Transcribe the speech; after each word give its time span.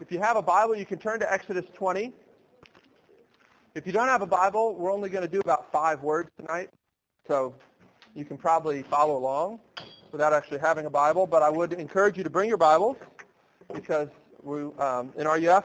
If 0.00 0.10
you 0.10 0.18
have 0.18 0.38
a 0.38 0.42
Bible, 0.42 0.74
you 0.74 0.86
can 0.86 0.98
turn 0.98 1.20
to 1.20 1.30
Exodus 1.30 1.66
20. 1.74 2.14
If 3.74 3.86
you 3.86 3.92
don't 3.92 4.08
have 4.08 4.22
a 4.22 4.26
Bible, 4.26 4.74
we're 4.74 4.90
only 4.90 5.10
going 5.10 5.22
to 5.22 5.30
do 5.30 5.40
about 5.40 5.70
five 5.70 6.02
words 6.02 6.30
tonight. 6.38 6.70
So 7.28 7.54
you 8.14 8.24
can 8.24 8.38
probably 8.38 8.82
follow 8.82 9.18
along 9.18 9.60
without 10.10 10.32
actually 10.32 10.58
having 10.58 10.86
a 10.86 10.90
Bible. 10.90 11.26
But 11.26 11.42
I 11.42 11.50
would 11.50 11.74
encourage 11.74 12.16
you 12.16 12.24
to 12.24 12.30
bring 12.30 12.48
your 12.48 12.56
Bibles 12.56 12.96
because 13.74 14.08
we, 14.42 14.62
um, 14.78 15.12
in 15.18 15.28
RUF, 15.28 15.64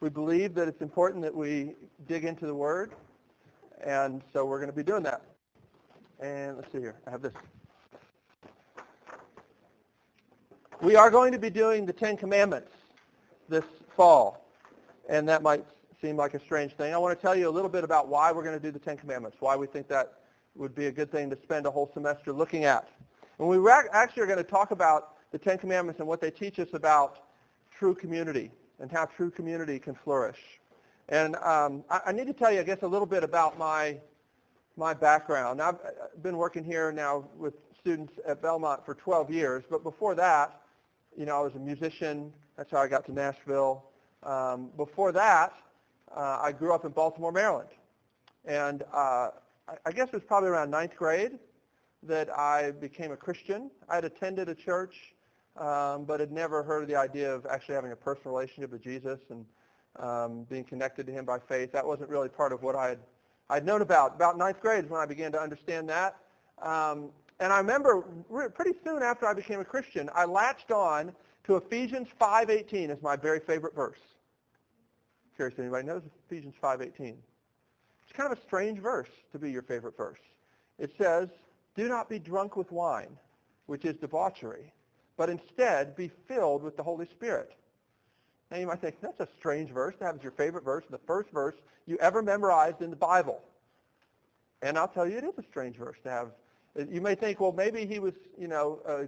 we 0.00 0.10
believe 0.10 0.54
that 0.54 0.68
it's 0.68 0.82
important 0.82 1.22
that 1.22 1.34
we 1.34 1.72
dig 2.06 2.26
into 2.26 2.46
the 2.46 2.54
Word. 2.54 2.92
And 3.82 4.20
so 4.34 4.44
we're 4.44 4.58
going 4.58 4.70
to 4.70 4.76
be 4.76 4.84
doing 4.84 5.02
that. 5.04 5.22
And 6.20 6.58
let's 6.58 6.70
see 6.70 6.80
here. 6.80 6.96
I 7.06 7.10
have 7.12 7.22
this. 7.22 7.32
We 10.82 10.96
are 10.96 11.10
going 11.10 11.32
to 11.32 11.38
be 11.38 11.48
doing 11.48 11.86
the 11.86 11.94
Ten 11.94 12.18
Commandments 12.18 12.70
this 13.48 13.64
fall. 13.96 14.46
And 15.08 15.28
that 15.28 15.42
might 15.42 15.64
seem 16.00 16.16
like 16.16 16.34
a 16.34 16.40
strange 16.40 16.72
thing. 16.74 16.92
I 16.92 16.98
want 16.98 17.18
to 17.18 17.22
tell 17.22 17.36
you 17.36 17.48
a 17.48 17.50
little 17.50 17.68
bit 17.68 17.84
about 17.84 18.08
why 18.08 18.32
we're 18.32 18.42
going 18.42 18.58
to 18.58 18.62
do 18.62 18.70
the 18.70 18.78
Ten 18.78 18.96
Commandments, 18.96 19.38
why 19.40 19.56
we 19.56 19.66
think 19.66 19.88
that 19.88 20.14
would 20.54 20.74
be 20.74 20.86
a 20.86 20.92
good 20.92 21.10
thing 21.10 21.30
to 21.30 21.38
spend 21.42 21.66
a 21.66 21.70
whole 21.70 21.90
semester 21.94 22.32
looking 22.32 22.64
at. 22.64 22.88
And 23.38 23.48
we 23.48 23.58
actually 23.70 24.22
are 24.22 24.26
going 24.26 24.38
to 24.38 24.44
talk 24.44 24.70
about 24.70 25.14
the 25.32 25.38
Ten 25.38 25.58
Commandments 25.58 25.98
and 25.98 26.08
what 26.08 26.20
they 26.20 26.30
teach 26.30 26.58
us 26.58 26.68
about 26.74 27.24
true 27.76 27.94
community 27.94 28.50
and 28.80 28.90
how 28.90 29.06
true 29.06 29.30
community 29.30 29.78
can 29.78 29.94
flourish. 30.04 30.38
And 31.08 31.36
um, 31.36 31.84
I, 31.90 32.00
I, 32.06 32.12
need 32.12 32.26
to 32.28 32.32
tell 32.32 32.52
you, 32.52 32.60
I 32.60 32.62
guess, 32.62 32.82
a 32.82 32.86
little 32.86 33.06
bit 33.06 33.24
about 33.24 33.58
my 33.58 33.98
my 34.76 34.92
background. 34.92 35.62
I've 35.62 35.76
been 36.22 36.36
working 36.36 36.64
here 36.64 36.90
now 36.90 37.24
with 37.38 37.54
students 37.80 38.12
at 38.26 38.42
Belmont 38.42 38.84
for 38.84 38.94
12 38.94 39.30
years, 39.30 39.64
but 39.70 39.84
before 39.84 40.14
that, 40.16 40.62
you 41.16 41.26
know, 41.26 41.36
I 41.36 41.40
was 41.40 41.54
a 41.54 41.58
musician. 41.58 42.32
That's 42.56 42.70
how 42.70 42.78
I 42.78 42.88
got 42.88 43.04
to 43.06 43.12
Nashville. 43.12 43.84
Um, 44.22 44.70
before 44.76 45.12
that, 45.12 45.52
uh, 46.14 46.38
I 46.42 46.52
grew 46.52 46.72
up 46.72 46.84
in 46.84 46.92
Baltimore, 46.92 47.32
Maryland. 47.32 47.68
And 48.44 48.82
uh, 48.92 49.30
I, 49.68 49.76
I 49.86 49.92
guess 49.92 50.08
it 50.08 50.14
was 50.14 50.22
probably 50.22 50.50
around 50.50 50.70
ninth 50.70 50.96
grade 50.96 51.32
that 52.04 52.30
I 52.36 52.70
became 52.70 53.12
a 53.12 53.16
Christian. 53.16 53.70
I 53.88 53.96
had 53.96 54.04
attended 54.04 54.48
a 54.48 54.54
church, 54.54 55.14
um, 55.56 56.04
but 56.04 56.20
had 56.20 56.30
never 56.30 56.62
heard 56.62 56.82
of 56.82 56.88
the 56.88 56.96
idea 56.96 57.34
of 57.34 57.46
actually 57.46 57.74
having 57.74 57.92
a 57.92 57.96
personal 57.96 58.34
relationship 58.36 58.70
with 58.70 58.82
Jesus 58.82 59.20
and 59.30 59.44
um, 59.98 60.44
being 60.44 60.64
connected 60.64 61.06
to 61.06 61.12
him 61.12 61.24
by 61.24 61.38
faith. 61.38 61.72
That 61.72 61.86
wasn't 61.86 62.10
really 62.10 62.28
part 62.28 62.52
of 62.52 62.62
what 62.62 62.76
I 62.76 62.88
had 62.90 62.98
I'd 63.50 63.66
known 63.66 63.82
about. 63.82 64.14
About 64.14 64.38
ninth 64.38 64.60
grade 64.60 64.84
is 64.84 64.90
when 64.90 65.00
I 65.00 65.06
began 65.06 65.30
to 65.32 65.40
understand 65.40 65.88
that. 65.90 66.16
Um, 66.62 67.10
and 67.40 67.52
I 67.52 67.58
remember 67.58 68.02
pretty 68.54 68.72
soon 68.84 69.02
after 69.02 69.26
I 69.26 69.34
became 69.34 69.60
a 69.60 69.64
Christian, 69.64 70.08
I 70.14 70.24
latched 70.24 70.70
on 70.70 71.12
to 71.44 71.56
Ephesians 71.56 72.08
5.18 72.20 72.90
is 72.90 73.02
my 73.02 73.16
very 73.16 73.40
favorite 73.40 73.74
verse. 73.74 73.98
Curious 75.36 75.54
if 75.54 75.60
anybody 75.60 75.86
knows 75.86 76.02
Ephesians 76.26 76.54
5.18. 76.62 76.90
It's 77.00 78.12
kind 78.12 78.30
of 78.32 78.38
a 78.38 78.42
strange 78.42 78.78
verse 78.78 79.08
to 79.32 79.38
be 79.38 79.50
your 79.50 79.62
favorite 79.62 79.96
verse. 79.96 80.20
It 80.78 80.92
says, 80.96 81.28
do 81.76 81.88
not 81.88 82.08
be 82.08 82.18
drunk 82.18 82.56
with 82.56 82.70
wine, 82.72 83.16
which 83.66 83.84
is 83.84 83.96
debauchery, 83.96 84.72
but 85.16 85.28
instead 85.28 85.96
be 85.96 86.10
filled 86.28 86.62
with 86.62 86.76
the 86.76 86.82
Holy 86.82 87.06
Spirit. 87.06 87.52
Now 88.50 88.58
you 88.58 88.66
might 88.66 88.80
think, 88.80 89.00
that's 89.00 89.20
a 89.20 89.28
strange 89.38 89.70
verse 89.70 89.94
to 89.98 90.04
have 90.04 90.16
as 90.16 90.22
your 90.22 90.32
favorite 90.32 90.64
verse, 90.64 90.84
the 90.90 90.98
first 90.98 91.30
verse 91.30 91.54
you 91.86 91.96
ever 91.98 92.22
memorized 92.22 92.80
in 92.80 92.90
the 92.90 92.96
Bible. 92.96 93.40
And 94.62 94.78
I'll 94.78 94.88
tell 94.88 95.06
you, 95.06 95.18
it 95.18 95.24
is 95.24 95.34
a 95.36 95.42
strange 95.42 95.76
verse 95.76 95.96
to 96.04 96.10
have. 96.10 96.28
You 96.90 97.00
may 97.00 97.14
think, 97.14 97.40
well, 97.40 97.52
maybe 97.52 97.84
he 97.84 97.98
was, 97.98 98.14
you 98.38 98.48
know, 98.48 98.80
uh, 98.86 99.04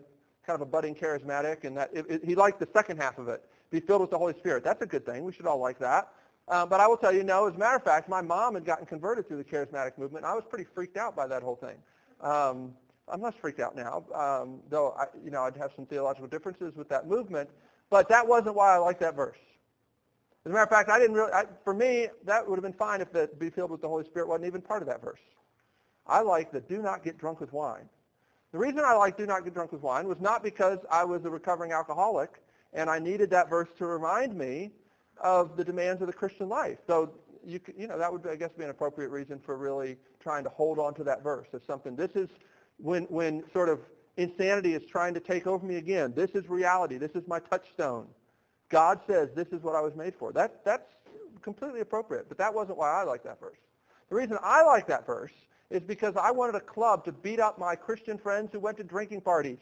kind 0.46 0.54
of 0.54 0.60
a 0.60 0.70
budding 0.70 0.94
charismatic, 0.94 1.64
and 1.64 1.76
that 1.76 1.90
it, 1.92 2.06
it, 2.08 2.24
he 2.24 2.34
liked 2.34 2.60
the 2.60 2.68
second 2.72 2.98
half 2.98 3.18
of 3.18 3.28
it, 3.28 3.42
be 3.70 3.80
filled 3.80 4.00
with 4.00 4.10
the 4.10 4.18
Holy 4.18 4.34
Spirit. 4.34 4.64
That's 4.64 4.82
a 4.82 4.86
good 4.86 5.04
thing. 5.04 5.24
We 5.24 5.32
should 5.32 5.46
all 5.46 5.58
like 5.58 5.78
that. 5.80 6.08
Uh, 6.48 6.64
but 6.64 6.78
I 6.78 6.86
will 6.86 6.96
tell 6.96 7.12
you, 7.12 7.24
no, 7.24 7.48
as 7.48 7.54
a 7.54 7.58
matter 7.58 7.76
of 7.76 7.82
fact, 7.82 8.08
my 8.08 8.22
mom 8.22 8.54
had 8.54 8.64
gotten 8.64 8.86
converted 8.86 9.26
through 9.26 9.38
the 9.38 9.44
charismatic 9.44 9.98
movement, 9.98 10.24
and 10.24 10.32
I 10.32 10.34
was 10.34 10.44
pretty 10.48 10.64
freaked 10.72 10.96
out 10.96 11.16
by 11.16 11.26
that 11.26 11.42
whole 11.42 11.56
thing. 11.56 11.76
Um, 12.20 12.72
I'm 13.08 13.20
less 13.20 13.34
freaked 13.40 13.60
out 13.60 13.76
now, 13.76 14.04
um, 14.14 14.60
though 14.68 14.94
I, 14.98 15.06
you 15.24 15.30
know 15.30 15.42
I'd 15.42 15.56
have 15.56 15.72
some 15.76 15.86
theological 15.86 16.28
differences 16.28 16.74
with 16.76 16.88
that 16.88 17.08
movement. 17.08 17.50
But 17.90 18.08
that 18.08 18.26
wasn't 18.26 18.56
why 18.56 18.74
I 18.74 18.78
liked 18.78 19.00
that 19.00 19.14
verse. 19.14 19.38
As 20.44 20.50
a 20.50 20.52
matter 20.52 20.64
of 20.64 20.70
fact, 20.70 20.88
I 20.88 20.98
didn't 20.98 21.14
really. 21.14 21.32
I, 21.32 21.44
for 21.64 21.74
me, 21.74 22.08
that 22.24 22.48
would 22.48 22.56
have 22.56 22.62
been 22.62 22.72
fine 22.72 23.00
if 23.00 23.12
the 23.12 23.28
"be 23.38 23.50
filled 23.50 23.70
with 23.70 23.80
the 23.80 23.88
Holy 23.88 24.04
Spirit" 24.04 24.28
wasn't 24.28 24.46
even 24.46 24.60
part 24.60 24.82
of 24.82 24.88
that 24.88 25.02
verse. 25.02 25.20
I 26.06 26.20
like 26.20 26.52
the 26.52 26.60
"do 26.60 26.82
not 26.82 27.04
get 27.04 27.18
drunk 27.18 27.40
with 27.40 27.52
wine." 27.52 27.88
The 28.52 28.58
reason 28.58 28.80
I 28.84 28.94
like 28.94 29.16
"do 29.16 29.26
not 29.26 29.44
get 29.44 29.54
drunk 29.54 29.72
with 29.72 29.82
wine" 29.82 30.06
was 30.08 30.20
not 30.20 30.42
because 30.42 30.78
I 30.90 31.04
was 31.04 31.24
a 31.24 31.30
recovering 31.30 31.72
alcoholic 31.72 32.42
and 32.72 32.90
I 32.90 32.98
needed 32.98 33.30
that 33.30 33.48
verse 33.48 33.68
to 33.78 33.86
remind 33.86 34.36
me 34.36 34.70
of 35.22 35.56
the 35.56 35.64
demands 35.64 36.02
of 36.02 36.08
the 36.08 36.12
Christian 36.12 36.48
life. 36.48 36.78
So 36.86 37.12
you, 37.44 37.58
could, 37.58 37.74
you 37.78 37.86
know, 37.86 37.98
that 37.98 38.12
would, 38.12 38.26
I 38.26 38.36
guess, 38.36 38.50
be 38.52 38.64
an 38.64 38.70
appropriate 38.70 39.08
reason 39.08 39.40
for 39.44 39.56
really 39.56 39.96
trying 40.20 40.44
to 40.44 40.50
hold 40.50 40.78
on 40.78 40.94
to 40.94 41.04
that 41.04 41.22
verse 41.22 41.46
as 41.54 41.62
something. 41.66 41.96
This 41.96 42.10
is 42.14 42.28
when, 42.78 43.04
when 43.04 43.44
sort 43.52 43.68
of 43.68 43.80
insanity 44.16 44.74
is 44.74 44.82
trying 44.84 45.14
to 45.14 45.20
take 45.20 45.46
over 45.46 45.64
me 45.64 45.76
again. 45.76 46.12
This 46.14 46.30
is 46.32 46.48
reality. 46.48 46.98
This 46.98 47.12
is 47.14 47.26
my 47.26 47.38
touchstone. 47.38 48.06
God 48.68 49.00
says 49.06 49.30
this 49.34 49.48
is 49.48 49.62
what 49.62 49.74
I 49.74 49.80
was 49.80 49.94
made 49.94 50.14
for. 50.18 50.32
That, 50.32 50.64
that's 50.64 50.88
completely 51.40 51.80
appropriate, 51.80 52.28
but 52.28 52.36
that 52.38 52.52
wasn't 52.52 52.78
why 52.78 52.90
I 52.90 53.04
like 53.04 53.22
that 53.24 53.40
verse. 53.40 53.58
The 54.10 54.16
reason 54.16 54.38
I 54.42 54.62
like 54.64 54.86
that 54.88 55.06
verse 55.06 55.32
is 55.70 55.82
because 55.82 56.14
I 56.16 56.30
wanted 56.30 56.54
a 56.54 56.60
club 56.60 57.04
to 57.06 57.12
beat 57.12 57.40
up 57.40 57.58
my 57.58 57.74
Christian 57.74 58.18
friends 58.18 58.50
who 58.52 58.60
went 58.60 58.76
to 58.76 58.84
drinking 58.84 59.22
parties. 59.22 59.58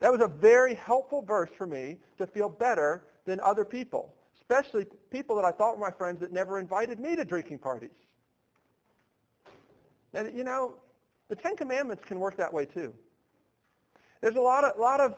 That 0.00 0.10
was 0.10 0.20
a 0.20 0.26
very 0.26 0.74
helpful 0.74 1.22
verse 1.22 1.50
for 1.56 1.66
me 1.66 1.98
to 2.18 2.26
feel 2.26 2.48
better 2.48 3.04
than 3.24 3.38
other 3.40 3.64
people, 3.64 4.12
especially 4.40 4.86
people 5.10 5.36
that 5.36 5.44
I 5.44 5.52
thought 5.52 5.78
were 5.78 5.84
my 5.84 5.96
friends 5.96 6.18
that 6.20 6.32
never 6.32 6.58
invited 6.58 6.98
me 6.98 7.14
to 7.14 7.24
drinking 7.24 7.58
parties. 7.58 7.90
And 10.12 10.36
you 10.36 10.42
know, 10.42 10.74
the 11.28 11.36
Ten 11.36 11.56
Commandments 11.56 12.02
can 12.04 12.18
work 12.18 12.36
that 12.36 12.52
way 12.52 12.64
too. 12.64 12.92
There's 14.20 14.36
a 14.36 14.40
lot 14.40 14.64
of, 14.64 14.78
lot 14.78 15.00
of, 15.00 15.14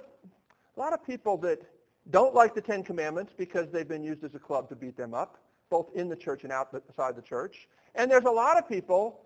lot 0.76 0.92
of 0.92 1.04
people 1.04 1.36
that 1.38 1.60
don't 2.10 2.34
like 2.34 2.54
the 2.54 2.60
Ten 2.60 2.82
Commandments 2.82 3.32
because 3.36 3.70
they've 3.72 3.88
been 3.88 4.04
used 4.04 4.22
as 4.24 4.34
a 4.34 4.38
club 4.38 4.68
to 4.68 4.76
beat 4.76 4.96
them 4.96 5.14
up, 5.14 5.38
both 5.74 5.90
in 5.96 6.08
the 6.08 6.14
church 6.14 6.44
and 6.44 6.52
outside 6.52 7.16
the 7.16 7.22
church. 7.22 7.66
And 7.96 8.08
there's 8.08 8.26
a 8.26 8.30
lot 8.30 8.56
of 8.56 8.68
people 8.68 9.22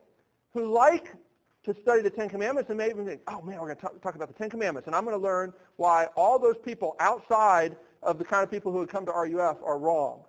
who 0.54 0.72
like 0.72 1.14
to 1.62 1.74
study 1.82 2.00
the 2.00 2.08
Ten 2.08 2.30
Commandments 2.30 2.70
and 2.70 2.78
maybe 2.78 3.04
think, 3.04 3.20
oh 3.28 3.42
man, 3.42 3.60
we're 3.60 3.74
going 3.74 3.76
to 3.76 4.00
talk 4.00 4.14
about 4.14 4.28
the 4.28 4.34
Ten 4.34 4.48
Commandments, 4.48 4.86
and 4.86 4.96
I'm 4.96 5.04
going 5.04 5.14
to 5.14 5.22
learn 5.22 5.52
why 5.76 6.06
all 6.16 6.38
those 6.38 6.56
people 6.64 6.96
outside 7.00 7.76
of 8.02 8.16
the 8.18 8.24
kind 8.24 8.42
of 8.42 8.50
people 8.50 8.72
who 8.72 8.78
would 8.78 8.88
come 8.88 9.04
to 9.04 9.12
RUF 9.12 9.58
are 9.62 9.78
wrong. 9.78 10.22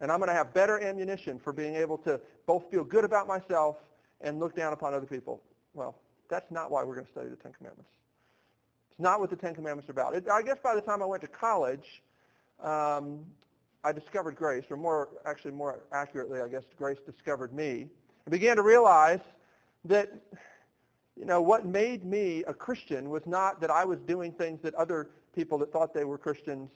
And 0.00 0.10
I'm 0.10 0.18
going 0.18 0.30
to 0.30 0.34
have 0.34 0.54
better 0.54 0.80
ammunition 0.80 1.38
for 1.38 1.52
being 1.52 1.74
able 1.74 1.98
to 1.98 2.18
both 2.46 2.70
feel 2.70 2.82
good 2.82 3.04
about 3.04 3.28
myself 3.28 3.76
and 4.22 4.40
look 4.40 4.56
down 4.56 4.72
upon 4.72 4.94
other 4.94 5.04
people. 5.04 5.42
Well, 5.74 5.94
that's 6.30 6.50
not 6.50 6.70
why 6.70 6.84
we're 6.84 6.94
going 6.94 7.06
to 7.06 7.12
study 7.12 7.28
the 7.28 7.36
Ten 7.36 7.52
Commandments. 7.52 7.90
It's 8.92 9.00
not 9.00 9.20
what 9.20 9.28
the 9.28 9.36
Ten 9.36 9.54
Commandments 9.54 9.90
are 9.90 9.92
about. 9.92 10.14
It, 10.14 10.26
I 10.32 10.40
guess 10.40 10.56
by 10.62 10.74
the 10.74 10.80
time 10.80 11.02
I 11.02 11.06
went 11.06 11.20
to 11.20 11.28
college, 11.28 12.02
um, 12.62 13.26
I 13.86 13.92
discovered 13.92 14.34
grace, 14.34 14.64
or 14.68 14.76
more, 14.76 15.10
actually 15.24 15.52
more 15.52 15.78
accurately, 15.92 16.40
I 16.40 16.48
guess 16.48 16.64
grace 16.76 16.98
discovered 17.06 17.52
me, 17.54 17.86
I 18.26 18.30
began 18.30 18.56
to 18.56 18.62
realize 18.62 19.20
that, 19.84 20.12
you 21.16 21.24
know, 21.24 21.40
what 21.40 21.66
made 21.66 22.04
me 22.04 22.42
a 22.48 22.52
Christian 22.52 23.10
was 23.10 23.22
not 23.26 23.60
that 23.60 23.70
I 23.70 23.84
was 23.84 24.00
doing 24.00 24.32
things 24.32 24.60
that 24.62 24.74
other 24.74 25.10
people 25.36 25.56
that 25.58 25.72
thought 25.72 25.94
they 25.94 26.04
were 26.04 26.18
Christians 26.18 26.68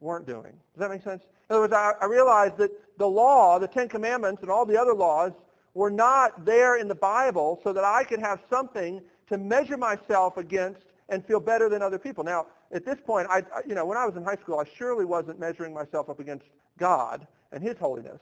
weren't 0.00 0.26
doing. 0.26 0.54
Does 0.72 0.78
that 0.78 0.90
make 0.90 1.02
sense? 1.02 1.22
In 1.50 1.56
other 1.56 1.60
words, 1.64 1.74
I, 1.74 1.92
I 2.00 2.06
realized 2.06 2.56
that 2.56 2.70
the 2.96 3.06
law, 3.06 3.58
the 3.58 3.68
Ten 3.68 3.86
Commandments, 3.86 4.40
and 4.40 4.50
all 4.50 4.64
the 4.64 4.80
other 4.80 4.94
laws 4.94 5.32
were 5.74 5.90
not 5.90 6.46
there 6.46 6.78
in 6.78 6.88
the 6.88 6.94
Bible 6.94 7.60
so 7.62 7.74
that 7.74 7.84
I 7.84 8.04
could 8.04 8.20
have 8.20 8.40
something 8.48 9.02
to 9.28 9.36
measure 9.36 9.76
myself 9.76 10.38
against 10.38 10.80
and 11.08 11.24
feel 11.26 11.40
better 11.40 11.68
than 11.68 11.82
other 11.82 11.98
people. 11.98 12.24
Now, 12.24 12.46
at 12.72 12.84
this 12.84 12.98
point, 13.04 13.28
I, 13.30 13.42
you 13.66 13.74
know, 13.74 13.84
when 13.84 13.98
I 13.98 14.06
was 14.06 14.16
in 14.16 14.24
high 14.24 14.36
school, 14.36 14.58
I 14.58 14.64
surely 14.76 15.04
wasn't 15.04 15.38
measuring 15.38 15.74
myself 15.74 16.08
up 16.08 16.18
against 16.20 16.46
God 16.78 17.26
and 17.52 17.62
his 17.62 17.76
holiness, 17.76 18.20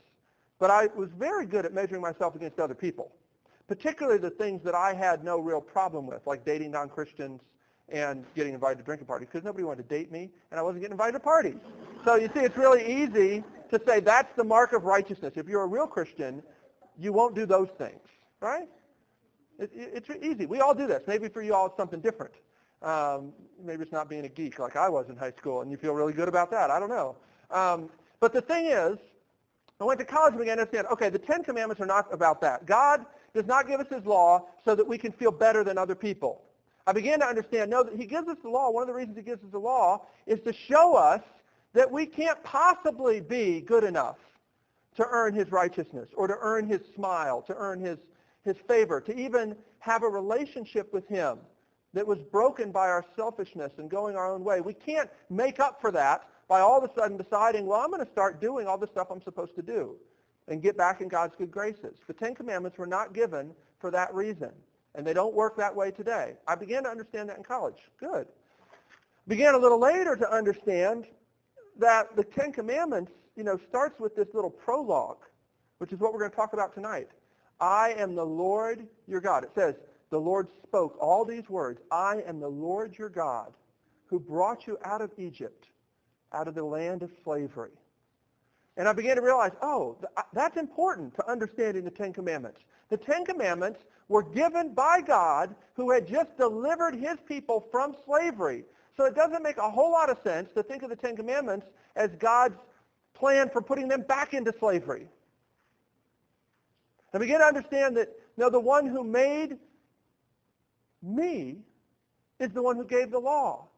but 0.59 0.71
I 0.71 0.89
was 0.97 1.09
very 1.19 1.47
good 1.47 1.65
at 1.65 1.73
measuring 1.73 2.03
myself 2.03 2.35
against 2.35 2.59
other 2.59 2.75
people, 2.75 3.13
particularly 3.69 4.19
the 4.19 4.31
things 4.31 4.63
that 4.65 4.75
I 4.75 4.95
had 4.95 5.25
no 5.25 5.39
real 5.39 5.61
problem 5.61 6.07
with, 6.07 6.27
like 6.27 6.45
dating 6.45 6.73
non-Christians 6.73 7.41
and 7.89 8.25
getting 8.35 8.55
invited 8.55 8.79
to 8.79 8.85
drinking 8.85 9.07
parties, 9.07 9.29
because 9.31 9.45
nobody 9.45 9.65
wanted 9.65 9.89
to 9.89 9.89
date 9.89 10.11
me, 10.11 10.31
and 10.51 10.59
I 10.59 10.63
wasn't 10.63 10.81
getting 10.81 10.93
invited 10.93 11.13
to 11.13 11.21
parties. 11.21 11.59
So 12.05 12.17
you 12.17 12.29
see, 12.35 12.41
it's 12.41 12.57
really 12.57 13.03
easy 13.03 13.45
to 13.71 13.81
say 13.87 14.01
that's 14.01 14.35
the 14.37 14.45
mark 14.45 14.73
of 14.73 14.85
righteousness. 14.85 15.35
If 15.37 15.47
you're 15.47 15.63
a 15.63 15.67
real 15.67 15.87
Christian, 15.87 16.43
you 16.99 17.13
won't 17.13 17.35
do 17.35 17.47
those 17.47 17.69
things, 17.79 18.01
right? 18.41 18.69
It, 19.59 19.71
it, 19.75 20.09
it's 20.09 20.25
easy. 20.25 20.47
We 20.47 20.61
all 20.61 20.75
do 20.75 20.87
this. 20.87 21.03
Maybe 21.07 21.29
for 21.29 21.43
you 21.43 21.55
all 21.55 21.67
it's 21.67 21.77
something 21.77 22.01
different. 22.01 22.35
Um, 22.83 23.33
maybe 23.63 23.83
it's 23.83 23.93
not 23.93 24.09
being 24.09 24.25
a 24.25 24.29
geek 24.29 24.59
like 24.59 24.77
I 24.77 24.89
was 24.89 25.09
in 25.09 25.17
high 25.17 25.33
school, 25.33 25.63
and 25.63 25.71
you 25.71 25.77
feel 25.77 25.93
really 25.93 26.13
good 26.13 26.29
about 26.29 26.51
that. 26.51 26.71
I 26.71 26.81
don't 26.81 26.89
know. 26.89 27.17
Um, 27.51 27.91
but 28.21 28.33
the 28.33 28.41
thing 28.41 28.67
is, 28.67 28.99
I 29.81 29.85
went 29.85 29.99
to 30.01 30.07
college 30.07 30.33
and 30.33 30.39
began 30.39 30.57
to 30.57 30.63
understand, 30.63 30.87
okay, 30.93 31.09
the 31.09 31.19
Ten 31.19 31.43
Commandments 31.43 31.81
are 31.81 31.87
not 31.87 32.13
about 32.13 32.41
that. 32.43 32.67
God 32.67 33.05
does 33.35 33.47
not 33.47 33.67
give 33.67 33.81
us 33.81 33.89
his 33.89 34.05
law 34.05 34.47
so 34.65 34.75
that 34.75 34.87
we 34.87 34.99
can 34.99 35.13
feel 35.13 35.33
better 35.33 35.65
than 35.65 35.79
other 35.79 35.95
people. 35.95 36.43
I 36.87 36.93
began 36.93 37.21
to 37.21 37.27
understand, 37.27 37.71
no, 37.71 37.83
that 37.85 37.97
he 37.97 38.07
gives 38.07 38.29
us 38.29 38.37
the 38.43 38.49
law. 38.49 38.71
One 38.71 38.83
of 38.83 38.89
the 38.89 38.95
reasons 38.95 39.17
he 39.17 39.23
gives 39.23 39.43
us 39.43 39.51
the 39.51 39.59
law 39.59 40.07
is 40.27 40.41
to 40.41 40.53
show 40.53 40.95
us 40.95 41.21
that 41.73 41.91
we 41.91 42.07
can't 42.07 42.43
possibly 42.43 43.21
be 43.21 43.61
good 43.61 43.85
enough 43.85 44.19
to 44.97 45.07
earn 45.09 45.35
his 45.35 45.51
righteousness 45.51 46.09
or 46.15 46.27
to 46.27 46.37
earn 46.41 46.69
his 46.69 46.81
smile, 46.95 47.43
to 47.43 47.55
earn 47.57 47.81
his, 47.81 47.99
his 48.45 48.57
favor, 48.69 49.01
to 49.01 49.17
even 49.19 49.57
have 49.79 50.03
a 50.03 50.09
relationship 50.09 50.93
with 50.93 51.09
him 51.09 51.39
that 51.95 52.07
was 52.07 52.19
broken 52.19 52.73
by 52.73 52.89
our 52.89 53.05
selfishness 53.17 53.73
and 53.79 53.91
going 53.91 54.17
our 54.17 54.33
own 54.33 54.45
way. 54.45 54.61
We 54.61 54.75
can't 54.75 55.11
make 55.31 55.61
up 55.61 55.81
for 55.81 55.91
that 55.93 56.29
by 56.49 56.61
all 56.61 56.83
of 56.83 56.89
a 56.89 56.95
sudden 56.95 57.17
deciding, 57.17 57.67
well, 57.67 57.81
I'm 57.81 57.91
going 57.91 58.05
to 58.05 58.11
start 58.11 58.41
doing 58.41 58.67
all 58.67 58.79
the 58.79 58.87
stuff 58.87 59.09
I'm 59.11 59.23
supposed 59.23 59.55
to 59.57 59.63
do 59.63 59.97
and 60.49 60.63
get 60.63 60.77
back 60.77 61.01
in 61.01 61.09
God's 61.09 61.35
good 61.37 61.51
graces. 61.51 61.95
The 62.07 62.13
Ten 62.13 62.35
Commandments 62.35 62.79
were 62.79 62.87
not 62.87 63.15
given 63.15 63.53
for 63.79 63.91
that 63.91 64.15
reason, 64.15 64.51
and 64.95 65.07
they 65.07 65.13
don't 65.13 65.35
work 65.35 65.57
that 65.57 65.75
way 65.75 65.91
today. 65.91 66.35
I 66.47 66.55
began 66.55 66.83
to 66.85 66.89
understand 66.89 67.29
that 67.29 67.37
in 67.37 67.43
college. 67.43 67.79
Good. 67.99 68.27
Began 69.29 69.55
a 69.55 69.59
little 69.59 69.79
later 69.79 70.17
to 70.17 70.31
understand 70.31 71.07
that 71.79 72.17
the 72.17 72.25
Ten 72.25 72.53
Commandments, 72.53 73.13
you 73.37 73.45
know, 73.45 73.59
starts 73.69 74.01
with 74.01 74.17
this 74.17 74.29
little 74.35 74.51
prologue, 74.51 75.25
which 75.79 75.93
is 75.93 76.01
what 76.01 76.13
we're 76.13 76.19
going 76.19 76.31
to 76.31 76.37
talk 76.37 76.53
about 76.55 76.75
tonight. 76.75 77.09
I 77.61 77.95
am 77.97 78.15
the 78.15 78.27
Lord 78.27 78.87
your 79.07 79.21
God. 79.21 79.45
It 79.45 79.51
says, 79.55 79.77
the 80.13 80.21
Lord 80.21 80.49
spoke 80.63 80.95
all 81.01 81.25
these 81.25 81.49
words. 81.49 81.81
I 81.91 82.23
am 82.29 82.39
the 82.39 82.47
Lord 82.47 82.99
your 82.99 83.09
God 83.09 83.55
who 84.05 84.21
brought 84.21 84.67
you 84.67 84.77
out 84.85 85.01
of 85.01 85.11
Egypt, 85.17 85.69
out 86.35 86.49
of 86.49 86.55
the 86.55 86.63
land 86.63 87.03
of 87.03 87.11
slavery. 87.25 87.71
And 88.77 88.87
I 88.87 88.93
began 88.93 89.17
to 89.17 89.23
realize, 89.23 89.53
oh, 89.63 89.97
that's 90.35 90.59
important 90.59 91.15
to 91.15 91.31
understanding 91.31 91.83
the 91.85 91.91
Ten 91.91 92.13
Commandments. 92.13 92.61
The 92.91 92.99
Ten 92.99 93.25
Commandments 93.25 93.81
were 94.09 94.23
given 94.23 94.75
by 94.75 95.01
God 95.01 95.55
who 95.77 95.91
had 95.91 96.07
just 96.07 96.37
delivered 96.37 96.95
his 96.95 97.17
people 97.27 97.67
from 97.71 97.97
slavery. 98.05 98.65
So 98.99 99.07
it 99.07 99.15
doesn't 99.15 99.43
make 99.43 99.57
a 99.57 99.71
whole 99.71 99.91
lot 99.91 100.11
of 100.11 100.19
sense 100.23 100.51
to 100.55 100.63
think 100.63 100.83
of 100.83 100.91
the 100.91 100.97
Ten 100.97 101.17
Commandments 101.17 101.67
as 101.97 102.11
God's 102.19 102.59
plan 103.15 103.49
for 103.49 103.63
putting 103.63 103.89
them 103.89 104.03
back 104.03 104.35
into 104.35 104.53
slavery. 104.59 105.09
And 107.15 107.21
begin 107.21 107.39
to 107.39 107.47
understand 107.47 107.97
that 107.97 108.11
you 108.37 108.45
know, 108.45 108.51
the 108.51 108.61
one 108.61 108.87
who 108.87 109.05
made 109.05 109.57
me 111.03 111.59
is 112.41 112.51
the 112.53 112.63
one 112.63 112.77
who 112.77 112.85
gave 112.85 113.11
the 113.11 113.19
law. 113.19 113.69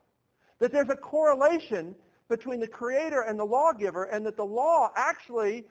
That 0.61 0.73
there's 0.73 0.89
a 0.91 0.97
correlation 0.97 1.95
between 2.29 2.61
the 2.61 2.69
creator 2.69 3.23
and 3.23 3.39
the 3.39 3.45
lawgiver 3.45 4.05
and 4.05 4.25
that 4.27 4.37
the 4.37 4.45
law 4.45 4.91
actually 4.97 5.65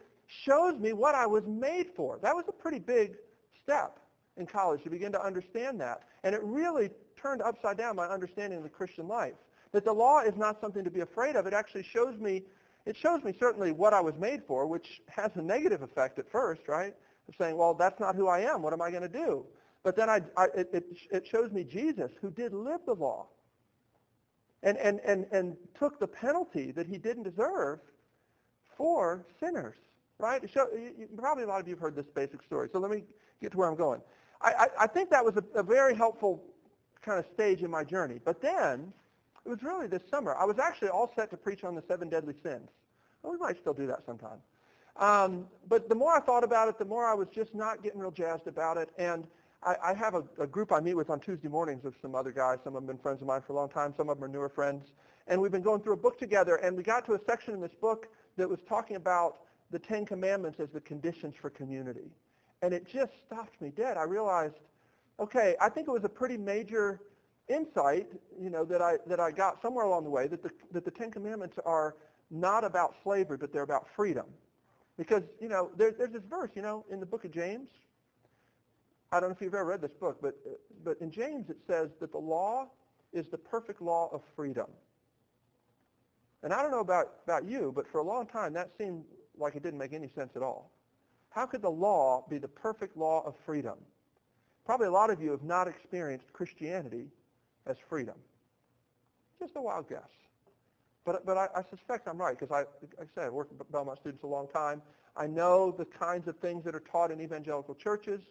shows 0.46 0.80
me 0.80 0.94
what 0.94 1.16
I 1.16 1.26
was 1.26 1.44
made 1.48 1.88
for. 1.96 2.20
That 2.22 2.36
was 2.36 2.46
a 2.48 2.52
pretty 2.52 2.80
big 2.80 3.16
step 3.62 4.00
in 4.38 4.46
college 4.46 4.84
to 4.84 4.90
begin 4.90 5.12
to 5.12 5.24
understand 5.24 5.80
that. 5.82 6.04
And 6.24 6.34
it 6.34 6.42
really 6.44 6.90
turned 7.22 7.42
upside 7.42 7.78
down 7.78 7.96
my 7.96 8.08
understanding 8.08 8.58
of 8.58 8.64
the 8.64 8.70
Christian 8.70 9.08
life. 9.08 9.34
That 9.72 9.86
the 9.86 9.94
law 9.94 10.22
is 10.22 10.36
not 10.38 10.62
something 10.62 10.84
to 10.84 10.92
be 10.92 11.02
afraid 11.02 11.36
of. 11.36 11.48
It 11.48 11.54
actually 11.54 11.84
shows 11.84 12.20
me, 12.20 12.44
it 12.86 12.96
shows 12.96 13.24
me 13.24 13.34
certainly 13.40 13.72
what 13.72 13.94
I 13.94 14.02
was 14.02 14.14
made 14.20 14.44
for, 14.48 14.68
which 14.68 15.02
has 15.08 15.32
a 15.36 15.42
negative 15.42 15.82
effect 15.82 16.20
at 16.20 16.30
first, 16.32 16.68
right? 16.68 16.94
Of 17.28 17.36
saying, 17.38 17.58
well, 17.58 17.74
that's 17.74 18.00
not 18.00 18.16
who 18.16 18.28
I 18.28 18.42
am. 18.42 18.62
What 18.62 18.74
am 18.74 18.82
I 18.82 18.92
going 18.92 19.04
to 19.04 19.10
do? 19.10 19.46
But 19.84 19.98
then 19.98 20.10
I, 20.10 20.22
I, 20.38 20.46
it, 20.56 20.86
it, 21.12 21.28
shows 21.28 21.52
me 21.52 21.66
Jesus 21.66 22.12
who 22.22 22.32
did 22.32 22.54
live 22.54 22.80
the 22.86 22.96
law 22.96 23.28
and, 24.64 24.78
and, 24.78 25.02
and, 25.02 25.26
and 25.32 25.58
took 25.78 26.00
the 26.00 26.08
penalty 26.08 26.72
that 26.72 26.88
he 26.88 26.98
didn't 26.98 27.24
deserve 27.24 27.80
for 28.78 29.26
sinners, 29.40 29.76
right? 30.20 30.42
You, 30.42 31.10
probably 31.18 31.44
a 31.44 31.48
lot 31.48 31.60
of 31.60 31.68
you 31.68 31.76
have 31.76 31.82
heard 31.82 31.96
this 31.96 32.06
basic 32.16 32.42
story. 32.44 32.70
So 32.72 32.80
let 32.80 32.92
me 32.92 33.04
get 33.42 33.52
to 33.52 33.58
where 33.58 33.68
I'm 33.68 33.76
going. 33.76 34.02
I, 34.42 34.54
I, 34.54 34.68
I 34.84 34.88
think 34.88 35.10
that 35.10 35.24
was 35.24 35.36
a, 35.36 35.44
a 35.60 35.64
very 35.64 35.96
helpful 35.96 36.42
kind 37.02 37.20
of 37.20 37.26
stage 37.34 37.62
in 37.62 37.70
my 37.70 37.84
journey. 37.84 38.20
But 38.24 38.42
then 38.42 38.94
it 39.46 39.50
was 39.50 39.62
really 39.64 39.88
this 39.88 40.04
summer. 40.10 40.34
I 40.36 40.46
was 40.46 40.60
actually 40.60 40.90
all 40.90 41.12
set 41.14 41.30
to 41.32 41.38
preach 41.38 41.66
on 41.66 41.76
the 41.76 41.84
seven 41.90 42.08
deadly 42.10 42.36
sins. 42.42 42.70
Well, 43.22 43.34
we 43.34 43.38
might 43.38 43.60
still 43.60 43.74
do 43.74 43.86
that 43.88 44.06
sometime. 44.06 44.40
Um, 44.96 45.48
but 45.68 45.90
the 45.90 45.96
more 45.96 46.16
I 46.16 46.22
thought 46.22 46.44
about 46.44 46.70
it, 46.70 46.78
the 46.78 46.86
more 46.86 47.06
I 47.06 47.14
was 47.14 47.28
just 47.34 47.54
not 47.54 47.84
getting 47.84 48.00
real 48.00 48.12
jazzed 48.12 48.48
about 48.48 48.78
it. 48.78 48.90
And 48.98 49.26
I, 49.66 49.94
have 49.94 50.16
a, 50.16 50.24
a 50.40 50.48
group 50.48 50.72
I 50.72 50.80
meet 50.80 50.96
with 50.96 51.10
on 51.10 51.20
Tuesday 51.20 51.48
mornings 51.48 51.84
with 51.84 51.96
some 52.02 52.16
other 52.16 52.32
guys. 52.32 52.60
Some 52.64 52.76
of 52.76 52.82
them 52.82 52.88
have 52.90 52.98
been 52.98 53.02
friends 53.02 53.22
of 53.22 53.28
mine 53.28 53.42
for 53.46 53.54
a 53.54 53.56
long 53.56 53.70
time. 53.70 53.94
Some 53.96 54.10
of 54.10 54.18
them 54.18 54.26
are 54.26 54.28
newer 54.28 54.50
friends. 54.50 54.92
And 55.28 55.42
we've 55.42 55.52
been 55.52 55.62
going 55.62 55.82
through 55.82 55.94
a 55.94 55.98
book 55.98 56.20
together, 56.20 56.56
and 56.58 56.76
we 56.76 56.84
got 56.84 57.06
to 57.06 57.14
a 57.14 57.20
section 57.26 57.54
in 57.54 57.62
this 57.62 57.74
book 57.80 58.08
that 58.38 58.50
was 58.50 58.60
talking 58.68 58.96
about 58.96 59.38
the 59.72 59.80
Ten 59.80 60.06
Commandments 60.06 60.60
as 60.60 60.70
the 60.70 60.82
conditions 60.82 61.36
for 61.40 61.50
community. 61.50 62.12
And 62.62 62.74
it 62.74 62.88
just 62.88 63.12
stopped 63.26 63.62
me 63.62 63.70
dead. 63.70 63.98
I 63.98 64.04
realized, 64.04 64.56
okay, 65.20 65.56
I 65.62 65.70
think 65.70 65.88
it 65.88 65.92
was 65.92 66.04
a 66.04 66.10
pretty 66.10 66.38
major 66.38 67.02
insight, 67.50 68.08
you 68.40 68.50
know, 68.50 68.64
that 68.66 68.82
I 68.82 68.98
that 69.08 69.20
I 69.20 69.32
got 69.32 69.62
somewhere 69.62 69.86
along 69.86 70.04
the 70.04 70.10
way 70.10 70.28
that 70.28 70.42
the 70.42 70.52
that 70.72 70.86
the 70.86 70.92
Ten 70.92 71.12
Commandments 71.12 71.58
are 71.66 71.96
not 72.32 72.64
about 72.64 72.96
slavery, 73.04 73.38
but 73.38 73.52
they're 73.54 73.64
about 73.64 73.88
freedom. 73.96 74.26
Because, 74.98 75.24
you 75.40 75.50
know, 75.50 75.72
there, 75.76 75.92
there's 75.92 76.12
this 76.12 76.24
verse, 76.30 76.52
you 76.56 76.62
know, 76.62 76.86
in 76.92 77.00
the 77.00 77.06
book 77.06 77.26
of 77.26 77.32
James, 77.32 77.68
I 79.14 79.20
don't 79.20 79.30
know 79.30 79.36
if 79.36 79.42
you've 79.42 79.54
ever 79.54 79.66
read 79.66 79.82
this 79.82 79.94
book, 79.94 80.18
but, 80.24 80.36
but 80.84 80.98
in 81.00 81.12
James 81.12 81.52
it 81.52 81.58
says 81.68 81.92
that 82.00 82.12
the 82.12 82.18
law 82.18 82.70
is 83.14 83.28
the 83.28 83.38
perfect 83.38 83.80
law 83.80 84.10
of 84.12 84.22
freedom. 84.36 84.66
And 86.42 86.52
I 86.52 86.64
don't 86.64 86.72
know 86.72 86.80
about, 86.80 87.12
about 87.24 87.46
you, 87.46 87.72
but 87.76 87.88
for 87.88 88.00
a 88.00 88.04
long 88.04 88.26
time 88.26 88.54
that 88.54 88.72
seemed 88.76 89.04
like 89.38 89.56
it 89.56 89.62
didn't 89.62 89.78
make 89.78 89.94
any 89.94 90.10
sense 90.16 90.32
at 90.36 90.42
all. 90.42 90.72
How 91.30 91.46
could 91.46 91.62
the 91.62 91.70
law 91.70 92.26
be 92.28 92.40
the 92.40 92.48
perfect 92.48 92.98
law 92.98 93.24
of 93.24 93.36
freedom? 93.46 93.78
Probably 94.66 94.88
a 94.88 94.92
lot 94.92 95.12
of 95.12 95.22
you 95.22 95.30
have 95.30 95.44
not 95.44 95.68
experienced 95.68 96.34
Christianity 96.34 97.06
as 97.68 97.78
freedom. 97.88 98.16
Just 99.40 99.54
a 99.56 99.62
wild 99.62 99.90
guess. 99.90 100.10
But, 101.06 101.24
but 101.24 101.38
I, 101.38 101.50
I 101.56 101.62
suspect 101.70 102.08
I'm 102.08 102.18
right 102.18 102.38
because 102.38 102.52
I, 102.52 102.62
like 102.82 102.96
I 103.00 103.04
said, 103.14 103.26
I've 103.26 103.34
worked 103.34 103.54
with 103.56 103.72
Belmont 103.72 104.00
students 104.00 104.24
a 104.24 104.28
long 104.28 104.48
time. 104.48 104.82
I 105.16 105.28
know 105.28 105.72
the 105.72 105.86
kinds 105.86 106.28
of 106.28 106.36
things 106.40 106.64
that 106.66 106.74
are 106.74 106.80
taught 106.80 107.12
in 107.12 107.22
evangelical 107.22 107.76
churches. 107.76 108.22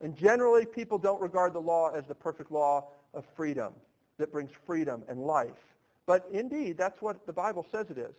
And 0.00 0.16
generally, 0.16 0.64
people 0.64 0.98
don't 0.98 1.20
regard 1.20 1.52
the 1.52 1.60
law 1.60 1.90
as 1.90 2.04
the 2.06 2.14
perfect 2.14 2.52
law 2.52 2.88
of 3.14 3.24
freedom 3.36 3.72
that 4.18 4.30
brings 4.32 4.50
freedom 4.66 5.02
and 5.08 5.20
life. 5.20 5.74
But 6.06 6.28
indeed, 6.32 6.78
that's 6.78 7.02
what 7.02 7.26
the 7.26 7.32
Bible 7.32 7.66
says 7.72 7.86
it 7.90 7.98
is. 7.98 8.14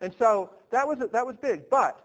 And 0.00 0.14
so 0.18 0.50
that 0.70 0.86
was, 0.86 0.98
that 0.98 1.26
was 1.26 1.36
big. 1.36 1.68
But 1.68 2.04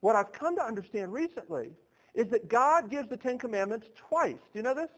what 0.00 0.16
I've 0.16 0.32
come 0.32 0.56
to 0.56 0.64
understand 0.64 1.12
recently 1.12 1.70
is 2.14 2.28
that 2.28 2.48
God 2.48 2.90
gives 2.90 3.08
the 3.08 3.16
Ten 3.16 3.38
Commandments 3.38 3.88
twice. 3.96 4.38
Do 4.52 4.58
you 4.58 4.62
know 4.62 4.74
this? 4.74 4.90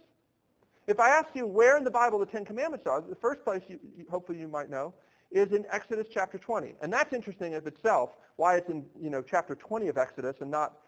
If 0.87 0.99
I 0.99 1.11
ask 1.11 1.29
you 1.35 1.47
where 1.47 1.77
in 1.77 1.85
the 1.85 1.91
Bible 1.91 2.19
the 2.19 2.27
Ten 2.27 2.45
Commandments 2.45 2.87
are, 2.87 3.01
the 3.01 3.15
first 3.15 3.45
place 3.45 3.63
you, 3.69 3.79
hopefully 4.11 4.39
you 4.39 4.49
might 4.49 4.71
know 4.71 4.93
is 5.31 5.53
in 5.53 5.65
Exodus 5.71 6.07
chapter 6.13 6.39
20. 6.39 6.75
And 6.83 6.93
that's 6.93 7.13
interesting 7.13 7.55
of 7.55 7.67
itself, 7.67 8.11
why 8.37 8.57
it's 8.57 8.69
in 8.69 8.85
you 9.01 9.09
know, 9.09 9.23
chapter 9.23 9.55
20 9.55 9.89
of 9.89 9.97
Exodus 9.97 10.37
and 10.41 10.51
not 10.51 10.79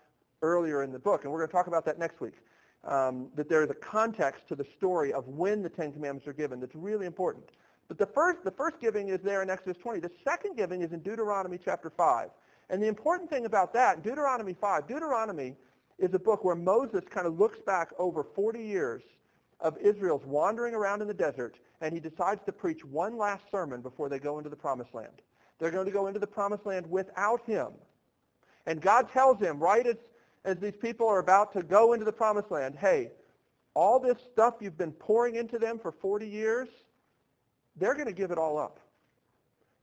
earlier 0.43 0.83
in 0.83 0.93
the 0.93 0.99
book. 0.99 1.25
And 1.25 1.33
we're 1.33 1.39
going 1.39 1.49
to 1.49 1.53
talk 1.53 1.67
about 1.67 1.85
that 1.87 1.99
next 1.99 2.21
week 2.21 2.35
um, 2.87 3.29
that 3.35 3.49
there 3.49 3.63
is 3.63 3.71
a 3.71 3.75
context 3.75 4.49
to 4.49 4.55
the 4.55 4.67
story 4.77 5.13
of 5.13 5.27
when 5.29 5.63
the 5.63 5.69
Ten 5.69 5.93
Commandments 5.93 6.27
are 6.29 6.33
given 6.33 6.61
that's 6.61 6.75
really 6.75 7.07
important. 7.07 7.45
But 7.89 7.99
the 7.99 8.07
first, 8.07 8.45
the 8.45 8.51
first 8.51 8.81
giving 8.81 9.09
is 9.09 9.21
there 9.23 9.43
in 9.43 9.51
Exodus 9.51 9.77
20. 9.83 10.01
The 10.01 10.11
second 10.25 10.57
giving 10.57 10.83
is 10.83 10.93
in 10.93 11.01
Deuteronomy 11.01 11.59
chapter 11.63 11.91
5. 11.91 12.31
And 12.71 12.83
the 12.83 12.87
important 12.87 13.29
thing 13.29 13.45
about 13.45 13.73
that, 13.75 14.03
Deuteronomy 14.03 14.55
5, 14.59 14.89
Deuteronomy 14.89 15.55
is 15.99 16.13
a 16.15 16.19
book 16.19 16.45
where 16.45 16.57
Moses 16.57 17.05
kind 17.11 17.27
of 17.27 17.39
looks 17.39 17.59
back 17.67 17.91
over 17.99 18.25
40 18.25 18.63
years 18.63 19.03
of 19.61 19.77
Israel's 19.79 20.25
wandering 20.25 20.75
around 20.75 21.03
in 21.03 21.09
the 21.09 21.15
desert, 21.15 21.57
and 21.81 21.93
he 21.93 22.01
decides 22.01 22.41
to 22.47 22.53
preach 22.53 22.85
one 22.85 23.17
last 23.17 23.45
sermon 23.51 23.81
before 23.81 24.09
they 24.09 24.19
go 24.19 24.39
into 24.39 24.51
the 24.51 24.57
promised 24.57 24.95
land. 24.95 25.23
They're 25.59 25.71
going 25.71 25.87
to 25.87 25.93
go 25.93 26.07
into 26.07 26.19
the 26.19 26.27
promised 26.27 26.67
land 26.67 26.89
without 26.91 27.45
him. 27.47 27.69
And 28.67 28.81
God 28.81 29.11
tells 29.13 29.39
him 29.39 29.61
right 29.61 29.87
as 29.87 29.97
as 30.45 30.59
these 30.59 30.77
people 30.81 31.09
are 31.09 31.19
about 31.19 31.53
to 31.55 31.63
go 31.63 31.93
into 31.93 32.05
the 32.05 32.13
promised 32.13 32.51
land, 32.51 32.77
hey, 32.79 33.11
all 33.75 33.99
this 33.99 34.19
stuff 34.33 34.55
you've 34.61 34.79
been 34.79 34.93
pouring 34.93 35.37
into 35.37 35.59
them 35.59 35.79
for 35.79 35.91
40 35.91 36.29
years, 36.29 36.69
they're 37.77 37.95
going 37.95 38.07
to 38.07 38.13
give 38.13 38.31
it 38.31 38.39
all 38.39 38.59
up. 38.59 38.79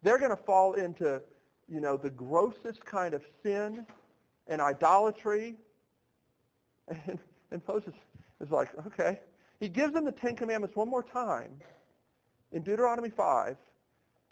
They're 0.03 0.19
going 0.19 0.31
to 0.31 0.43
fall 0.43 0.73
into, 0.73 1.21
you 1.67 1.81
know, 1.81 1.97
the 1.97 2.09
grossest 2.09 2.85
kind 2.85 3.13
of 3.13 3.21
sin 3.43 3.85
and 4.47 4.61
idolatry. 4.61 5.55
And, 6.87 7.19
and 7.51 7.61
Moses 7.67 7.93
is 8.39 8.51
like, 8.51 8.69
okay. 8.87 9.19
He 9.59 9.69
gives 9.69 9.93
them 9.93 10.05
the 10.05 10.11
Ten 10.11 10.35
Commandments 10.35 10.75
one 10.75 10.89
more 10.89 11.03
time 11.03 11.51
in 12.51 12.63
Deuteronomy 12.63 13.09
5 13.09 13.55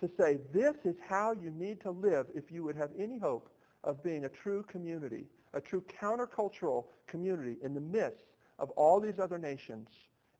to 0.02 0.10
say, 0.18 0.40
this 0.54 0.76
is 0.86 0.96
how 1.08 1.34
you 1.34 1.52
need 1.52 1.82
to 1.82 1.92
live 1.92 2.28
if 2.34 2.52
you 2.52 2.64
would 2.64 2.76
have 2.76 2.90
any 2.98 3.20
hope 3.20 3.50
of 3.84 4.02
being 4.04 4.26
a 4.26 4.30
true 4.30 4.64
community 4.64 5.26
a 5.54 5.62
true 5.62 5.84
countercultural 6.02 6.86
community 7.08 7.58
in 7.64 7.74
the 7.74 7.82
midst 7.82 8.26
of 8.60 8.70
all 8.72 9.00
these 9.00 9.20
other 9.20 9.38
nations 9.38 9.88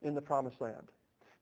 in 0.02 0.14
the 0.14 0.20
promised 0.20 0.60
land. 0.60 0.88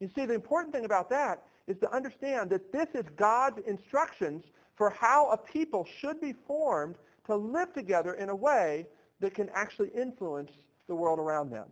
You 0.00 0.08
see, 0.14 0.26
the 0.26 0.34
important 0.34 0.72
thing 0.72 0.84
about 0.84 1.10
that 1.10 1.42
is 1.66 1.76
to 1.78 1.94
understand 1.94 2.50
that 2.50 2.72
this 2.72 2.88
is 2.94 3.04
God's 3.16 3.58
instructions 3.66 4.44
for 4.76 4.90
how 4.90 5.28
a 5.30 5.36
people 5.36 5.86
should 6.00 6.20
be 6.20 6.32
formed 6.46 6.96
to 7.26 7.34
live 7.36 7.72
together 7.74 8.14
in 8.14 8.28
a 8.28 8.34
way 8.34 8.86
that 9.20 9.34
can 9.34 9.50
actually 9.52 9.90
influence 9.90 10.52
the 10.86 10.94
world 10.94 11.18
around 11.18 11.50
them. 11.50 11.66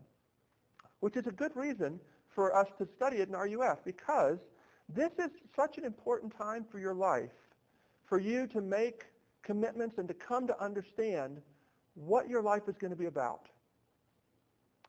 Which 1.00 1.16
is 1.16 1.26
a 1.26 1.32
good 1.32 1.54
reason 1.54 2.00
for 2.34 2.54
us 2.54 2.66
to 2.78 2.86
study 2.96 3.18
it 3.18 3.28
in 3.28 3.34
RUF 3.34 3.84
because 3.84 4.38
this 4.88 5.12
is 5.18 5.30
such 5.54 5.78
an 5.78 5.84
important 5.84 6.36
time 6.36 6.64
for 6.70 6.78
your 6.78 6.94
life 6.94 7.30
for 8.04 8.20
you 8.20 8.46
to 8.48 8.60
make 8.60 9.06
commitments 9.42 9.98
and 9.98 10.08
to 10.08 10.14
come 10.14 10.46
to 10.46 10.62
understand 10.62 11.40
what 11.96 12.28
your 12.28 12.42
life 12.42 12.62
is 12.68 12.76
going 12.78 12.92
to 12.92 12.96
be 12.96 13.06
about. 13.06 13.48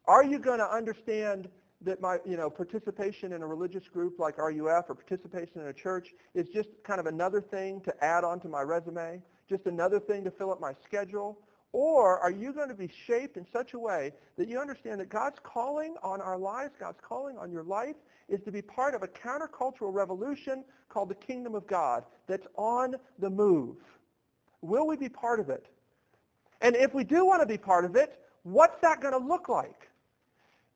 Are 0.08 0.24
you 0.24 0.40
going 0.40 0.60
to 0.60 0.70
understand 0.70 1.50
that 1.82 2.02
my, 2.02 2.18
you 2.26 2.38
know, 2.38 2.50
participation 2.50 3.34
in 3.34 3.42
a 3.42 3.48
religious 3.48 3.88
group 3.88 4.20
like 4.20 4.38
RUF 4.38 4.86
or 4.90 4.96
participation 4.96 5.62
in 5.62 5.68
a 5.68 5.74
church 5.74 6.14
is 6.34 6.48
just 6.50 6.70
kind 6.84 7.00
of 7.00 7.06
another 7.06 7.42
thing 7.42 7.82
to 7.82 8.04
add 8.04 8.24
on 8.24 8.40
to 8.42 8.48
my 8.48 8.62
resume, 8.62 9.22
just 9.50 9.66
another 9.66 10.00
thing 10.00 10.24
to 10.24 10.32
fill 10.32 10.52
up 10.52 10.60
my 10.60 10.74
schedule? 10.84 11.40
Or 11.74 12.20
are 12.20 12.32
you 12.32 12.54
going 12.54 12.70
to 12.70 12.76
be 12.76 12.90
shaped 13.06 13.38
in 13.38 13.46
such 13.54 13.74
a 13.74 13.80
way 13.80 14.12
that 14.38 14.48
you 14.48 14.60
understand 14.60 15.00
that 15.02 15.10
God's 15.10 15.38
calling 15.44 15.96
on 16.02 16.22
our 16.22 16.38
lives, 16.38 16.74
God's 16.80 17.00
calling 17.02 17.38
on 17.38 17.52
your 17.52 17.64
life 17.64 17.96
is 18.30 18.42
to 18.46 18.52
be 18.52 18.62
part 18.62 18.96
of 18.96 19.04
a 19.04 19.08
countercultural 19.08 19.94
revolution 19.94 20.64
called 20.90 21.10
the 21.10 21.16
kingdom 21.16 21.54
of 21.54 21.68
God 21.68 22.04
that's 22.26 22.48
on 22.56 22.96
the 23.20 23.30
move? 23.30 23.76
Will 24.62 24.88
we 24.88 24.98
be 24.98 25.10
part 25.10 25.40
of 25.40 25.50
it? 25.50 25.68
And 26.62 26.76
if 26.76 26.94
we 26.94 27.04
do 27.04 27.26
want 27.26 27.42
to 27.42 27.46
be 27.46 27.58
part 27.58 27.86
of 27.86 27.96
it, 27.96 28.20
what's 28.44 28.80
that 28.82 29.02
going 29.02 29.14
to 29.14 29.26
look 29.26 29.50
like? 29.50 29.90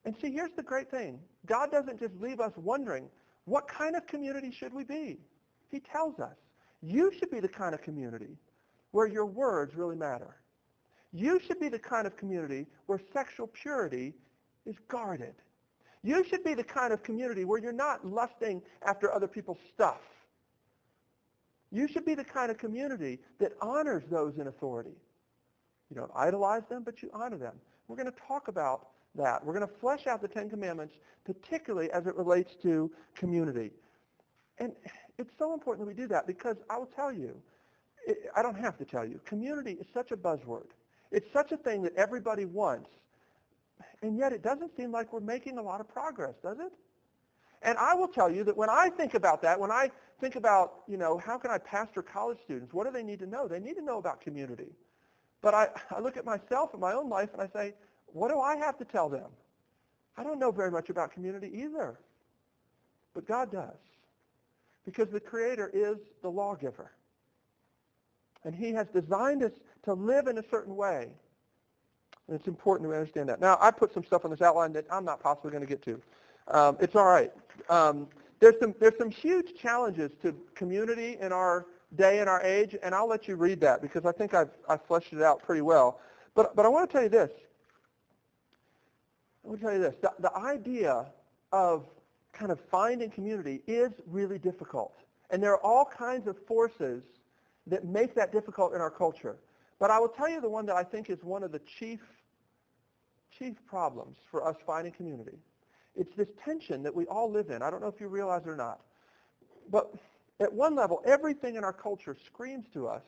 And 0.05 0.15
see, 0.21 0.31
here's 0.31 0.51
the 0.55 0.63
great 0.63 0.89
thing. 0.89 1.19
God 1.45 1.71
doesn't 1.71 1.99
just 1.99 2.15
leave 2.19 2.39
us 2.39 2.53
wondering, 2.55 3.09
what 3.45 3.67
kind 3.67 3.95
of 3.95 4.05
community 4.07 4.51
should 4.51 4.73
we 4.73 4.83
be? 4.83 5.19
He 5.69 5.79
tells 5.79 6.19
us, 6.19 6.35
you 6.81 7.11
should 7.17 7.31
be 7.31 7.39
the 7.39 7.47
kind 7.47 7.73
of 7.73 7.81
community 7.81 8.37
where 8.91 9.07
your 9.07 9.25
words 9.25 9.75
really 9.75 9.95
matter. 9.95 10.37
You 11.13 11.39
should 11.39 11.59
be 11.59 11.69
the 11.69 11.79
kind 11.79 12.07
of 12.07 12.15
community 12.17 12.67
where 12.85 12.99
sexual 13.13 13.47
purity 13.47 14.13
is 14.65 14.75
guarded. 14.87 15.35
You 16.03 16.23
should 16.23 16.43
be 16.43 16.53
the 16.53 16.63
kind 16.63 16.93
of 16.93 17.03
community 17.03 17.45
where 17.45 17.59
you're 17.59 17.71
not 17.71 18.05
lusting 18.05 18.61
after 18.85 19.13
other 19.13 19.27
people's 19.27 19.59
stuff. 19.73 20.01
You 21.71 21.87
should 21.87 22.05
be 22.05 22.15
the 22.15 22.23
kind 22.23 22.51
of 22.51 22.57
community 22.57 23.19
that 23.39 23.53
honors 23.61 24.03
those 24.09 24.37
in 24.37 24.47
authority. 24.47 24.95
You 25.91 25.97
don't 25.97 26.11
idolize 26.15 26.63
them, 26.69 26.83
but 26.83 27.03
you 27.03 27.11
honor 27.13 27.37
them. 27.37 27.53
We're 27.87 27.97
going 27.97 28.11
to 28.11 28.17
talk 28.27 28.47
about 28.47 28.87
that. 29.15 29.45
We're 29.45 29.53
going 29.53 29.67
to 29.67 29.75
flesh 29.79 30.07
out 30.07 30.21
the 30.21 30.27
Ten 30.29 30.49
Commandments, 30.49 30.95
particularly 31.25 31.91
as 31.91 32.07
it 32.07 32.15
relates 32.15 32.55
to 32.63 32.89
community. 33.13 33.71
And 34.57 34.71
it's 35.17 35.33
so 35.37 35.53
important 35.53 35.85
that 35.85 35.93
we 35.93 36.01
do 36.01 36.07
that 36.07 36.25
because 36.25 36.55
I 36.69 36.77
will 36.77 36.89
tell 36.95 37.11
you, 37.11 37.35
I 38.35 38.41
don't 38.41 38.57
have 38.57 38.77
to 38.77 38.85
tell 38.85 39.05
you, 39.05 39.19
community 39.25 39.73
is 39.73 39.85
such 39.93 40.11
a 40.11 40.17
buzzword. 40.17 40.67
It's 41.11 41.27
such 41.33 41.51
a 41.51 41.57
thing 41.57 41.81
that 41.83 41.93
everybody 41.95 42.45
wants. 42.45 42.89
And 44.01 44.17
yet 44.17 44.31
it 44.31 44.41
doesn't 44.41 44.75
seem 44.77 44.91
like 44.91 45.11
we're 45.11 45.19
making 45.19 45.57
a 45.57 45.61
lot 45.61 45.81
of 45.81 45.89
progress, 45.89 46.35
does 46.41 46.59
it? 46.59 46.71
And 47.63 47.77
I 47.77 47.93
will 47.93 48.07
tell 48.07 48.31
you 48.31 48.43
that 48.45 48.55
when 48.55 48.69
I 48.69 48.89
think 48.89 49.13
about 49.13 49.41
that, 49.43 49.59
when 49.59 49.71
I 49.71 49.91
think 50.19 50.35
about, 50.35 50.83
you 50.87 50.97
know, 50.97 51.17
how 51.17 51.37
can 51.37 51.51
I 51.51 51.57
pastor 51.57 52.01
college 52.01 52.39
students, 52.43 52.73
what 52.73 52.85
do 52.85 52.91
they 52.91 53.03
need 53.03 53.19
to 53.19 53.27
know? 53.27 53.47
They 53.47 53.59
need 53.59 53.75
to 53.75 53.83
know 53.83 53.97
about 53.97 54.21
community. 54.21 54.71
But 55.41 55.53
I, 55.53 55.69
I 55.89 55.99
look 55.99 56.17
at 56.17 56.25
myself 56.25 56.71
and 56.73 56.81
my 56.81 56.93
own 56.93 57.09
life 57.09 57.29
and 57.33 57.41
I 57.41 57.47
say, 57.47 57.73
what 58.07 58.29
do 58.29 58.39
I 58.39 58.55
have 58.57 58.77
to 58.77 58.85
tell 58.85 59.09
them? 59.09 59.29
I 60.17 60.23
don't 60.23 60.39
know 60.39 60.51
very 60.51 60.71
much 60.71 60.89
about 60.89 61.11
community 61.11 61.51
either. 61.53 61.99
But 63.13 63.27
God 63.27 63.51
does. 63.51 63.77
Because 64.85 65.09
the 65.09 65.19
Creator 65.19 65.71
is 65.73 65.97
the 66.21 66.29
lawgiver. 66.29 66.91
And 68.43 68.55
he 68.55 68.71
has 68.73 68.87
designed 68.87 69.43
us 69.43 69.51
to 69.83 69.93
live 69.93 70.27
in 70.27 70.37
a 70.37 70.43
certain 70.49 70.75
way. 70.75 71.09
And 72.27 72.35
it's 72.37 72.47
important 72.47 72.89
to 72.89 72.93
understand 72.95 73.29
that. 73.29 73.39
Now, 73.39 73.57
I 73.61 73.71
put 73.71 73.93
some 73.93 74.03
stuff 74.03 74.25
on 74.25 74.31
this 74.31 74.41
outline 74.41 74.73
that 74.73 74.85
I'm 74.91 75.05
not 75.05 75.21
possibly 75.21 75.51
going 75.51 75.61
to 75.61 75.67
get 75.67 75.81
to. 75.83 76.01
Um, 76.47 76.77
it's 76.79 76.95
all 76.95 77.05
right. 77.05 77.31
Um, 77.69 78.07
there's 78.39 78.55
some 78.59 78.73
there's 78.79 78.97
some 78.97 79.11
huge 79.11 79.55
challenges 79.55 80.11
to 80.23 80.35
community 80.55 81.17
in 81.21 81.31
our 81.31 81.67
day 81.95 82.19
and 82.19 82.29
our 82.29 82.41
age, 82.41 82.75
and 82.81 82.95
I'll 82.95 83.07
let 83.07 83.27
you 83.27 83.35
read 83.35 83.59
that 83.61 83.81
because 83.81 84.05
I 84.05 84.11
think 84.11 84.33
I've 84.33 84.51
I've 84.69 84.83
fleshed 84.85 85.13
it 85.13 85.21
out 85.21 85.43
pretty 85.43 85.61
well. 85.61 85.99
But 86.35 86.55
but 86.55 86.65
I 86.65 86.69
want 86.69 86.89
to 86.89 86.93
tell 86.93 87.03
you 87.03 87.09
this. 87.09 87.31
I 89.43 89.47
want 89.47 89.59
to 89.59 89.65
tell 89.65 89.75
you 89.75 89.81
this. 89.81 89.95
The, 90.01 90.11
the 90.19 90.35
idea 90.35 91.07
of 91.51 91.85
kind 92.33 92.51
of 92.51 92.59
finding 92.71 93.09
community 93.09 93.61
is 93.67 93.91
really 94.07 94.39
difficult, 94.39 94.93
and 95.29 95.41
there 95.41 95.51
are 95.51 95.65
all 95.65 95.85
kinds 95.85 96.27
of 96.27 96.37
forces 96.47 97.03
that 97.67 97.85
make 97.85 98.15
that 98.15 98.31
difficult 98.31 98.73
in 98.73 98.81
our 98.81 98.91
culture. 98.91 99.37
But 99.79 99.89
I 99.91 99.99
will 99.99 100.09
tell 100.09 100.29
you 100.29 100.41
the 100.41 100.49
one 100.49 100.65
that 100.67 100.75
I 100.75 100.83
think 100.83 101.09
is 101.09 101.17
one 101.23 101.43
of 101.43 101.51
the 101.51 101.59
chief 101.79 101.99
chief 103.37 103.55
problems 103.65 104.17
for 104.29 104.47
us 104.47 104.55
finding 104.65 104.93
community. 104.93 105.37
It's 105.95 106.13
this 106.15 106.27
tension 106.43 106.83
that 106.83 106.95
we 106.95 107.05
all 107.07 107.29
live 107.31 107.49
in. 107.49 107.61
I 107.61 107.69
don't 107.69 107.81
know 107.81 107.87
if 107.87 107.99
you 107.99 108.07
realize 108.07 108.43
it 108.45 108.49
or 108.49 108.55
not. 108.55 108.81
But 109.69 109.93
at 110.41 110.51
one 110.51 110.75
level, 110.75 111.01
everything 111.05 111.55
in 111.55 111.63
our 111.63 111.71
culture 111.71 112.17
screams 112.25 112.65
to 112.73 112.87
us, 112.87 113.03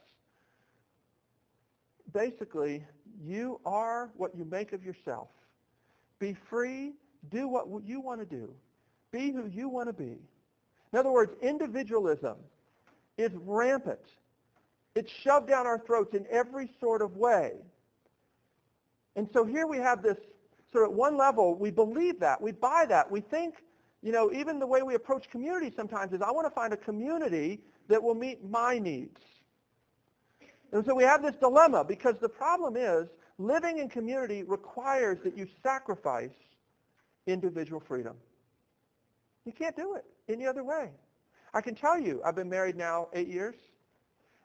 basically, 2.13 2.85
you 3.25 3.59
are 3.65 4.11
what 4.15 4.35
you 4.35 4.45
make 4.45 4.71
of 4.71 4.83
yourself. 4.83 5.29
Be 6.19 6.35
free. 6.49 6.93
Do 7.31 7.47
what 7.47 7.67
you 7.83 7.99
want 7.99 8.19
to 8.19 8.25
do. 8.25 8.53
Be 9.11 9.31
who 9.31 9.47
you 9.47 9.67
want 9.67 9.89
to 9.89 9.93
be. 9.93 10.17
In 10.91 10.99
other 10.99 11.11
words, 11.11 11.33
individualism 11.41 12.35
is 13.17 13.31
rampant. 13.33 13.99
It's 14.95 15.11
shoved 15.11 15.47
down 15.47 15.65
our 15.65 15.79
throats 15.79 16.13
in 16.13 16.25
every 16.29 16.69
sort 16.79 17.01
of 17.01 17.17
way. 17.17 17.53
And 19.15 19.27
so 19.33 19.43
here 19.43 19.65
we 19.65 19.77
have 19.77 20.03
this 20.03 20.17
sort 20.71 20.85
of 20.85 20.91
at 20.91 20.97
one 20.97 21.17
level, 21.17 21.55
we 21.55 21.71
believe 21.71 22.19
that. 22.19 22.41
We 22.41 22.51
buy 22.51 22.85
that. 22.89 23.09
We 23.09 23.21
think, 23.21 23.55
you 24.03 24.11
know, 24.11 24.31
even 24.33 24.59
the 24.59 24.67
way 24.67 24.83
we 24.83 24.95
approach 24.95 25.29
community 25.29 25.71
sometimes 25.73 26.11
is 26.11 26.21
I 26.21 26.29
want 26.29 26.45
to 26.45 26.51
find 26.53 26.73
a 26.73 26.77
community 26.77 27.61
that 27.87 28.03
will 28.03 28.15
meet 28.15 28.43
my 28.43 28.77
needs. 28.77 29.21
And 30.73 30.85
so 30.85 30.93
we 30.93 31.03
have 31.03 31.23
this 31.23 31.35
dilemma 31.35 31.85
because 31.85 32.15
the 32.19 32.27
problem 32.27 32.75
is 32.75 33.07
living 33.37 33.77
in 33.77 33.87
community 33.87 34.43
requires 34.43 35.19
that 35.23 35.37
you 35.37 35.47
sacrifice 35.63 36.33
individual 37.27 37.79
freedom. 37.79 38.15
You 39.45 39.53
can't 39.53 39.75
do 39.75 39.95
it 39.95 40.03
any 40.27 40.45
other 40.45 40.65
way. 40.65 40.89
I 41.53 41.61
can 41.61 41.73
tell 41.73 41.97
you, 41.97 42.21
I've 42.25 42.35
been 42.35 42.49
married 42.49 42.75
now 42.75 43.07
eight 43.13 43.29
years. 43.29 43.55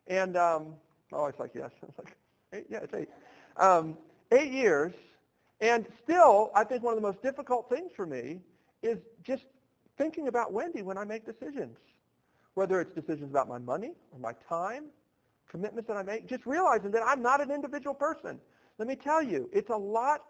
And, 0.07 0.37
um, 0.37 0.75
oh, 1.13 1.31
like, 1.39 1.51
yes. 1.55 1.71
It's 1.83 1.99
like, 1.99 2.17
eight, 2.53 2.67
yeah, 2.71 2.79
it's 2.79 2.95
eight. 2.95 3.09
Um, 3.57 3.99
eight 4.31 4.53
years. 4.53 4.93
And 5.61 5.85
still, 6.05 6.51
I 6.55 6.63
think 6.63 6.83
one 6.85 6.95
of 6.95 7.03
the 7.03 7.07
most 7.07 7.23
difficult 7.23 7.69
things 7.69 7.91
for 7.97 8.07
me 8.07 8.41
is 8.83 8.99
just 9.23 9.45
thinking 9.97 10.29
about 10.29 10.53
Wendy 10.53 10.83
when 10.83 10.97
I 10.97 11.05
make 11.05 11.27
decisions, 11.27 11.77
whether 12.55 12.81
it's 12.81 12.95
decisions 12.95 13.31
about 13.31 13.49
my 13.49 13.59
money 13.59 13.93
or 14.13 14.19
my 14.19 14.33
time, 14.49 14.85
commitments 15.49 15.89
that 15.89 15.97
I 15.97 16.03
make, 16.03 16.27
just 16.27 16.47
realizing 16.47 16.91
that 16.93 17.03
I'm 17.05 17.23
not 17.23 17.41
an 17.41 17.51
individual 17.51 17.95
person. 17.95 18.39
Let 18.79 18.87
me 18.87 18.95
tell 18.97 19.23
you, 19.23 19.49
it's 19.53 19.71
a 19.71 19.77
lot 19.77 20.25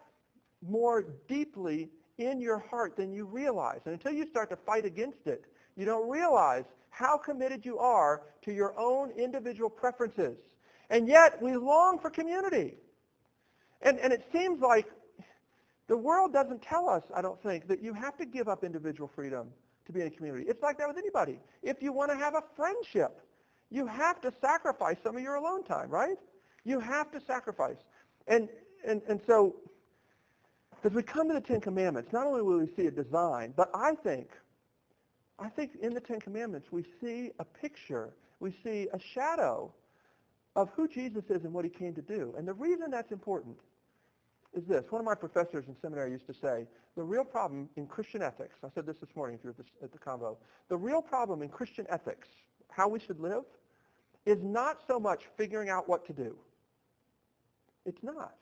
more 0.67 1.05
deeply 1.27 1.89
in 2.17 2.41
your 2.41 2.59
heart 2.59 2.97
than 2.97 3.13
you 3.13 3.25
realize. 3.25 3.81
And 3.85 3.93
until 3.93 4.11
you 4.11 4.27
start 4.27 4.49
to 4.49 4.55
fight 4.55 4.85
against 4.85 5.25
it, 5.25 5.45
you 5.77 5.85
don't 5.85 6.09
realize 6.09 6.65
how 6.89 7.17
committed 7.17 7.65
you 7.65 7.77
are 7.77 8.23
to 8.41 8.51
your 8.51 8.77
own 8.77 9.11
individual 9.11 9.69
preferences. 9.69 10.37
And 10.89 11.07
yet 11.07 11.41
we 11.41 11.55
long 11.55 11.99
for 11.99 12.09
community. 12.09 12.75
And, 13.81 13.99
and 13.99 14.11
it 14.11 14.27
seems 14.33 14.59
like 14.59 14.87
the 15.89 15.97
world 15.97 16.31
doesn't 16.31 16.61
tell 16.61 16.87
us, 16.87 17.03
I 17.13 17.21
don't 17.21 17.41
think, 17.41 17.67
that 17.67 17.81
you 17.81 17.93
have 17.93 18.15
to 18.17 18.25
give 18.25 18.47
up 18.47 18.63
individual 18.63 19.09
freedom 19.13 19.49
to 19.87 19.91
be 19.91 20.01
in 20.01 20.07
a 20.07 20.11
community. 20.11 20.45
It's 20.47 20.61
like 20.61 20.77
that 20.77 20.87
with 20.87 20.97
anybody. 20.97 21.39
If 21.63 21.81
you 21.81 21.91
want 21.91 22.11
to 22.11 22.17
have 22.17 22.35
a 22.35 22.43
friendship, 22.55 23.19
you 23.71 23.87
have 23.87 24.21
to 24.21 24.31
sacrifice 24.39 24.97
some 25.03 25.17
of 25.17 25.23
your 25.23 25.35
alone 25.35 25.63
time, 25.63 25.89
right? 25.89 26.17
You 26.63 26.79
have 26.79 27.11
to 27.11 27.19
sacrifice. 27.19 27.77
And, 28.27 28.47
and, 28.87 29.01
and 29.09 29.19
so 29.25 29.55
as 30.83 30.91
we 30.93 31.01
come 31.01 31.27
to 31.27 31.33
the 31.33 31.41
Ten 31.41 31.59
Commandments, 31.59 32.13
not 32.13 32.27
only 32.27 32.43
will 32.43 32.59
we 32.59 32.69
see 32.77 32.85
a 32.85 32.91
design, 32.91 33.53
but 33.57 33.69
I 33.73 33.95
think 33.95 34.29
I 35.41 35.47
think 35.47 35.71
in 35.81 35.93
the 35.93 36.01
Ten 36.01 36.19
Commandments 36.19 36.67
we 36.71 36.83
see 37.01 37.31
a 37.39 37.45
picture, 37.45 38.13
we 38.39 38.53
see 38.63 38.87
a 38.93 38.99
shadow 38.99 39.73
of 40.55 40.69
who 40.75 40.87
Jesus 40.87 41.23
is 41.29 41.45
and 41.45 41.53
what 41.53 41.63
he 41.63 41.71
came 41.71 41.93
to 41.95 42.01
do. 42.01 42.33
And 42.37 42.47
the 42.47 42.53
reason 42.53 42.91
that's 42.91 43.11
important 43.11 43.57
is 44.53 44.65
this. 44.65 44.85
One 44.89 44.99
of 44.99 45.05
my 45.05 45.15
professors 45.15 45.65
in 45.67 45.75
seminary 45.81 46.11
used 46.11 46.27
to 46.27 46.33
say, 46.33 46.65
the 46.95 47.03
real 47.03 47.23
problem 47.23 47.69
in 47.75 47.87
Christian 47.87 48.21
ethics, 48.21 48.57
I 48.63 48.69
said 48.73 48.85
this 48.85 48.97
this 48.97 49.15
morning 49.15 49.39
if 49.41 49.49
at 49.49 49.57
the, 49.57 49.63
at 49.83 49.91
the 49.91 49.97
convo, 49.97 50.37
the 50.69 50.77
real 50.77 51.01
problem 51.01 51.41
in 51.41 51.49
Christian 51.49 51.85
ethics, 51.89 52.27
how 52.69 52.87
we 52.87 52.99
should 52.99 53.19
live, 53.19 53.43
is 54.25 54.39
not 54.43 54.79
so 54.87 54.99
much 54.99 55.23
figuring 55.37 55.69
out 55.69 55.87
what 55.87 56.05
to 56.07 56.13
do. 56.13 56.35
It's 57.85 58.03
not. 58.03 58.35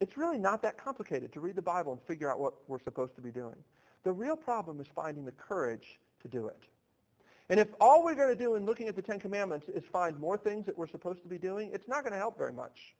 It's 0.00 0.16
really 0.16 0.38
not 0.38 0.62
that 0.62 0.78
complicated 0.78 1.32
to 1.32 1.40
read 1.40 1.56
the 1.56 1.62
Bible 1.62 1.92
and 1.92 2.00
figure 2.02 2.30
out 2.30 2.40
what 2.40 2.54
we're 2.68 2.82
supposed 2.82 3.14
to 3.16 3.20
be 3.20 3.30
doing. 3.30 3.56
The 4.04 4.12
real 4.12 4.36
problem 4.36 4.80
is 4.80 4.86
finding 4.94 5.24
the 5.24 5.32
courage 5.32 6.00
to 6.22 6.28
do 6.28 6.46
it. 6.46 6.58
And 7.50 7.58
if 7.58 7.68
all 7.80 8.04
we're 8.04 8.14
going 8.14 8.28
to 8.28 8.36
do 8.36 8.54
in 8.54 8.64
looking 8.64 8.88
at 8.88 8.96
the 8.96 9.02
Ten 9.02 9.18
Commandments 9.18 9.68
is 9.68 9.82
find 9.92 10.18
more 10.18 10.38
things 10.38 10.64
that 10.66 10.78
we're 10.78 10.86
supposed 10.86 11.22
to 11.22 11.28
be 11.28 11.36
doing, 11.36 11.70
it's 11.74 11.88
not 11.88 12.02
going 12.02 12.12
to 12.12 12.18
help 12.18 12.38
very 12.38 12.52
much. 12.52 12.94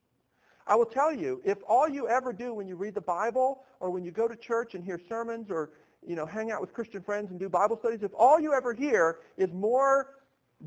I 0.66 0.76
will 0.76 0.86
tell 0.86 1.12
you, 1.12 1.40
if 1.44 1.58
all 1.68 1.88
you 1.88 2.08
ever 2.08 2.32
do 2.32 2.54
when 2.54 2.68
you 2.68 2.76
read 2.76 2.94
the 2.94 3.00
Bible 3.00 3.64
or 3.80 3.90
when 3.90 4.04
you 4.04 4.10
go 4.10 4.28
to 4.28 4.36
church 4.36 4.74
and 4.74 4.84
hear 4.84 5.00
sermons 5.08 5.50
or 5.50 5.70
you 6.06 6.16
know 6.16 6.26
hang 6.26 6.50
out 6.50 6.60
with 6.60 6.72
Christian 6.72 7.02
friends 7.02 7.30
and 7.30 7.40
do 7.40 7.48
Bible 7.48 7.78
studies, 7.78 8.02
if 8.02 8.12
all 8.16 8.38
you 8.40 8.52
ever 8.52 8.72
hear 8.72 9.18
is 9.36 9.50
more 9.52 10.14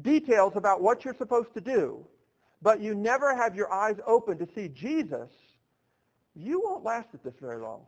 details 0.02 0.54
about 0.56 0.82
what 0.82 1.06
you're 1.06 1.16
supposed 1.16 1.54
to 1.54 1.62
do, 1.62 2.06
but 2.62 2.82
you 2.82 2.96
never 2.96 3.36
have 3.36 3.56
your 3.56 3.72
eyes 3.72 3.98
open 4.08 4.38
to 4.40 4.48
see 4.56 4.68
Jesus, 4.68 5.30
you 6.36 6.62
won't 6.64 6.84
last 6.84 7.10
at 7.14 7.24
this 7.24 7.36
very 7.40 7.62
long. 7.62 7.86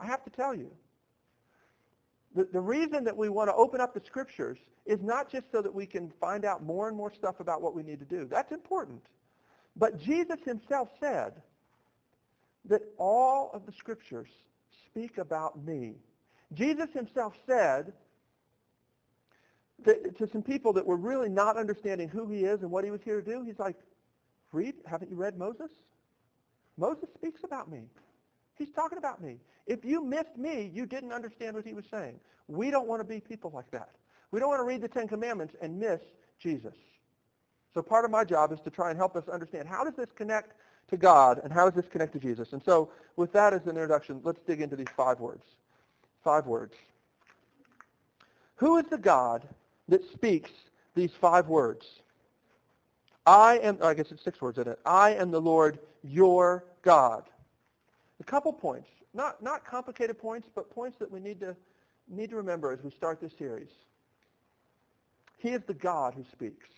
I 0.00 0.06
have 0.06 0.24
to 0.24 0.30
tell 0.30 0.54
you. 0.54 0.70
The, 2.34 2.48
the 2.50 2.60
reason 2.60 3.04
that 3.04 3.16
we 3.16 3.28
want 3.28 3.50
to 3.50 3.54
open 3.54 3.80
up 3.80 3.92
the 3.92 4.00
scriptures 4.06 4.58
is 4.86 5.00
not 5.02 5.30
just 5.30 5.52
so 5.52 5.60
that 5.60 5.72
we 5.72 5.86
can 5.86 6.10
find 6.20 6.44
out 6.44 6.62
more 6.62 6.88
and 6.88 6.96
more 6.96 7.12
stuff 7.12 7.40
about 7.40 7.60
what 7.60 7.74
we 7.74 7.82
need 7.82 7.98
to 7.98 8.06
do. 8.06 8.26
That's 8.30 8.52
important. 8.52 9.02
But 9.76 10.00
Jesus 10.00 10.38
himself 10.44 10.88
said 11.00 11.32
that 12.66 12.82
all 12.98 13.50
of 13.52 13.66
the 13.66 13.72
scriptures 13.72 14.28
speak 14.86 15.18
about 15.18 15.64
me. 15.64 15.94
Jesus 16.54 16.88
himself 16.92 17.34
said 17.46 17.92
to 19.84 20.28
some 20.30 20.42
people 20.42 20.72
that 20.74 20.86
were 20.86 20.96
really 20.96 21.28
not 21.28 21.56
understanding 21.56 22.08
who 22.08 22.28
he 22.28 22.44
is 22.44 22.62
and 22.62 22.70
what 22.70 22.84
he 22.84 22.90
was 22.90 23.00
here 23.02 23.20
to 23.20 23.30
do, 23.30 23.42
he's 23.42 23.58
like, 23.58 23.76
read, 24.52 24.74
haven't 24.86 25.10
you 25.10 25.16
read 25.16 25.36
Moses? 25.36 25.70
Moses 26.76 27.08
speaks 27.14 27.42
about 27.44 27.70
me. 27.70 27.82
He's 28.56 28.70
talking 28.70 28.98
about 28.98 29.22
me. 29.22 29.38
If 29.66 29.84
you 29.84 30.04
missed 30.04 30.36
me, 30.36 30.70
you 30.72 30.86
didn't 30.86 31.12
understand 31.12 31.56
what 31.56 31.64
he 31.64 31.74
was 31.74 31.84
saying. 31.90 32.20
We 32.48 32.70
don't 32.70 32.86
want 32.86 33.00
to 33.00 33.04
be 33.04 33.20
people 33.20 33.50
like 33.54 33.70
that. 33.70 33.90
We 34.30 34.40
don't 34.40 34.48
want 34.48 34.60
to 34.60 34.64
read 34.64 34.82
the 34.82 34.88
Ten 34.88 35.08
Commandments 35.08 35.54
and 35.60 35.78
miss 35.78 36.00
Jesus. 36.38 36.74
So 37.74 37.82
part 37.82 38.04
of 38.04 38.10
my 38.10 38.24
job 38.24 38.52
is 38.52 38.60
to 38.60 38.70
try 38.70 38.90
and 38.90 38.98
help 38.98 39.16
us 39.16 39.28
understand 39.28 39.68
how 39.68 39.84
does 39.84 39.94
this 39.94 40.10
connect 40.14 40.52
to 40.90 40.96
God 40.96 41.40
and 41.42 41.52
how 41.52 41.68
does 41.68 41.74
this 41.74 41.90
connect 41.90 42.12
to 42.12 42.18
Jesus? 42.18 42.52
And 42.52 42.62
so 42.62 42.90
with 43.16 43.32
that 43.32 43.54
as 43.54 43.62
an 43.62 43.70
introduction, 43.70 44.20
let's 44.24 44.40
dig 44.46 44.60
into 44.60 44.76
these 44.76 44.90
five 44.96 45.20
words. 45.20 45.44
Five 46.22 46.46
words. 46.46 46.74
Who 48.56 48.76
is 48.78 48.84
the 48.86 48.98
God 48.98 49.48
that 49.88 50.04
speaks 50.12 50.50
these 50.94 51.10
five 51.12 51.48
words? 51.48 51.86
I 53.26 53.58
am, 53.58 53.78
oh, 53.80 53.88
I 53.88 53.94
guess 53.94 54.10
it's 54.10 54.22
six 54.22 54.40
words 54.40 54.58
in 54.58 54.68
it. 54.68 54.78
I 54.84 55.14
am 55.14 55.30
the 55.30 55.40
Lord 55.40 55.78
your 56.02 56.64
God. 56.82 57.24
A 58.20 58.24
couple 58.24 58.52
points. 58.52 58.88
Not, 59.14 59.42
not 59.42 59.64
complicated 59.64 60.18
points, 60.18 60.48
but 60.54 60.70
points 60.70 60.98
that 60.98 61.10
we 61.10 61.20
need 61.20 61.40
to, 61.40 61.56
need 62.08 62.30
to 62.30 62.36
remember 62.36 62.72
as 62.72 62.82
we 62.82 62.90
start 62.90 63.20
this 63.20 63.32
series. 63.38 63.68
He 65.38 65.50
is 65.50 65.62
the 65.66 65.74
God 65.74 66.14
who 66.14 66.24
speaks. 66.32 66.68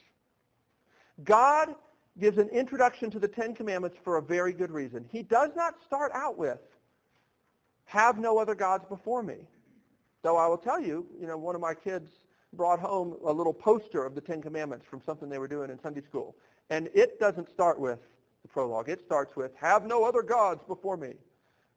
God 1.23 1.75
gives 2.19 2.39
an 2.39 2.49
introduction 2.49 3.11
to 3.11 3.19
the 3.19 3.29
Ten 3.29 3.55
Commandments 3.55 3.97
for 4.03 4.17
a 4.17 4.23
very 4.23 4.53
good 4.53 4.71
reason. 4.71 5.05
He 5.11 5.23
does 5.23 5.51
not 5.57 5.75
start 5.87 6.13
out 6.15 6.37
with, 6.37 6.59
have 7.87 8.19
no 8.19 8.39
other 8.39 8.55
gods 8.55 8.85
before 8.89 9.23
me. 9.23 9.37
Though 10.23 10.37
I 10.37 10.47
will 10.47 10.59
tell 10.59 10.81
you, 10.81 11.07
you 11.21 11.27
know, 11.27 11.37
one 11.37 11.55
of 11.55 11.61
my 11.61 11.75
kids 11.75 12.11
brought 12.53 12.81
home 12.81 13.17
a 13.25 13.33
little 13.33 13.53
poster 13.53 14.05
of 14.05 14.15
the 14.15 14.21
Ten 14.21 14.41
Commandments 14.41 14.87
from 14.89 15.03
something 15.05 15.29
they 15.29 15.39
were 15.39 15.49
doing 15.49 15.71
in 15.71 15.81
Sunday 15.81 16.03
school. 16.03 16.35
And 16.71 16.89
it 16.95 17.21
doesn't 17.21 17.51
start 17.51 17.79
with 17.79 17.99
the 18.43 18.49
prologue. 18.49 18.89
It 18.89 19.01
starts 19.05 19.37
with, 19.37 19.53
have 19.57 19.87
no 19.87 20.05
other 20.05 20.23
gods 20.23 20.63
before 20.67 20.97
me, 20.97 21.15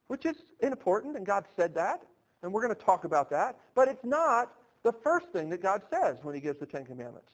which 0.08 0.26
is 0.26 0.38
important, 0.62 1.18
and 1.18 1.26
God 1.26 1.46
said 1.56 1.74
that, 1.76 2.02
and 2.42 2.54
we're 2.54 2.62
going 2.62 2.76
to 2.76 2.82
talk 2.82 3.04
about 3.04 3.30
that. 3.32 3.58
But 3.76 3.88
it's 3.88 4.06
not 4.06 4.54
the 4.84 4.94
first 4.94 5.28
thing 5.34 5.50
that 5.50 5.62
God 5.62 5.82
says 5.90 6.18
when 6.22 6.36
he 6.36 6.42
gives 6.42 6.60
the 6.60 6.66
Ten 6.66 6.86
Commandments. 6.86 7.32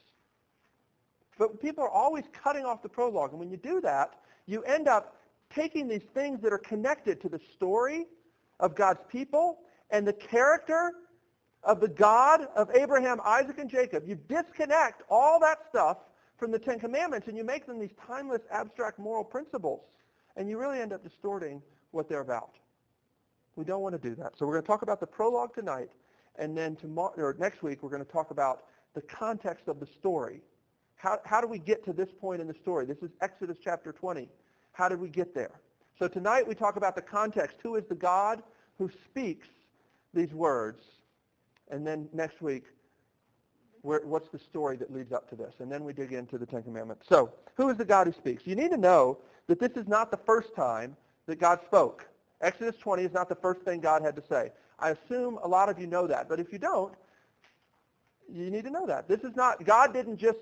But 1.44 1.60
people 1.60 1.84
are 1.84 1.90
always 1.90 2.24
cutting 2.32 2.64
off 2.64 2.82
the 2.82 2.88
prologue. 2.88 3.32
And 3.32 3.38
when 3.38 3.50
you 3.50 3.58
do 3.58 3.78
that, 3.82 4.14
you 4.46 4.62
end 4.62 4.88
up 4.88 5.18
taking 5.54 5.86
these 5.86 6.04
things 6.14 6.40
that 6.40 6.54
are 6.54 6.58
connected 6.58 7.20
to 7.20 7.28
the 7.28 7.38
story 7.52 8.06
of 8.60 8.74
God's 8.74 9.00
people 9.10 9.58
and 9.90 10.08
the 10.08 10.14
character 10.14 10.92
of 11.62 11.80
the 11.80 11.88
God 11.88 12.48
of 12.56 12.70
Abraham, 12.74 13.20
Isaac, 13.22 13.58
and 13.58 13.68
Jacob. 13.68 14.08
You 14.08 14.14
disconnect 14.14 15.02
all 15.10 15.38
that 15.40 15.58
stuff 15.68 15.98
from 16.38 16.50
the 16.50 16.58
Ten 16.58 16.78
Commandments 16.80 17.28
and 17.28 17.36
you 17.36 17.44
make 17.44 17.66
them 17.66 17.78
these 17.78 17.94
timeless, 18.06 18.40
abstract 18.50 18.98
moral 18.98 19.22
principles. 19.22 19.82
And 20.36 20.48
you 20.48 20.58
really 20.58 20.80
end 20.80 20.94
up 20.94 21.02
distorting 21.02 21.60
what 21.90 22.08
they're 22.08 22.22
about. 22.22 22.54
We 23.56 23.66
don't 23.66 23.82
want 23.82 24.00
to 24.00 24.08
do 24.08 24.14
that. 24.14 24.38
So 24.38 24.46
we're 24.46 24.54
going 24.54 24.62
to 24.62 24.66
talk 24.66 24.80
about 24.80 24.98
the 24.98 25.06
prologue 25.06 25.54
tonight. 25.54 25.90
And 26.36 26.56
then 26.56 26.74
tomorrow, 26.74 27.12
or 27.18 27.36
next 27.38 27.62
week, 27.62 27.82
we're 27.82 27.90
going 27.90 28.04
to 28.04 28.10
talk 28.10 28.30
about 28.30 28.64
the 28.94 29.02
context 29.02 29.68
of 29.68 29.78
the 29.78 29.86
story 29.86 30.40
how, 30.96 31.18
how 31.24 31.40
do 31.40 31.46
we 31.46 31.58
get 31.58 31.84
to 31.84 31.92
this 31.92 32.08
point 32.20 32.40
in 32.40 32.46
the 32.46 32.54
story? 32.54 32.86
This 32.86 33.02
is 33.02 33.10
Exodus 33.20 33.56
chapter 33.62 33.92
20. 33.92 34.28
How 34.72 34.88
did 34.88 35.00
we 35.00 35.08
get 35.08 35.34
there? 35.34 35.60
So 35.98 36.08
tonight 36.08 36.46
we 36.46 36.54
talk 36.54 36.76
about 36.76 36.96
the 36.96 37.02
context. 37.02 37.58
Who 37.62 37.76
is 37.76 37.84
the 37.88 37.94
God 37.94 38.42
who 38.78 38.90
speaks 39.04 39.46
these 40.12 40.32
words? 40.32 40.82
And 41.70 41.86
then 41.86 42.08
next 42.12 42.42
week, 42.42 42.64
what's 43.82 44.28
the 44.30 44.38
story 44.38 44.76
that 44.78 44.92
leads 44.92 45.12
up 45.12 45.28
to 45.30 45.36
this? 45.36 45.54
And 45.58 45.70
then 45.70 45.84
we 45.84 45.92
dig 45.92 46.12
into 46.12 46.38
the 46.38 46.46
Ten 46.46 46.62
Commandments. 46.62 47.06
So 47.08 47.32
who 47.56 47.68
is 47.68 47.76
the 47.76 47.84
God 47.84 48.06
who 48.06 48.12
speaks? 48.12 48.46
You 48.46 48.56
need 48.56 48.70
to 48.70 48.76
know 48.76 49.18
that 49.46 49.60
this 49.60 49.72
is 49.76 49.86
not 49.86 50.10
the 50.10 50.16
first 50.16 50.54
time 50.54 50.96
that 51.26 51.38
God 51.38 51.60
spoke. 51.66 52.06
Exodus 52.40 52.76
20 52.76 53.04
is 53.04 53.12
not 53.12 53.28
the 53.28 53.34
first 53.34 53.60
thing 53.62 53.80
God 53.80 54.02
had 54.02 54.16
to 54.16 54.22
say. 54.28 54.50
I 54.78 54.90
assume 54.90 55.38
a 55.42 55.48
lot 55.48 55.68
of 55.68 55.78
you 55.78 55.86
know 55.86 56.06
that. 56.06 56.28
But 56.28 56.40
if 56.40 56.52
you 56.52 56.58
don't, 56.58 56.94
you 58.32 58.50
need 58.50 58.64
to 58.64 58.70
know 58.70 58.86
that. 58.86 59.08
This 59.08 59.20
is 59.20 59.36
not, 59.36 59.64
God 59.64 59.92
didn't 59.92 60.16
just 60.16 60.38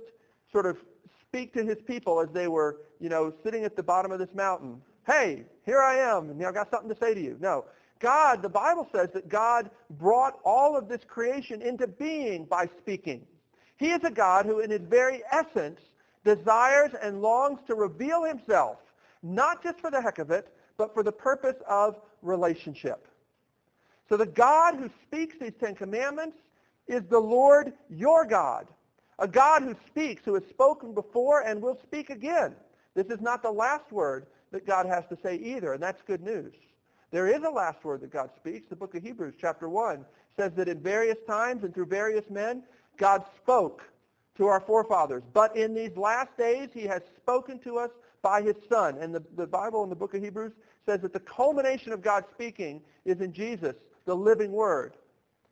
sort 0.53 0.67
of 0.67 0.79
speak 1.21 1.53
to 1.55 1.65
his 1.65 1.79
people 1.87 2.21
as 2.21 2.29
they 2.33 2.47
were, 2.47 2.81
you 3.01 3.09
know, 3.09 3.33
sitting 3.43 3.65
at 3.65 3.75
the 3.75 3.83
bottom 3.83 4.13
of 4.13 4.19
this 4.19 4.35
mountain. 4.35 4.81
Hey, 5.07 5.45
here 5.65 5.81
I 5.81 5.97
am, 5.97 6.29
you 6.29 6.35
know, 6.35 6.49
I've 6.49 6.55
got 6.55 6.71
something 6.71 6.91
to 6.91 6.97
say 6.97 7.15
to 7.15 7.21
you. 7.21 7.37
No. 7.41 7.65
God, 7.99 8.43
the 8.43 8.49
Bible 8.49 8.87
says 8.93 9.11
that 9.15 9.29
God 9.29 9.71
brought 9.91 10.39
all 10.45 10.77
of 10.77 10.89
this 10.89 11.03
creation 11.07 11.63
into 11.63 11.87
being 11.87 12.45
by 12.45 12.69
speaking. 12.79 13.25
He 13.77 13.91
is 13.91 14.05
a 14.05 14.11
God 14.11 14.45
who 14.45 14.61
in 14.61 14.71
his 14.71 14.83
very 14.83 15.23
essence 15.33 15.81
desires 16.25 16.93
and 17.01 17.23
longs 17.23 17.61
to 17.67 17.75
reveal 17.75 18.25
himself, 18.25 18.79
not 19.23 19.63
just 19.63 19.81
for 19.81 19.91
the 19.91 20.01
heck 20.01 20.19
of 20.19 20.31
it, 20.31 20.53
but 20.77 20.93
for 20.95 21.03
the 21.03 21.13
purpose 21.13 21.57
of 21.69 21.97
relationship. 22.23 23.09
So 24.09 24.17
the 24.17 24.27
God 24.27 24.75
who 24.75 24.91
speaks 25.07 25.37
these 25.41 25.55
Ten 25.59 25.75
Commandments 25.75 26.37
is 26.87 27.03
the 27.09 27.19
Lord 27.19 27.73
your 27.89 28.25
God. 28.25 28.67
A 29.19 29.29
God 29.29 29.63
who 29.63 29.75
speaks, 29.87 30.23
who 30.25 30.35
has 30.35 30.45
spoken 30.51 30.95
before 30.95 31.43
and 31.43 31.61
will 31.61 31.79
speak 31.83 32.11
again. 32.11 32.55
This 32.95 33.07
is 33.07 33.21
not 33.21 33.43
the 33.43 33.51
last 33.51 33.91
word 33.93 34.27
that 34.51 34.67
God 34.67 34.87
has 34.87 35.05
to 35.09 35.19
say 35.23 35.37
either, 35.37 35.73
and 35.73 35.83
that's 35.83 36.03
good 36.03 36.23
news. 36.23 36.53
There 37.11 37.29
is 37.29 37.43
a 37.43 37.51
last 37.51 37.85
word 37.85 38.01
that 38.01 38.11
God 38.11 38.31
speaks. 38.37 38.69
The 38.69 38.77
book 38.77 38.95
of 38.95 39.03
Hebrews, 39.03 39.35
chapter 39.41 39.69
1, 39.69 40.05
says 40.37 40.53
that 40.57 40.69
in 40.69 40.81
various 40.81 41.19
times 41.27 41.63
and 41.63 41.75
through 41.75 41.87
various 41.87 42.25
men, 42.31 42.63
God 42.97 43.25
spoke 43.43 43.83
to 44.37 44.47
our 44.47 44.61
forefathers. 44.61 45.23
But 45.33 45.57
in 45.57 45.75
these 45.75 45.97
last 45.97 46.37
days, 46.39 46.71
he 46.73 46.85
has 46.85 47.03
spoken 47.17 47.59
to 47.61 47.79
us 47.79 47.91
by 48.23 48.41
his 48.41 48.57
Son. 48.69 48.97
And 48.99 49.15
the, 49.15 49.23
the 49.37 49.47
Bible 49.47 49.83
in 49.85 49.91
the 49.91 49.97
book 49.97 50.15
of 50.15 50.23
Hebrews 50.23 50.53
says 50.87 51.01
that 51.03 51.13
the 51.13 51.21
culmination 51.21 51.93
of 51.93 52.03
God 52.03 52.25
speaking 52.33 52.81
is 53.05 53.21
in 53.21 53.33
Jesus, 53.33 53.75
the 54.05 54.17
living 54.17 54.53
word. 54.53 54.95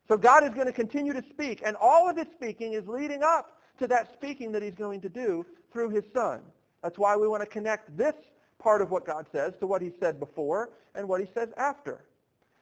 So 0.07 0.17
God 0.17 0.43
is 0.43 0.49
going 0.51 0.67
to 0.67 0.73
continue 0.73 1.13
to 1.13 1.23
speak, 1.29 1.61
and 1.65 1.75
all 1.77 2.09
of 2.09 2.17
his 2.17 2.27
speaking 2.35 2.73
is 2.73 2.87
leading 2.87 3.23
up 3.23 3.59
to 3.79 3.87
that 3.87 4.11
speaking 4.13 4.51
that 4.51 4.61
he's 4.61 4.75
going 4.75 5.01
to 5.01 5.09
do 5.09 5.45
through 5.71 5.89
his 5.89 6.03
son. 6.13 6.41
That's 6.83 6.97
why 6.97 7.15
we 7.15 7.27
want 7.27 7.41
to 7.41 7.49
connect 7.49 7.95
this 7.95 8.15
part 8.59 8.81
of 8.81 8.91
what 8.91 9.05
God 9.05 9.25
says 9.31 9.53
to 9.59 9.67
what 9.67 9.81
he 9.81 9.91
said 9.99 10.19
before 10.19 10.69
and 10.95 11.07
what 11.07 11.21
he 11.21 11.27
says 11.33 11.49
after. 11.57 12.03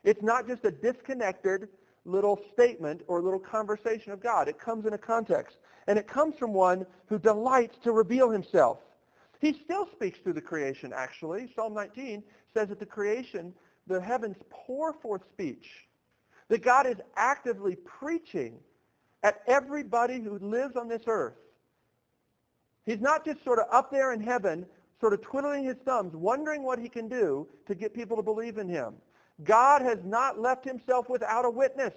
It's 0.04 0.22
not 0.22 0.48
just 0.48 0.64
a 0.64 0.72
disconnected 0.72 1.70
little 2.06 2.40
statement 2.54 3.02
or 3.08 3.22
little 3.22 3.40
conversation 3.40 4.12
of 4.12 4.22
God. 4.22 4.48
It 4.48 4.60
comes 4.60 4.86
in 4.86 4.94
a 4.94 4.98
context. 4.98 5.58
And 5.88 5.98
it 5.98 6.08
comes 6.08 6.36
from 6.38 6.54
one 6.54 6.86
who 7.08 7.20
delights 7.20 7.78
to 7.84 7.92
reveal 7.92 8.30
himself. 8.30 8.80
He 9.42 9.54
still 9.54 9.88
speaks 9.92 10.20
through 10.20 10.34
the 10.34 10.42
creation, 10.42 10.94
actually. 10.96 11.52
Psalm 11.56 11.74
19 11.74 12.24
says 12.54 12.70
that 12.70 12.80
the 12.80 12.86
creation, 12.86 13.54
the 13.88 14.00
heavens 14.00 14.36
pour 14.50 14.94
forth 14.94 15.22
speech 15.34 15.88
that 16.50 16.64
God 16.64 16.88
is 16.88 16.98
actively 17.16 17.76
preaching 17.76 18.60
at 19.24 19.42
everybody 19.48 20.20
who 20.20 20.38
lives 20.40 20.76
on 20.76 20.88
this 20.88 21.04
earth. 21.08 21.36
He's 22.86 23.00
not 23.00 23.24
just 23.24 23.44
sort 23.44 23.60
of 23.60 23.66
up 23.72 23.92
there 23.92 24.14
in 24.14 24.22
heaven, 24.22 24.66
sort 25.00 25.14
of 25.14 25.22
twiddling 25.22 25.64
his 25.64 25.78
thumbs, 25.86 26.14
wondering 26.16 26.64
what 26.64 26.80
he 26.80 26.90
can 26.90 27.08
do 27.08 27.48
to 27.68 27.76
get 27.76 27.94
people 27.94 28.18
to 28.18 28.24
believe 28.24 28.58
in 28.58 28.68
him. 28.68 28.96
God 29.44 29.82
has 29.82 30.00
not 30.04 30.40
left 30.40 30.66
himself 30.66 31.08
without 31.10 31.46
a 31.46 31.50
witness, 31.50 31.94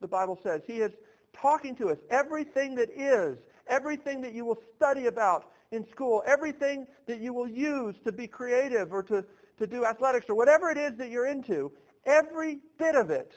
the 0.00 0.06
Bible 0.06 0.38
says. 0.42 0.62
He 0.66 0.74
is 0.74 0.92
talking 1.32 1.74
to 1.76 1.88
us. 1.88 1.98
Everything 2.10 2.74
that 2.76 2.90
is, 2.90 3.38
everything 3.66 4.20
that 4.20 4.34
you 4.34 4.44
will 4.44 4.58
study 4.76 5.06
about 5.06 5.50
in 5.72 5.88
school, 5.88 6.22
everything 6.26 6.86
that 7.06 7.20
you 7.20 7.32
will 7.32 7.48
use 7.48 7.94
to 8.04 8.12
be 8.12 8.26
creative 8.26 8.92
or 8.92 9.02
to, 9.04 9.24
to 9.58 9.66
do 9.66 9.84
athletics 9.84 10.26
or 10.28 10.34
whatever 10.34 10.70
it 10.70 10.78
is 10.78 10.96
that 10.98 11.10
you're 11.10 11.26
into, 11.26 11.72
every 12.04 12.58
bit 12.78 12.94
of 12.94 13.10
it 13.10 13.32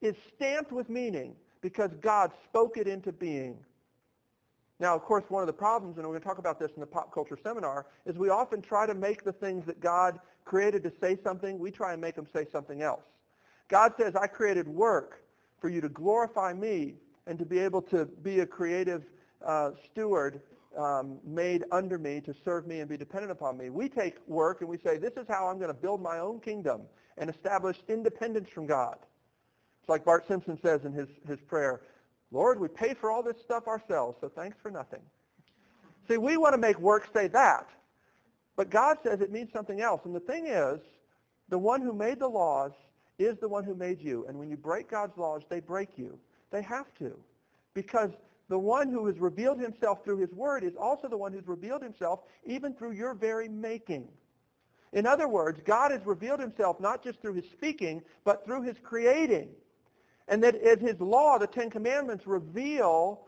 is 0.00 0.14
stamped 0.34 0.72
with 0.72 0.88
meaning 0.88 1.34
because 1.60 1.90
God 2.00 2.30
spoke 2.44 2.76
it 2.76 2.86
into 2.86 3.12
being. 3.12 3.58
Now, 4.78 4.94
of 4.94 5.02
course, 5.02 5.24
one 5.28 5.42
of 5.42 5.46
the 5.46 5.54
problems, 5.54 5.96
and 5.96 6.06
we're 6.06 6.12
going 6.12 6.20
to 6.20 6.28
talk 6.28 6.38
about 6.38 6.60
this 6.60 6.70
in 6.74 6.80
the 6.80 6.86
pop 6.86 7.12
culture 7.12 7.38
seminar, 7.42 7.86
is 8.04 8.16
we 8.16 8.28
often 8.28 8.60
try 8.60 8.86
to 8.86 8.94
make 8.94 9.24
the 9.24 9.32
things 9.32 9.64
that 9.66 9.80
God 9.80 10.20
created 10.44 10.82
to 10.84 10.92
say 11.00 11.16
something, 11.24 11.58
we 11.58 11.70
try 11.70 11.92
and 11.92 12.00
make 12.00 12.14
them 12.14 12.26
say 12.32 12.46
something 12.52 12.82
else. 12.82 13.02
God 13.68 13.94
says, 13.98 14.14
I 14.14 14.26
created 14.26 14.68
work 14.68 15.22
for 15.58 15.68
you 15.68 15.80
to 15.80 15.88
glorify 15.88 16.52
me 16.52 16.94
and 17.26 17.38
to 17.38 17.44
be 17.44 17.58
able 17.58 17.82
to 17.82 18.04
be 18.04 18.40
a 18.40 18.46
creative 18.46 19.04
uh, 19.44 19.70
steward 19.84 20.40
um, 20.76 21.18
made 21.24 21.64
under 21.72 21.98
me 21.98 22.20
to 22.20 22.34
serve 22.44 22.66
me 22.66 22.80
and 22.80 22.88
be 22.88 22.96
dependent 22.96 23.32
upon 23.32 23.56
me. 23.56 23.70
We 23.70 23.88
take 23.88 24.16
work 24.28 24.60
and 24.60 24.68
we 24.68 24.78
say, 24.78 24.98
this 24.98 25.14
is 25.16 25.26
how 25.26 25.46
I'm 25.46 25.56
going 25.56 25.68
to 25.68 25.74
build 25.74 26.02
my 26.02 26.18
own 26.18 26.38
kingdom 26.38 26.82
and 27.18 27.30
establish 27.30 27.78
independence 27.88 28.48
from 28.50 28.66
God. 28.66 28.98
It's 29.86 29.90
like 29.90 30.04
Bart 30.04 30.26
Simpson 30.26 30.58
says 30.62 30.84
in 30.84 30.92
his, 30.92 31.06
his 31.28 31.38
prayer, 31.42 31.82
Lord, 32.32 32.58
we 32.58 32.66
pay 32.66 32.92
for 32.92 33.08
all 33.08 33.22
this 33.22 33.40
stuff 33.40 33.68
ourselves, 33.68 34.18
so 34.20 34.28
thanks 34.28 34.56
for 34.60 34.68
nothing. 34.68 34.98
See, 36.08 36.18
we 36.18 36.36
want 36.36 36.54
to 36.54 36.58
make 36.58 36.80
work 36.80 37.08
say 37.14 37.28
that. 37.28 37.68
But 38.56 38.68
God 38.68 38.96
says 39.04 39.20
it 39.20 39.30
means 39.30 39.52
something 39.52 39.80
else. 39.80 40.00
And 40.04 40.12
the 40.12 40.18
thing 40.18 40.48
is, 40.48 40.80
the 41.50 41.58
one 41.58 41.80
who 41.80 41.92
made 41.92 42.18
the 42.18 42.26
laws 42.26 42.72
is 43.20 43.38
the 43.38 43.46
one 43.46 43.62
who 43.62 43.76
made 43.76 44.00
you. 44.00 44.26
And 44.28 44.36
when 44.36 44.50
you 44.50 44.56
break 44.56 44.90
God's 44.90 45.16
laws, 45.16 45.42
they 45.48 45.60
break 45.60 45.90
you. 45.96 46.18
They 46.50 46.62
have 46.62 46.92
to. 46.98 47.16
Because 47.72 48.10
the 48.48 48.58
one 48.58 48.90
who 48.90 49.06
has 49.06 49.20
revealed 49.20 49.60
himself 49.60 50.02
through 50.04 50.18
his 50.18 50.32
word 50.32 50.64
is 50.64 50.74
also 50.74 51.06
the 51.06 51.16
one 51.16 51.32
who's 51.32 51.46
revealed 51.46 51.82
himself 51.82 52.22
even 52.44 52.74
through 52.74 52.92
your 52.92 53.14
very 53.14 53.48
making. 53.48 54.08
In 54.92 55.06
other 55.06 55.28
words, 55.28 55.60
God 55.64 55.92
has 55.92 56.04
revealed 56.04 56.40
himself 56.40 56.80
not 56.80 57.04
just 57.04 57.20
through 57.20 57.34
his 57.34 57.44
speaking, 57.52 58.02
but 58.24 58.44
through 58.44 58.62
his 58.62 58.76
creating. 58.82 59.50
And 60.28 60.42
that 60.42 60.56
as 60.56 60.80
his 60.80 61.00
law, 61.00 61.38
the 61.38 61.46
Ten 61.46 61.70
Commandments, 61.70 62.26
reveal 62.26 63.20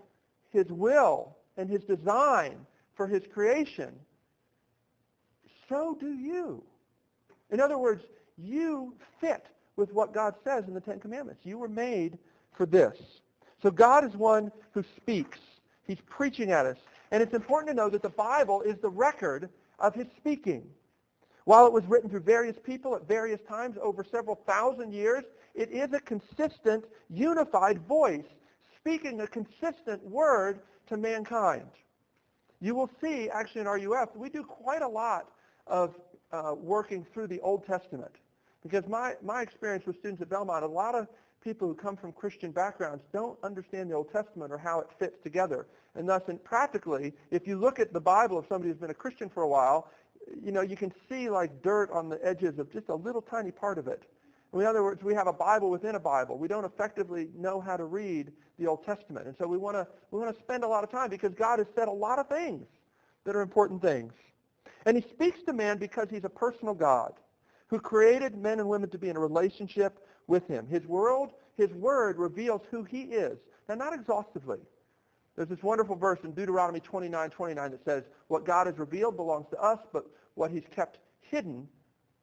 his 0.51 0.67
will 0.69 1.37
and 1.57 1.69
his 1.69 1.83
design 1.85 2.67
for 2.95 3.07
his 3.07 3.23
creation, 3.33 3.95
so 5.69 5.97
do 6.01 6.13
you. 6.13 6.63
In 7.51 7.61
other 7.61 7.79
words, 7.79 8.03
you 8.37 8.95
fit 9.21 9.47
with 9.77 9.93
what 9.93 10.13
God 10.13 10.35
says 10.43 10.65
in 10.67 10.75
the 10.75 10.81
Ten 10.81 10.99
Commandments. 10.99 11.43
You 11.45 11.59
were 11.59 11.69
made 11.69 12.19
for 12.53 12.67
this. 12.67 12.97
So 13.63 13.71
God 13.71 14.05
is 14.05 14.15
one 14.15 14.51
who 14.73 14.85
speaks. 14.97 15.39
He's 15.87 15.99
preaching 16.07 16.51
at 16.51 16.67
us. 16.67 16.77
And 17.11 17.23
it's 17.23 17.35
important 17.35 17.69
to 17.71 17.75
know 17.75 17.89
that 17.91 18.03
the 18.03 18.09
Bible 18.09 18.63
is 18.63 18.77
the 18.79 18.89
record 18.89 19.49
of 19.79 19.95
his 19.95 20.07
speaking. 20.17 20.69
While 21.45 21.67
it 21.67 21.73
was 21.73 21.85
written 21.87 22.11
through 22.11 22.21
various 22.21 22.57
people 22.63 22.95
at 22.95 23.09
various 23.09 23.41
times 23.49 23.77
over 23.81 24.05
several 24.05 24.37
thousand 24.47 24.93
years, 24.93 25.25
it 25.59 25.73
is 25.73 25.93
a 25.93 26.01
consistent, 26.01 26.85
unified 27.11 27.81
voice 27.87 28.25
speaking 28.77 29.21
a 29.21 29.27
consistent 29.27 30.01
word 30.05 30.61
to 30.87 30.97
mankind. 30.97 31.69
You 32.61 32.77
will 32.77 32.89
see, 33.01 33.29
actually 33.29 33.63
in 33.63 33.67
RUF, 33.67 34.11
we 34.15 34.29
do 34.29 34.45
quite 34.45 34.83
a 34.83 34.89
lot 34.89 35.33
of 35.67 35.97
uh, 36.33 36.55
working 36.57 37.05
through 37.13 37.27
the 37.27 37.41
Old 37.41 37.67
Testament. 37.67 38.13
Because 38.63 38.87
my, 38.89 39.15
my 39.21 39.43
experience 39.43 39.85
with 39.85 39.99
students 39.99 40.23
at 40.23 40.29
Belmont, 40.29 40.65
a 40.65 40.69
lot 40.69 40.95
of 40.95 41.09
people 41.43 41.67
who 41.67 41.75
come 41.75 41.97
from 41.97 42.13
Christian 42.13 42.53
backgrounds 42.53 43.03
don't 43.13 43.37
understand 43.43 43.91
the 43.91 43.95
Old 43.95 44.13
Testament 44.13 44.53
or 44.53 44.59
how 44.59 44.79
it 44.79 44.89
fits 44.97 45.17
together. 45.25 45.67
And 45.97 46.09
thus, 46.09 46.23
and 46.29 46.43
practically, 46.43 47.15
if 47.33 47.49
you 47.49 47.59
look 47.59 47.81
at 47.81 47.93
the 47.93 48.01
Bible 48.01 48.39
of 48.39 48.47
somebody 48.49 48.71
who's 48.71 48.81
been 48.81 48.91
a 48.91 48.95
Christian 48.95 49.29
for 49.29 49.43
a 49.43 49.49
while, 49.49 49.91
you 50.41 50.53
know, 50.53 50.61
you 50.61 50.77
can 50.77 50.93
see 51.09 51.29
like 51.29 51.63
dirt 51.63 51.91
on 51.91 52.09
the 52.09 52.25
edges 52.25 52.61
of 52.61 52.73
just 52.73 52.89
a 52.91 52.95
little 52.95 53.23
tiny 53.23 53.51
part 53.51 53.79
of 53.79 53.89
it. 53.89 54.05
In 54.55 54.65
other 54.65 54.83
words, 54.83 55.03
we 55.05 55.15
have 55.15 55.27
a 55.27 55.33
Bible 55.33 55.71
within 55.71 55.95
a 55.95 56.01
Bible. 56.01 56.39
We 56.39 56.49
don't 56.49 56.65
effectively 56.65 57.29
know 57.37 57.61
how 57.61 57.77
to 57.77 57.85
read 57.85 58.33
the 58.59 58.67
Old 58.67 58.85
Testament. 58.85 59.27
And 59.27 59.37
so 59.39 59.47
we 59.47 59.59
want 59.59 59.77
to 59.77 59.87
we 60.11 60.19
want 60.19 60.35
to 60.35 60.43
spend 60.43 60.65
a 60.65 60.69
lot 60.69 60.85
of 60.85 60.91
time 60.91 61.11
because 61.11 61.35
God 61.35 61.59
has 61.59 61.69
said 61.77 61.89
a 61.89 61.93
lot 61.93 62.19
of 62.19 62.29
things 62.29 62.67
that 63.25 63.37
are 63.37 63.43
important 63.43 63.83
things. 63.83 64.13
And 64.87 64.97
he 64.97 65.03
speaks 65.03 65.43
to 65.45 65.53
man 65.53 65.79
because 65.79 66.09
he's 66.11 66.25
a 66.25 66.31
personal 66.31 66.75
God 66.75 67.13
who 67.69 67.79
created 67.79 68.37
men 68.37 68.59
and 68.59 68.69
women 68.69 68.89
to 68.91 68.99
be 68.99 69.11
in 69.11 69.17
a 69.17 69.21
relationship 69.21 69.99
with 70.27 70.47
him. 70.49 70.67
His 70.67 70.87
world, 70.87 71.33
his 71.57 71.71
word 71.73 72.19
reveals 72.19 72.63
who 72.71 72.85
he 72.85 73.03
is. 73.03 73.39
Now, 73.69 73.75
not 73.75 73.93
exhaustively. 73.93 74.61
There's 75.37 75.49
this 75.49 75.63
wonderful 75.63 75.95
verse 75.95 76.21
in 76.25 76.33
Deuteronomy 76.33 76.81
29, 76.81 77.31
29 77.31 77.71
that 77.71 77.85
says, 77.85 78.05
what 78.29 78.45
God 78.45 78.67
has 78.67 78.79
revealed 78.79 79.17
belongs 79.17 79.47
to 79.51 79.61
us, 79.61 79.79
but 79.93 80.07
what 80.35 80.51
he's 80.51 80.65
kept 80.75 80.99
hidden 81.21 81.69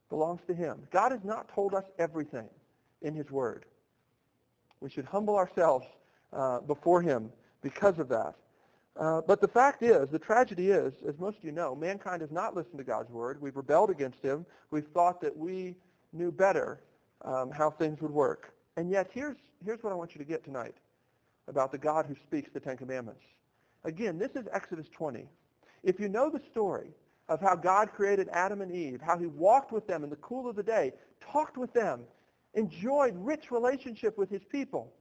belongs 0.10 0.42
to 0.48 0.54
him. 0.54 0.80
God 0.92 1.12
has 1.12 1.24
not 1.24 1.50
told 1.54 1.74
us 1.74 1.86
everything 1.98 2.48
in 3.02 3.14
his 3.14 3.32
word. 3.32 3.66
We 4.82 4.90
should 4.90 5.06
humble 5.06 5.36
ourselves 5.36 5.88
uh, 6.34 6.60
before 6.60 7.02
him 7.02 7.32
because 7.62 8.00
of 8.00 8.10
that. 8.10 8.36
Uh, 8.98 9.22
but 9.22 9.42
the 9.42 9.48
fact 9.48 9.84
is, 9.84 10.10
the 10.10 10.20
tragedy 10.20 10.70
is, 10.70 10.94
as 11.08 11.18
most 11.20 11.38
of 11.38 11.44
you 11.44 11.52
know, 11.52 11.76
mankind 11.76 12.22
has 12.22 12.32
not 12.32 12.56
listened 12.56 12.78
to 12.78 12.84
God's 12.84 13.10
word. 13.10 13.42
We've 13.42 13.56
rebelled 13.56 13.90
against 13.90 14.22
him. 14.22 14.46
We've 14.72 14.88
thought 14.94 15.20
that 15.22 15.36
we 15.36 15.76
knew 16.14 16.32
better 16.32 16.80
um, 17.24 17.52
how 17.52 17.72
things 17.72 18.02
would 18.02 18.12
work. 18.12 18.54
And 18.78 18.90
yet, 18.90 19.10
here's, 19.14 19.38
here's 19.66 19.84
what 19.84 19.92
I 19.92 19.96
want 19.96 20.16
you 20.16 20.20
to 20.20 20.26
get 20.26 20.46
tonight 20.46 20.76
about 21.48 21.72
the 21.72 21.78
God 21.78 22.06
who 22.06 22.16
speaks 22.16 22.50
the 22.54 22.60
Ten 22.60 22.78
Commandments. 22.78 23.24
Again, 23.84 24.18
this 24.18 24.32
is 24.36 24.48
Exodus 24.54 24.88
20. 24.90 25.28
If 25.84 26.00
you 26.00 26.10
know 26.10 26.30
the 26.30 26.42
story 26.52 26.90
of 27.28 27.42
how 27.42 27.56
God 27.56 27.92
created 27.92 28.30
Adam 28.32 28.62
and 28.62 28.72
Eve, 28.72 29.02
how 29.02 29.18
he 29.18 29.26
walked 29.26 29.72
with 29.72 29.88
them 29.88 30.04
in 30.04 30.10
the 30.10 30.16
cool 30.18 30.50
of 30.50 30.56
the 30.56 30.64
day, 30.64 30.94
talked 31.20 31.58
with 31.58 31.74
them, 31.74 32.02
enjoyed 32.54 33.14
rich 33.18 33.52
relationship 33.52 34.18
with 34.18 34.30
his 34.30 34.44
people, 34.44 34.94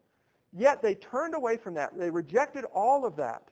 yet 0.53 0.83
they 0.83 0.95
turned 0.95 1.35
away 1.35 1.57
from 1.57 1.75
that. 1.75 1.97
They 1.99 2.11
rejected 2.11 2.65
all 2.75 3.05
of 3.05 3.17
that. 3.17 3.43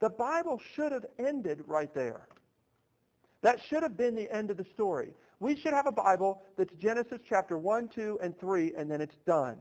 The 0.00 0.10
Bible 0.10 0.60
should 0.74 0.92
have 0.92 1.06
ended 1.18 1.62
right 1.66 1.92
there. 1.94 2.28
That 3.42 3.60
should 3.62 3.82
have 3.82 3.96
been 3.96 4.14
the 4.14 4.30
end 4.34 4.50
of 4.50 4.56
the 4.56 4.64
story. 4.64 5.14
We 5.38 5.56
should 5.56 5.72
have 5.72 5.86
a 5.86 5.92
Bible 5.92 6.42
that's 6.56 6.72
Genesis 6.74 7.20
chapter 7.26 7.58
1, 7.58 7.88
2, 7.88 8.18
and 8.22 8.38
3, 8.38 8.72
and 8.76 8.90
then 8.90 9.00
it's 9.00 9.16
done. 9.26 9.56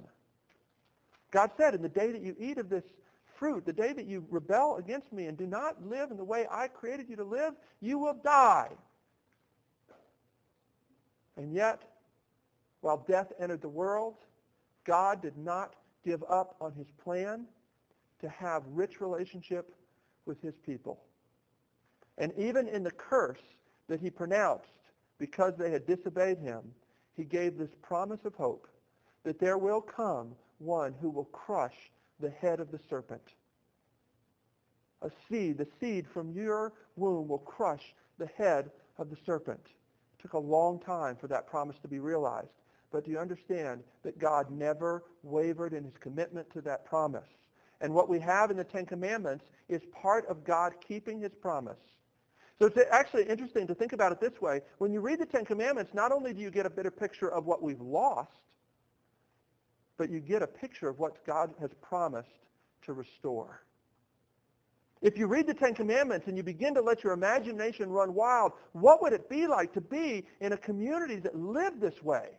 God 1.31 1.51
said, 1.57 1.75
in 1.75 1.81
the 1.81 1.89
day 1.89 2.11
that 2.11 2.21
you 2.21 2.35
eat 2.39 2.57
of 2.57 2.69
this 2.69 2.83
fruit, 3.37 3.65
the 3.65 3.73
day 3.73 3.93
that 3.93 4.05
you 4.05 4.25
rebel 4.29 4.77
against 4.77 5.11
me 5.13 5.25
and 5.25 5.37
do 5.37 5.45
not 5.45 5.85
live 5.85 6.11
in 6.11 6.17
the 6.17 6.23
way 6.23 6.45
I 6.49 6.67
created 6.67 7.09
you 7.09 7.15
to 7.17 7.23
live, 7.23 7.53
you 7.81 7.99
will 7.99 8.13
die. 8.13 8.69
And 11.37 11.53
yet, 11.53 11.81
while 12.81 13.03
death 13.07 13.31
entered 13.39 13.61
the 13.61 13.69
world, 13.69 14.15
God 14.85 15.21
did 15.21 15.37
not 15.37 15.75
give 16.05 16.23
up 16.29 16.55
on 16.61 16.73
his 16.73 16.87
plan 17.03 17.45
to 18.21 18.29
have 18.29 18.63
rich 18.67 19.01
relationship 19.01 19.75
with 20.25 20.41
his 20.41 20.55
people. 20.65 21.01
And 22.17 22.31
even 22.37 22.67
in 22.67 22.83
the 22.83 22.91
curse 22.91 23.41
that 23.87 23.99
he 23.99 24.09
pronounced 24.09 24.69
because 25.19 25.53
they 25.57 25.71
had 25.71 25.85
disobeyed 25.85 26.37
him, 26.37 26.61
he 27.15 27.23
gave 27.23 27.57
this 27.57 27.75
promise 27.81 28.19
of 28.25 28.35
hope 28.35 28.67
that 29.23 29.39
there 29.39 29.57
will 29.57 29.81
come 29.81 30.35
one 30.59 30.93
who 31.01 31.09
will 31.09 31.25
crush 31.25 31.75
the 32.19 32.29
head 32.29 32.59
of 32.59 32.71
the 32.71 32.79
serpent. 32.89 33.21
A 35.01 35.11
seed, 35.29 35.57
the 35.57 35.67
seed 35.79 36.07
from 36.07 36.31
your 36.31 36.73
womb 36.95 37.27
will 37.27 37.39
crush 37.39 37.93
the 38.17 38.27
head 38.37 38.71
of 38.97 39.09
the 39.09 39.17
serpent. 39.25 39.61
It 39.65 40.21
took 40.21 40.33
a 40.33 40.39
long 40.39 40.79
time 40.79 41.15
for 41.15 41.27
that 41.27 41.47
promise 41.47 41.77
to 41.81 41.87
be 41.87 41.99
realized. 41.99 42.49
But 42.91 43.05
do 43.05 43.11
you 43.11 43.19
understand 43.19 43.83
that 44.03 44.19
God 44.19 44.49
never 44.49 45.03
wavered 45.21 45.73
in 45.73 45.83
his 45.83 45.97
commitment 45.99 46.49
to 46.53 46.61
that 46.61 46.85
promise? 46.85 47.27
And 47.81 47.93
what 47.93 48.07
we 48.07 48.19
have 48.19 48.51
in 48.51 48.57
the 48.57 48.63
Ten 48.63 48.85
Commandments 48.85 49.45
is 49.67 49.81
part 49.91 50.25
of 50.27 50.45
God 50.45 50.73
keeping 50.87 51.19
his 51.19 51.33
promise. 51.33 51.77
So 52.57 52.67
it's 52.67 52.77
actually 52.89 53.23
interesting 53.23 53.67
to 53.67 53.75
think 53.75 53.91
about 53.91 54.13
it 54.13 54.21
this 54.21 54.39
way. 54.41 54.61
When 54.77 54.93
you 54.93 55.01
read 55.01 55.19
the 55.19 55.25
Ten 55.25 55.43
Commandments, 55.43 55.93
not 55.93 56.13
only 56.13 56.33
do 56.33 56.39
you 56.39 56.49
get 56.49 56.65
a 56.65 56.69
better 56.69 56.91
picture 56.91 57.29
of 57.29 57.45
what 57.45 57.61
we've 57.61 57.81
lost, 57.81 58.31
but 59.97 60.09
you 60.09 60.19
get 60.19 60.41
a 60.41 60.47
picture 60.47 60.89
of 60.89 60.99
what 60.99 61.25
God 61.25 61.53
has 61.59 61.71
promised 61.81 62.29
to 62.83 62.93
restore. 62.93 63.61
If 65.01 65.17
you 65.17 65.27
read 65.27 65.47
the 65.47 65.53
Ten 65.53 65.73
Commandments 65.75 66.27
and 66.27 66.35
you 66.35 66.43
begin 66.43 66.73
to 66.73 66.81
let 66.81 67.03
your 67.03 67.13
imagination 67.13 67.89
run 67.89 68.13
wild, 68.13 68.53
what 68.71 69.01
would 69.01 69.13
it 69.13 69.29
be 69.29 69.45
like 69.45 69.73
to 69.73 69.81
be 69.81 70.25
in 70.41 70.53
a 70.53 70.57
community 70.57 71.17
that 71.17 71.37
lived 71.37 71.79
this 71.79 72.01
way? 72.01 72.29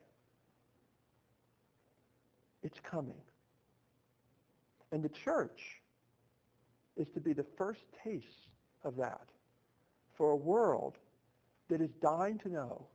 It's 2.62 2.80
coming. 2.80 3.20
And 4.90 5.02
the 5.02 5.08
church 5.08 5.80
is 6.96 7.06
to 7.14 7.20
be 7.20 7.32
the 7.32 7.46
first 7.56 7.82
taste 8.02 8.48
of 8.84 8.96
that 8.96 9.28
for 10.16 10.30
a 10.30 10.36
world 10.36 10.96
that 11.68 11.80
is 11.80 11.90
dying 12.00 12.38
to 12.38 12.48
know 12.48 12.86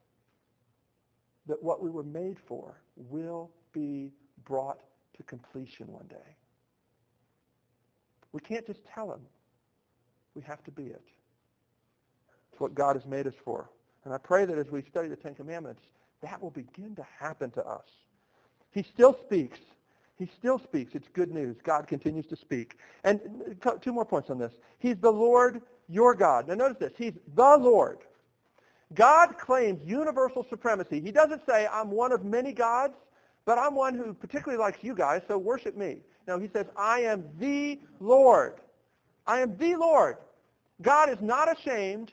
that 1.48 1.62
what 1.62 1.82
we 1.82 1.90
were 1.90 2.04
made 2.04 2.38
for 2.48 2.82
will 2.96 3.52
be 3.74 4.12
brought 4.46 4.80
to 5.18 5.24
completion 5.24 5.88
one 5.88 6.08
day. 6.08 6.36
We 8.32 8.40
can't 8.40 8.66
just 8.66 8.82
tell 8.94 9.08
them. 9.08 9.22
We 10.36 10.42
have 10.44 10.64
to 10.64 10.72
be 10.72 10.84
it. 10.84 11.04
It's 12.52 12.60
what 12.60 12.74
God 12.74 12.96
has 12.96 13.06
made 13.06 13.28
us 13.28 13.34
for. 13.44 13.70
And 14.06 14.14
I 14.14 14.18
pray 14.18 14.46
that 14.46 14.58
as 14.58 14.72
we 14.72 14.82
study 14.84 15.08
the 15.10 15.16
Ten 15.16 15.36
Commandments, 15.36 15.82
that 16.22 16.42
will 16.42 16.52
begin 16.52 16.96
to 16.96 17.06
happen 17.20 17.52
to 17.52 17.66
us. 17.66 17.86
He 18.72 18.84
still 18.84 19.18
speaks. 19.26 19.60
He 20.18 20.30
still 20.38 20.60
speaks. 20.60 20.94
It's 20.96 21.08
good 21.14 21.32
news. 21.32 21.58
God 21.64 21.88
continues 21.88 22.28
to 22.28 22.36
speak. 22.36 22.78
And 23.04 23.20
two 23.82 23.92
more 23.92 24.06
points 24.06 24.30
on 24.30 24.38
this. 24.38 24.54
He's 24.80 24.98
the 24.98 25.12
Lord 25.12 25.62
your 25.90 26.16
God. 26.16 26.48
Now 26.48 26.54
notice 26.54 26.78
this. 26.80 26.94
He's 26.98 27.14
the 27.36 27.58
Lord. 27.58 28.00
God 28.94 29.38
claims 29.38 29.82
universal 29.86 30.46
supremacy. 30.50 31.00
He 31.02 31.12
doesn't 31.12 31.46
say, 31.46 31.68
I'm 31.72 31.92
one 31.92 32.12
of 32.12 32.24
many 32.24 32.52
gods, 32.52 32.96
but 33.46 33.58
I'm 33.58 33.76
one 33.76 33.96
who 33.96 34.14
particularly 34.14 34.62
likes 34.62 34.80
you 34.82 34.96
guys, 34.96 35.22
so 35.28 35.38
worship 35.38 35.76
me. 35.76 36.00
No, 36.28 36.40
he 36.40 36.50
says, 36.54 36.68
I 36.78 37.02
am 37.02 37.26
the 37.40 37.80
Lord. 38.00 38.56
I 39.26 39.42
am 39.42 39.58
the 39.58 39.76
Lord. 39.76 40.18
God 40.82 41.10
is 41.10 41.18
not 41.22 41.52
ashamed. 41.52 42.12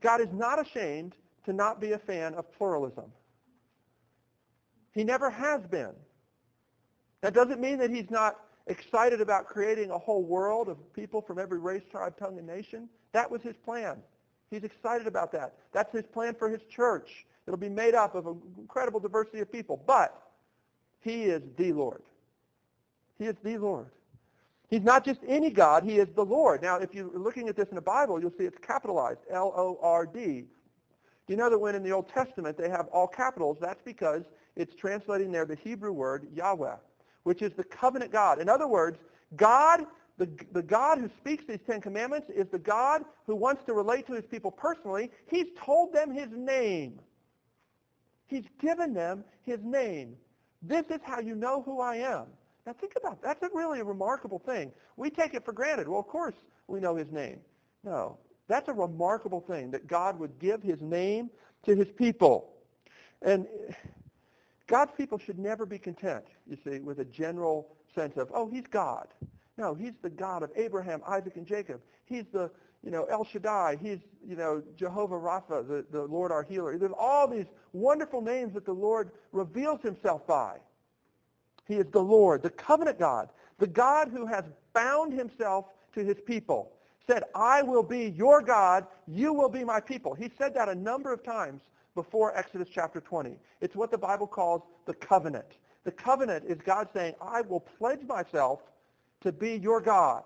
God 0.00 0.20
is 0.20 0.28
not 0.32 0.64
ashamed 0.64 1.14
to 1.44 1.52
not 1.52 1.80
be 1.80 1.92
a 1.92 1.98
fan 1.98 2.34
of 2.34 2.52
pluralism. 2.56 3.12
He 4.92 5.04
never 5.04 5.30
has 5.30 5.62
been. 5.66 5.92
That 7.20 7.34
doesn't 7.34 7.60
mean 7.60 7.78
that 7.78 7.90
he's 7.90 8.10
not 8.10 8.40
excited 8.66 9.20
about 9.20 9.46
creating 9.46 9.90
a 9.90 9.98
whole 9.98 10.22
world 10.22 10.68
of 10.68 10.92
people 10.92 11.22
from 11.22 11.38
every 11.38 11.58
race, 11.58 11.82
tribe, 11.90 12.18
tongue, 12.18 12.38
and 12.38 12.46
nation. 12.46 12.88
That 13.12 13.30
was 13.30 13.42
his 13.42 13.56
plan. 13.64 13.98
He's 14.50 14.64
excited 14.64 15.06
about 15.06 15.32
that. 15.32 15.54
That's 15.72 15.92
his 15.92 16.04
plan 16.06 16.34
for 16.34 16.48
his 16.48 16.60
church. 16.68 17.26
It'll 17.46 17.58
be 17.58 17.68
made 17.68 17.94
up 17.94 18.14
of 18.14 18.26
an 18.26 18.40
incredible 18.58 19.00
diversity 19.00 19.40
of 19.40 19.50
people. 19.50 19.82
But 19.86 20.20
he 21.00 21.24
is 21.24 21.42
the 21.56 21.72
Lord. 21.72 22.02
He 23.18 23.26
is 23.26 23.36
the 23.42 23.56
Lord. 23.56 23.86
He's 24.68 24.82
not 24.82 25.04
just 25.04 25.20
any 25.26 25.50
God. 25.50 25.84
He 25.84 25.98
is 25.98 26.08
the 26.16 26.24
Lord. 26.24 26.60
Now, 26.60 26.76
if 26.78 26.92
you're 26.92 27.10
looking 27.16 27.48
at 27.48 27.56
this 27.56 27.68
in 27.68 27.76
the 27.76 27.80
Bible, 27.80 28.20
you'll 28.20 28.32
see 28.36 28.44
it's 28.44 28.58
capitalized, 28.58 29.20
L-O-R-D. 29.30 30.44
You 31.28 31.36
know 31.36 31.50
that 31.50 31.58
when 31.58 31.74
in 31.74 31.82
the 31.82 31.92
Old 31.92 32.08
Testament 32.08 32.56
they 32.58 32.68
have 32.68 32.86
all 32.88 33.06
capitals, 33.06 33.58
that's 33.60 33.82
because 33.84 34.22
it's 34.56 34.74
translating 34.74 35.30
there 35.32 35.44
the 35.44 35.56
Hebrew 35.56 35.92
word 35.92 36.26
Yahweh, 36.34 36.76
which 37.24 37.42
is 37.42 37.52
the 37.52 37.64
covenant 37.64 38.12
God. 38.12 38.40
In 38.40 38.48
other 38.48 38.68
words, 38.68 38.98
God, 39.36 39.86
the, 40.18 40.28
the 40.52 40.62
God 40.62 40.98
who 40.98 41.10
speaks 41.20 41.44
these 41.46 41.60
Ten 41.66 41.80
Commandments 41.80 42.28
is 42.34 42.46
the 42.50 42.58
God 42.58 43.02
who 43.26 43.36
wants 43.36 43.64
to 43.66 43.72
relate 43.72 44.06
to 44.06 44.14
his 44.14 44.24
people 44.24 44.50
personally. 44.50 45.10
He's 45.28 45.46
told 45.64 45.92
them 45.92 46.12
his 46.12 46.28
name. 46.32 47.00
He's 48.26 48.44
given 48.60 48.92
them 48.94 49.24
his 49.44 49.60
name. 49.62 50.16
This 50.62 50.86
is 50.90 51.00
how 51.04 51.20
you 51.20 51.34
know 51.34 51.62
who 51.62 51.80
I 51.80 51.96
am. 51.96 52.26
Now 52.66 52.72
think 52.72 52.94
about 52.96 53.22
that. 53.22 53.40
That's 53.40 53.52
a 53.52 53.56
really 53.56 53.82
remarkable 53.82 54.40
thing. 54.40 54.72
We 54.96 55.10
take 55.10 55.34
it 55.34 55.44
for 55.44 55.52
granted. 55.52 55.88
Well, 55.88 56.00
of 56.00 56.08
course 56.08 56.34
we 56.66 56.80
know 56.80 56.96
his 56.96 57.10
name. 57.12 57.38
No, 57.84 58.18
that's 58.48 58.68
a 58.68 58.72
remarkable 58.72 59.40
thing 59.40 59.70
that 59.70 59.86
God 59.86 60.18
would 60.18 60.38
give 60.40 60.62
his 60.62 60.80
name 60.80 61.30
to 61.64 61.76
his 61.76 61.88
people. 61.96 62.52
And 63.22 63.46
God's 64.66 64.92
people 64.96 65.18
should 65.18 65.38
never 65.38 65.64
be 65.64 65.78
content, 65.78 66.24
you 66.48 66.56
see, 66.64 66.80
with 66.80 66.98
a 66.98 67.04
general 67.04 67.76
sense 67.94 68.16
of, 68.16 68.30
oh, 68.34 68.48
he's 68.48 68.66
God. 68.70 69.06
No, 69.56 69.74
he's 69.74 69.92
the 70.02 70.10
God 70.10 70.42
of 70.42 70.50
Abraham, 70.56 71.00
Isaac, 71.06 71.36
and 71.36 71.46
Jacob. 71.46 71.80
He's 72.04 72.24
the, 72.32 72.50
you 72.86 72.92
know, 72.92 73.04
El 73.06 73.24
Shaddai. 73.24 73.78
He's, 73.82 73.98
you 74.24 74.36
know, 74.36 74.62
Jehovah 74.76 75.16
Rapha, 75.16 75.66
the, 75.66 75.84
the 75.90 76.04
Lord 76.04 76.30
our 76.30 76.44
healer. 76.44 76.78
There's 76.78 76.92
all 76.96 77.26
these 77.26 77.46
wonderful 77.72 78.22
names 78.22 78.54
that 78.54 78.64
the 78.64 78.72
Lord 78.72 79.10
reveals 79.32 79.82
himself 79.82 80.24
by. 80.24 80.58
He 81.66 81.74
is 81.74 81.86
the 81.90 82.00
Lord, 82.00 82.44
the 82.44 82.50
covenant 82.50 83.00
God, 83.00 83.28
the 83.58 83.66
God 83.66 84.08
who 84.08 84.24
has 84.24 84.44
bound 84.72 85.12
himself 85.12 85.64
to 85.94 86.04
his 86.04 86.18
people. 86.24 86.72
Said, 87.08 87.24
I 87.34 87.60
will 87.62 87.82
be 87.82 88.10
your 88.10 88.40
God, 88.40 88.86
you 89.08 89.32
will 89.32 89.48
be 89.48 89.64
my 89.64 89.80
people. 89.80 90.14
He 90.14 90.30
said 90.38 90.54
that 90.54 90.68
a 90.68 90.74
number 90.74 91.12
of 91.12 91.24
times 91.24 91.62
before 91.96 92.36
Exodus 92.36 92.68
chapter 92.72 93.00
20. 93.00 93.36
It's 93.60 93.74
what 93.74 93.90
the 93.90 93.98
Bible 93.98 94.28
calls 94.28 94.62
the 94.86 94.94
covenant. 94.94 95.58
The 95.82 95.90
covenant 95.90 96.44
is 96.46 96.58
God 96.64 96.88
saying, 96.94 97.14
I 97.20 97.40
will 97.40 97.60
pledge 97.60 98.02
myself 98.06 98.60
to 99.22 99.32
be 99.32 99.56
your 99.56 99.80
God, 99.80 100.22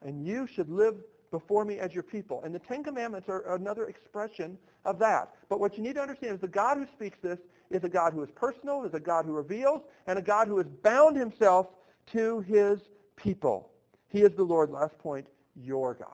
and 0.00 0.26
you 0.26 0.46
should 0.46 0.70
live 0.70 0.96
before 1.34 1.64
me 1.64 1.80
as 1.80 1.92
your 1.92 2.04
people. 2.04 2.40
And 2.44 2.54
the 2.54 2.60
Ten 2.60 2.84
Commandments 2.84 3.28
are 3.28 3.56
another 3.56 3.88
expression 3.88 4.56
of 4.84 5.00
that. 5.00 5.34
But 5.48 5.58
what 5.58 5.76
you 5.76 5.82
need 5.82 5.96
to 5.96 6.00
understand 6.00 6.34
is 6.34 6.40
the 6.40 6.46
God 6.46 6.78
who 6.78 6.86
speaks 6.94 7.18
this 7.20 7.40
is 7.70 7.82
a 7.82 7.88
God 7.88 8.12
who 8.12 8.22
is 8.22 8.30
personal, 8.36 8.84
is 8.84 8.94
a 8.94 9.00
God 9.00 9.24
who 9.24 9.32
reveals, 9.32 9.82
and 10.06 10.16
a 10.16 10.22
God 10.22 10.46
who 10.46 10.58
has 10.58 10.66
bound 10.84 11.16
himself 11.16 11.66
to 12.12 12.38
his 12.42 12.78
people. 13.16 13.72
He 14.10 14.20
is 14.22 14.30
the 14.36 14.44
Lord, 14.44 14.70
last 14.70 14.96
point, 14.98 15.26
your 15.56 15.94
God. 15.94 16.08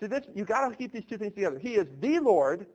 See, 0.00 0.08
this, 0.08 0.24
you've 0.34 0.48
got 0.48 0.68
to 0.68 0.74
keep 0.74 0.92
these 0.92 1.04
two 1.08 1.16
things 1.16 1.34
together. 1.34 1.60
He 1.60 1.76
is 1.76 1.86
the 2.00 2.18
Lord. 2.18 2.66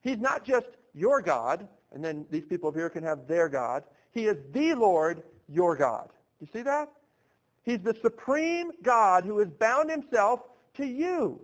He's 0.00 0.18
not 0.18 0.44
just 0.44 0.68
your 0.94 1.20
God, 1.20 1.66
and 1.90 2.04
then 2.04 2.24
these 2.30 2.44
people 2.44 2.68
over 2.68 2.78
here 2.78 2.88
can 2.88 3.02
have 3.02 3.26
their 3.26 3.48
God. 3.48 3.82
He 4.12 4.26
is 4.26 4.36
the 4.52 4.74
Lord, 4.74 5.24
your 5.48 5.74
God. 5.74 6.10
You 6.40 6.46
see 6.52 6.62
that? 6.62 6.88
He's 7.64 7.80
the 7.80 7.96
supreme 8.00 8.70
God 8.82 9.24
who 9.24 9.38
has 9.38 9.48
bound 9.48 9.90
himself 9.90 10.40
to 10.74 10.86
you. 10.86 11.40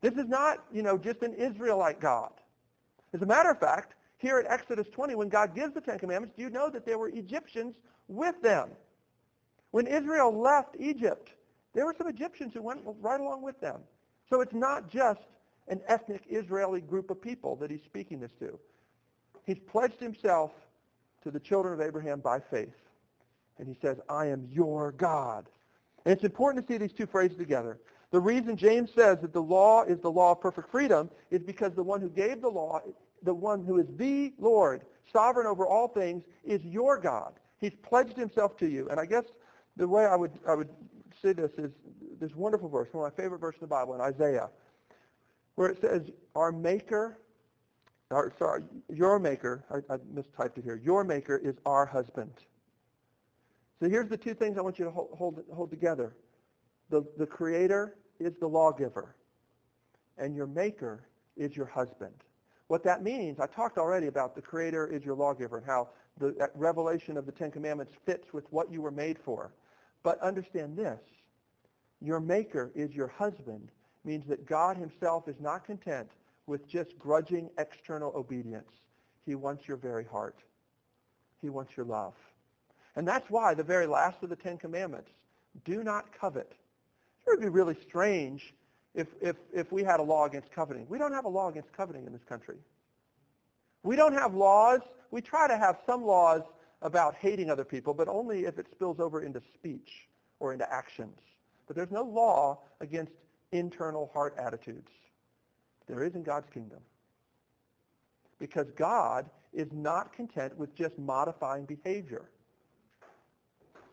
This 0.00 0.14
is 0.14 0.28
not, 0.28 0.64
you 0.72 0.82
know, 0.82 0.96
just 0.96 1.22
an 1.22 1.34
Israelite 1.34 2.00
God. 2.00 2.32
As 3.12 3.22
a 3.22 3.26
matter 3.26 3.50
of 3.50 3.58
fact, 3.58 3.94
here 4.18 4.38
at 4.38 4.50
Exodus 4.50 4.86
20, 4.92 5.14
when 5.14 5.28
God 5.28 5.54
gives 5.54 5.74
the 5.74 5.80
Ten 5.80 5.98
Commandments, 5.98 6.36
do 6.36 6.42
you 6.42 6.50
know 6.50 6.70
that 6.70 6.86
there 6.86 6.98
were 6.98 7.08
Egyptians 7.08 7.74
with 8.08 8.40
them? 8.42 8.70
When 9.70 9.86
Israel 9.86 10.36
left 10.38 10.76
Egypt, 10.78 11.30
there 11.74 11.86
were 11.86 11.94
some 11.96 12.08
Egyptians 12.08 12.52
who 12.54 12.62
went 12.62 12.80
right 13.00 13.20
along 13.20 13.42
with 13.42 13.60
them. 13.60 13.80
So 14.28 14.40
it's 14.40 14.54
not 14.54 14.90
just 14.90 15.20
an 15.68 15.80
ethnic 15.86 16.22
Israeli 16.28 16.80
group 16.80 17.10
of 17.10 17.20
people 17.20 17.56
that 17.56 17.70
he's 17.70 17.82
speaking 17.84 18.20
this 18.20 18.32
to. 18.40 18.58
He's 19.46 19.58
pledged 19.58 20.00
himself 20.00 20.52
to 21.22 21.30
the 21.30 21.40
children 21.40 21.74
of 21.74 21.80
Abraham 21.80 22.20
by 22.20 22.40
faith. 22.40 22.74
And 23.58 23.68
he 23.68 23.76
says, 23.80 23.98
I 24.08 24.26
am 24.26 24.48
your 24.50 24.92
God. 24.92 25.46
And 26.04 26.12
it's 26.12 26.24
important 26.24 26.66
to 26.66 26.72
see 26.72 26.78
these 26.78 26.92
two 26.92 27.06
phrases 27.06 27.36
together. 27.36 27.78
The 28.10 28.20
reason 28.20 28.56
James 28.56 28.90
says 28.94 29.18
that 29.20 29.32
the 29.32 29.42
law 29.42 29.84
is 29.84 30.00
the 30.00 30.10
law 30.10 30.32
of 30.32 30.40
perfect 30.40 30.70
freedom 30.70 31.10
is 31.30 31.42
because 31.42 31.74
the 31.74 31.82
one 31.82 32.00
who 32.00 32.08
gave 32.08 32.40
the 32.40 32.48
law, 32.48 32.80
the 33.22 33.34
one 33.34 33.64
who 33.64 33.78
is 33.78 33.86
the 33.96 34.32
Lord, 34.38 34.82
sovereign 35.12 35.46
over 35.46 35.66
all 35.66 35.88
things, 35.88 36.24
is 36.44 36.62
your 36.64 36.98
God. 36.98 37.34
He's 37.58 37.74
pledged 37.82 38.16
himself 38.16 38.56
to 38.58 38.66
you. 38.66 38.88
And 38.88 38.98
I 38.98 39.06
guess 39.06 39.24
the 39.76 39.86
way 39.86 40.06
I 40.06 40.16
would, 40.16 40.32
I 40.48 40.54
would 40.54 40.70
say 41.22 41.32
this 41.32 41.52
is 41.52 41.70
this 42.20 42.34
wonderful 42.34 42.68
verse, 42.68 42.88
one 42.92 43.06
of 43.06 43.16
my 43.16 43.22
favorite 43.22 43.38
verses 43.38 43.62
in 43.62 43.68
the 43.68 43.70
Bible, 43.70 43.94
in 43.94 44.00
Isaiah, 44.00 44.50
where 45.54 45.68
it 45.68 45.80
says, 45.80 46.02
our 46.34 46.52
maker, 46.52 47.18
or, 48.10 48.32
sorry, 48.38 48.62
your 48.92 49.18
maker, 49.18 49.64
I, 49.70 49.94
I 49.94 49.96
mistyped 49.98 50.58
it 50.58 50.64
here, 50.64 50.80
your 50.84 51.02
maker 51.02 51.36
is 51.36 51.54
our 51.64 51.86
husband. 51.86 52.32
So 53.80 53.88
here's 53.88 54.10
the 54.10 54.16
two 54.18 54.34
things 54.34 54.58
I 54.58 54.60
want 54.60 54.78
you 54.78 54.84
to 54.84 54.90
hold, 54.90 55.10
hold, 55.16 55.42
hold 55.54 55.70
together. 55.70 56.14
The, 56.90 57.04
the 57.16 57.26
creator 57.26 57.96
is 58.18 58.32
the 58.40 58.48
lawgiver, 58.48 59.14
and 60.18 60.34
your 60.34 60.46
maker 60.46 61.04
is 61.36 61.56
your 61.56 61.66
husband. 61.66 62.14
What 62.66 62.84
that 62.84 63.02
means, 63.02 63.40
I 63.40 63.46
talked 63.46 63.78
already 63.78 64.06
about 64.08 64.34
the 64.34 64.42
creator 64.42 64.86
is 64.86 65.04
your 65.04 65.14
lawgiver 65.14 65.58
and 65.58 65.66
how 65.66 65.88
the 66.18 66.50
revelation 66.54 67.16
of 67.16 67.26
the 67.26 67.32
Ten 67.32 67.50
Commandments 67.50 67.94
fits 68.04 68.32
with 68.32 68.44
what 68.50 68.70
you 68.70 68.82
were 68.82 68.90
made 68.90 69.18
for. 69.24 69.52
But 70.02 70.20
understand 70.20 70.76
this. 70.76 71.00
Your 72.00 72.20
maker 72.20 72.70
is 72.74 72.92
your 72.92 73.08
husband 73.08 73.70
means 74.04 74.26
that 74.28 74.46
God 74.46 74.76
himself 74.76 75.28
is 75.28 75.36
not 75.40 75.64
content 75.64 76.08
with 76.46 76.68
just 76.68 76.98
grudging 76.98 77.50
external 77.58 78.12
obedience. 78.14 78.70
He 79.26 79.34
wants 79.34 79.68
your 79.68 79.76
very 79.76 80.04
heart. 80.04 80.36
He 81.40 81.50
wants 81.50 81.76
your 81.76 81.86
love. 81.86 82.14
And 82.96 83.06
that's 83.06 83.30
why 83.30 83.54
the 83.54 83.62
very 83.62 83.86
last 83.86 84.22
of 84.22 84.30
the 84.30 84.36
Ten 84.36 84.58
Commandments, 84.58 85.10
do 85.64 85.82
not 85.82 86.06
covet. 86.18 86.52
It 87.26 87.30
would 87.30 87.40
be 87.40 87.48
really 87.48 87.76
strange 87.88 88.54
if, 88.94 89.08
if, 89.20 89.36
if 89.52 89.70
we 89.72 89.82
had 89.84 90.00
a 90.00 90.02
law 90.02 90.26
against 90.26 90.50
coveting. 90.50 90.86
We 90.88 90.98
don't 90.98 91.12
have 91.12 91.24
a 91.24 91.28
law 91.28 91.48
against 91.48 91.72
coveting 91.72 92.06
in 92.06 92.12
this 92.12 92.24
country. 92.24 92.56
We 93.82 93.96
don't 93.96 94.12
have 94.12 94.34
laws. 94.34 94.80
We 95.10 95.20
try 95.20 95.48
to 95.48 95.56
have 95.56 95.78
some 95.86 96.04
laws 96.04 96.42
about 96.82 97.14
hating 97.14 97.50
other 97.50 97.64
people, 97.64 97.94
but 97.94 98.08
only 98.08 98.44
if 98.46 98.58
it 98.58 98.66
spills 98.72 99.00
over 99.00 99.22
into 99.22 99.40
speech 99.54 100.08
or 100.38 100.52
into 100.52 100.70
actions. 100.72 101.18
But 101.66 101.76
there's 101.76 101.90
no 101.90 102.02
law 102.02 102.60
against 102.80 103.12
internal 103.52 104.10
heart 104.12 104.34
attitudes. 104.38 104.90
There 105.86 106.02
is 106.02 106.14
in 106.14 106.22
God's 106.22 106.48
kingdom. 106.52 106.80
Because 108.38 108.66
God 108.76 109.28
is 109.52 109.68
not 109.72 110.12
content 110.12 110.56
with 110.56 110.74
just 110.74 110.98
modifying 110.98 111.64
behavior. 111.64 112.30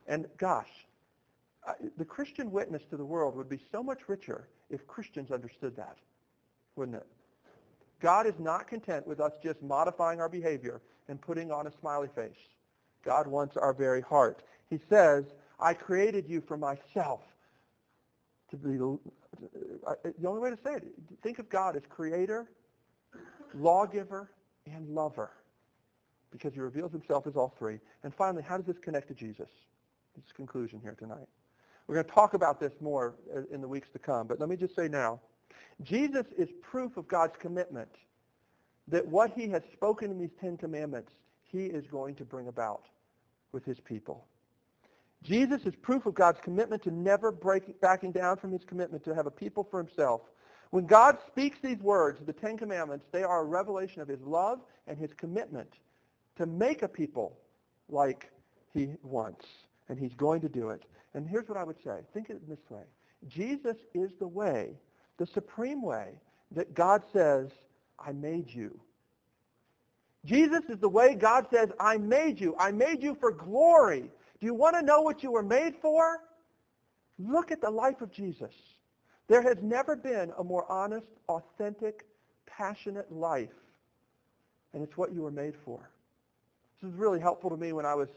And 0.07 0.27
gosh, 0.37 0.69
the 1.97 2.05
Christian 2.05 2.51
witness 2.51 2.83
to 2.89 2.97
the 2.97 3.05
world 3.05 3.35
would 3.35 3.49
be 3.49 3.59
so 3.71 3.83
much 3.83 4.07
richer 4.07 4.47
if 4.69 4.85
Christians 4.87 5.31
understood 5.31 5.75
that, 5.75 5.97
wouldn't 6.75 6.97
it? 6.97 7.07
God 8.01 8.27
is 8.27 8.35
not 8.39 8.67
content 8.67 9.07
with 9.07 9.19
us 9.19 9.33
just 9.41 9.61
modifying 9.61 10.21
our 10.21 10.29
behavior 10.29 10.81
and 11.07 11.19
putting 11.19 11.51
on 11.51 11.67
a 11.67 11.71
smiley 11.79 12.09
face. 12.15 12.37
God 13.03 13.27
wants 13.27 13.57
our 13.57 13.73
very 13.73 14.01
heart. 14.01 14.43
He 14.69 14.79
says, 14.89 15.25
I 15.59 15.73
created 15.73 16.27
you 16.27 16.41
for 16.47 16.57
myself 16.57 17.21
to 18.51 18.57
be 18.57 18.77
the, 18.77 18.97
only 20.25 20.41
way 20.41 20.49
to 20.49 20.57
say 20.63 20.75
it. 20.75 20.87
Think 21.23 21.39
of 21.39 21.49
God 21.49 21.75
as 21.75 21.83
creator, 21.89 22.49
lawgiver, 23.55 24.31
and 24.65 24.89
lover 24.89 25.31
because 26.31 26.53
he 26.53 26.59
reveals 26.59 26.91
himself 26.91 27.25
as 27.25 27.35
all 27.35 27.53
three. 27.57 27.79
And 28.03 28.13
finally, 28.13 28.43
how 28.43 28.57
does 28.57 28.65
this 28.65 28.77
connect 28.77 29.07
to 29.07 29.13
Jesus? 29.13 29.49
This 30.15 30.31
conclusion 30.35 30.79
here 30.81 30.95
tonight. 30.97 31.27
We're 31.87 31.95
going 31.95 32.05
to 32.05 32.11
talk 32.11 32.33
about 32.33 32.59
this 32.59 32.73
more 32.81 33.15
uh, 33.35 33.41
in 33.51 33.61
the 33.61 33.67
weeks 33.67 33.87
to 33.93 33.99
come, 33.99 34.27
but 34.27 34.39
let 34.39 34.49
me 34.49 34.55
just 34.55 34.75
say 34.75 34.87
now, 34.87 35.21
Jesus 35.83 36.25
is 36.37 36.49
proof 36.61 36.97
of 36.97 37.07
God's 37.07 37.35
commitment 37.39 37.89
that 38.87 39.05
what 39.05 39.31
he 39.31 39.47
has 39.49 39.61
spoken 39.73 40.11
in 40.11 40.19
these 40.19 40.33
Ten 40.39 40.57
Commandments, 40.57 41.11
he 41.43 41.65
is 41.65 41.85
going 41.87 42.15
to 42.15 42.25
bring 42.25 42.47
about 42.47 42.83
with 43.51 43.65
his 43.65 43.79
people. 43.79 44.25
Jesus 45.23 45.61
is 45.65 45.75
proof 45.75 46.05
of 46.05 46.13
God's 46.13 46.39
commitment 46.41 46.83
to 46.83 46.91
never 46.91 47.31
break, 47.31 47.79
backing 47.81 48.11
down 48.11 48.37
from 48.37 48.51
his 48.51 48.63
commitment 48.65 49.03
to 49.05 49.15
have 49.15 49.25
a 49.25 49.31
people 49.31 49.63
for 49.69 49.81
himself. 49.81 50.21
When 50.69 50.85
God 50.85 51.17
speaks 51.27 51.57
these 51.61 51.79
words, 51.79 52.19
the 52.25 52.33
Ten 52.33 52.57
Commandments, 52.57 53.05
they 53.11 53.23
are 53.23 53.41
a 53.41 53.45
revelation 53.45 54.01
of 54.01 54.07
his 54.07 54.21
love 54.21 54.59
and 54.85 54.97
his 54.97 55.11
commitment 55.13 55.73
to 56.37 56.45
make 56.45 56.81
a 56.83 56.87
people 56.87 57.37
like 57.89 58.29
he 58.73 58.89
wants. 59.01 59.45
And 59.89 59.97
he's 59.97 60.13
going 60.13 60.41
to 60.41 60.49
do 60.49 60.69
it. 60.69 60.83
And 61.13 61.27
here's 61.27 61.47
what 61.47 61.57
I 61.57 61.63
would 61.63 61.81
say. 61.83 61.99
Think 62.13 62.29
of 62.29 62.37
it 62.37 62.49
this 62.49 62.69
way. 62.69 62.83
Jesus 63.27 63.77
is 63.93 64.11
the 64.19 64.27
way, 64.27 64.77
the 65.17 65.25
supreme 65.25 65.81
way, 65.81 66.19
that 66.51 66.73
God 66.73 67.03
says, 67.11 67.49
I 67.99 68.11
made 68.11 68.49
you. 68.49 68.79
Jesus 70.25 70.61
is 70.69 70.79
the 70.79 70.89
way 70.89 71.15
God 71.15 71.47
says, 71.51 71.69
I 71.79 71.97
made 71.97 72.39
you. 72.39 72.55
I 72.59 72.71
made 72.71 73.01
you 73.01 73.15
for 73.19 73.31
glory. 73.31 74.11
Do 74.39 74.45
you 74.45 74.53
want 74.53 74.75
to 74.75 74.81
know 74.81 75.01
what 75.01 75.23
you 75.23 75.31
were 75.31 75.43
made 75.43 75.75
for? 75.81 76.19
Look 77.17 77.51
at 77.51 77.61
the 77.61 77.69
life 77.69 78.01
of 78.01 78.11
Jesus. 78.11 78.53
There 79.27 79.41
has 79.41 79.57
never 79.61 79.95
been 79.95 80.31
a 80.37 80.43
more 80.43 80.69
honest, 80.71 81.07
authentic, 81.27 82.05
passionate 82.45 83.11
life. 83.11 83.49
And 84.73 84.83
it's 84.83 84.97
what 84.97 85.13
you 85.13 85.21
were 85.21 85.31
made 85.31 85.55
for. 85.65 85.89
This 86.75 86.91
was 86.91 86.99
really 86.99 87.19
helpful 87.19 87.49
to 87.49 87.57
me 87.57 87.73
when 87.73 87.85
I 87.85 87.95
was 87.95 88.09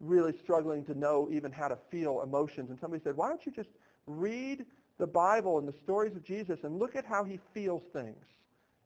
really 0.00 0.34
struggling 0.42 0.84
to 0.84 0.94
know 0.94 1.28
even 1.30 1.50
how 1.52 1.68
to 1.68 1.76
feel 1.90 2.22
emotions. 2.22 2.70
And 2.70 2.78
somebody 2.78 3.02
said, 3.02 3.16
why 3.16 3.28
don't 3.28 3.44
you 3.46 3.52
just 3.52 3.70
read 4.06 4.64
the 4.98 5.06
Bible 5.06 5.58
and 5.58 5.66
the 5.66 5.72
stories 5.72 6.14
of 6.14 6.24
Jesus 6.24 6.60
and 6.64 6.78
look 6.78 6.96
at 6.96 7.04
how 7.04 7.24
he 7.24 7.38
feels 7.54 7.82
things 7.92 8.24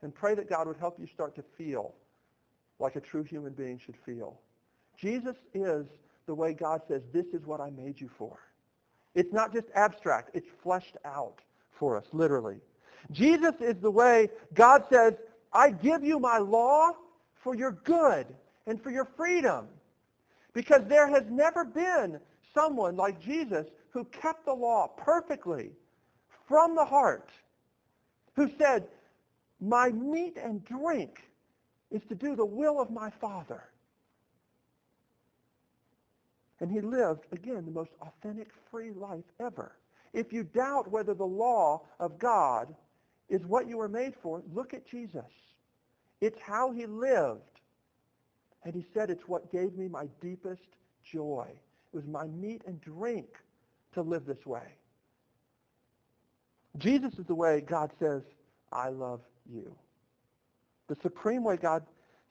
and 0.03 0.15
pray 0.15 0.35
that 0.35 0.49
God 0.49 0.67
would 0.67 0.77
help 0.77 0.99
you 0.99 1.07
start 1.07 1.35
to 1.37 1.43
feel 1.57 1.95
like 2.79 2.97
a 2.97 3.01
true 3.01 3.23
human 3.23 3.53
being 3.53 3.79
should 3.79 3.97
feel. 3.97 4.39
Jesus 4.97 5.37
is 5.55 5.87
the 6.27 6.35
way 6.35 6.53
God 6.55 6.83
says, 6.89 7.03
this 7.13 7.27
is 7.33 7.45
what 7.45 7.61
I 7.61 7.71
made 7.71 8.01
you 8.01 8.09
for. 8.19 8.39
It's 9.15 9.33
not 9.33 9.53
just 9.53 9.67
abstract. 9.75 10.31
It's 10.35 10.47
fleshed 10.63 10.97
out 11.05 11.41
for 11.73 11.97
us, 11.97 12.07
literally. 12.13 12.61
Jesus 13.11 13.55
is 13.61 13.77
the 13.81 13.91
way 13.91 14.29
God 14.55 14.85
says, 14.91 15.15
I 15.53 15.71
give 15.71 16.05
you 16.05 16.19
my 16.19 16.39
law 16.39 16.93
for 17.35 17.55
your 17.55 17.73
good 17.73 18.27
and 18.67 18.81
for 18.81 18.91
your 18.91 19.05
freedom. 19.17 19.67
Because 20.53 20.83
there 20.89 21.09
has 21.09 21.25
never 21.31 21.65
been 21.65 22.21
someone 22.55 22.97
like 22.97 23.21
Jesus 23.21 23.67
who 23.91 24.05
kept 24.05 24.45
the 24.45 24.53
law 24.53 24.89
perfectly 24.97 25.71
from 26.49 26.75
the 26.75 26.85
heart, 26.85 27.31
who 28.35 28.51
said, 28.59 28.89
my 29.61 29.91
meat 29.91 30.37
and 30.43 30.65
drink 30.65 31.21
is 31.91 32.03
to 32.09 32.15
do 32.15 32.35
the 32.35 32.45
will 32.45 32.81
of 32.81 32.91
my 32.91 33.11
Father. 33.21 33.63
And 36.61 36.71
he 36.71 36.81
lived, 36.81 37.27
again, 37.33 37.65
the 37.65 37.71
most 37.71 37.91
authentic, 38.01 38.49
free 38.71 38.93
life 38.93 39.25
ever. 39.39 39.77
If 40.13 40.33
you 40.33 40.43
doubt 40.43 40.91
whether 40.91 41.15
the 41.15 41.25
law 41.25 41.83
of 41.99 42.19
God 42.19 42.75
is 43.29 43.41
what 43.47 43.69
you 43.69 43.79
were 43.79 43.89
made 43.89 44.15
for, 44.23 44.43
look 44.53 44.75
at 44.75 44.87
Jesus. 44.87 45.31
It's 46.21 46.41
how 46.41 46.73
he 46.73 46.87
lived. 46.87 47.60
And 48.65 48.75
he 48.75 48.85
said, 48.93 49.11
it's 49.11 49.27
what 49.27 49.51
gave 49.51 49.75
me 49.75 49.89
my 49.89 50.07
deepest 50.21 50.63
joy. 51.03 51.47
It 51.93 51.97
was 51.97 52.07
my 52.07 52.27
meat 52.27 52.63
and 52.67 52.81
drink 52.81 53.27
to 53.95 54.03
live 54.03 54.27
this 54.27 54.45
way. 54.47 54.75
Jesus 56.79 57.15
is 57.19 57.27
the 57.27 57.35
way 57.35 57.61
God 57.61 57.91
says, 57.99 58.23
I 58.73 58.91
love 58.91 59.21
you. 59.51 59.75
The 60.89 60.97
supreme 61.03 61.43
way 61.43 61.57
God, 61.57 61.85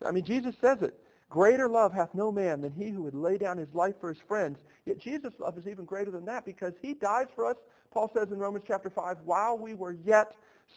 I 0.06 0.12
mean, 0.12 0.24
Jesus 0.24 0.56
says 0.62 0.82
it. 0.82 0.94
Greater 1.30 1.68
love 1.68 1.94
hath 1.94 2.14
no 2.14 2.32
man 2.32 2.62
than 2.62 2.72
he 2.72 2.90
who 2.90 3.04
would 3.04 3.14
lay 3.14 3.38
down 3.38 3.58
his 3.58 3.74
life 3.74 3.96
for 4.00 4.10
his 4.10 4.22
friends. 4.28 4.58
Yet 4.86 5.00
Jesus' 5.00 5.34
love 5.40 5.58
is 5.58 5.68
even 5.68 5.86
greater 5.86 6.10
than 6.10 6.26
that 6.26 6.46
because 6.46 6.74
he 6.82 6.94
dies 6.94 7.28
for 7.36 7.46
us, 7.46 7.58
Paul 7.92 8.10
says 8.14 8.32
in 8.32 8.40
Romans 8.40 8.66
chapter 8.68 8.90
5, 8.90 9.18
while 9.26 9.58
we 9.58 9.74
were 9.74 9.96
yet 10.06 10.36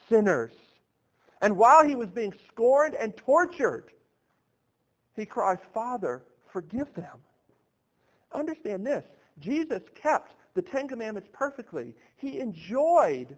sinners. 0.09 0.53
And 1.41 1.57
while 1.57 1.87
he 1.87 1.95
was 1.95 2.09
being 2.09 2.35
scorned 2.49 2.95
and 2.95 3.17
tortured, 3.17 3.91
he 5.17 5.27
cries, 5.27 5.59
Father, 5.75 6.23
forgive 6.53 6.93
them. 6.95 7.19
Understand 8.33 8.87
this. 8.87 9.05
Jesus 9.39 9.83
kept 9.95 10.33
the 10.55 10.63
Ten 10.63 10.89
Commandments 10.89 11.29
perfectly. 11.33 11.95
He 12.17 12.41
enjoyed 12.41 13.37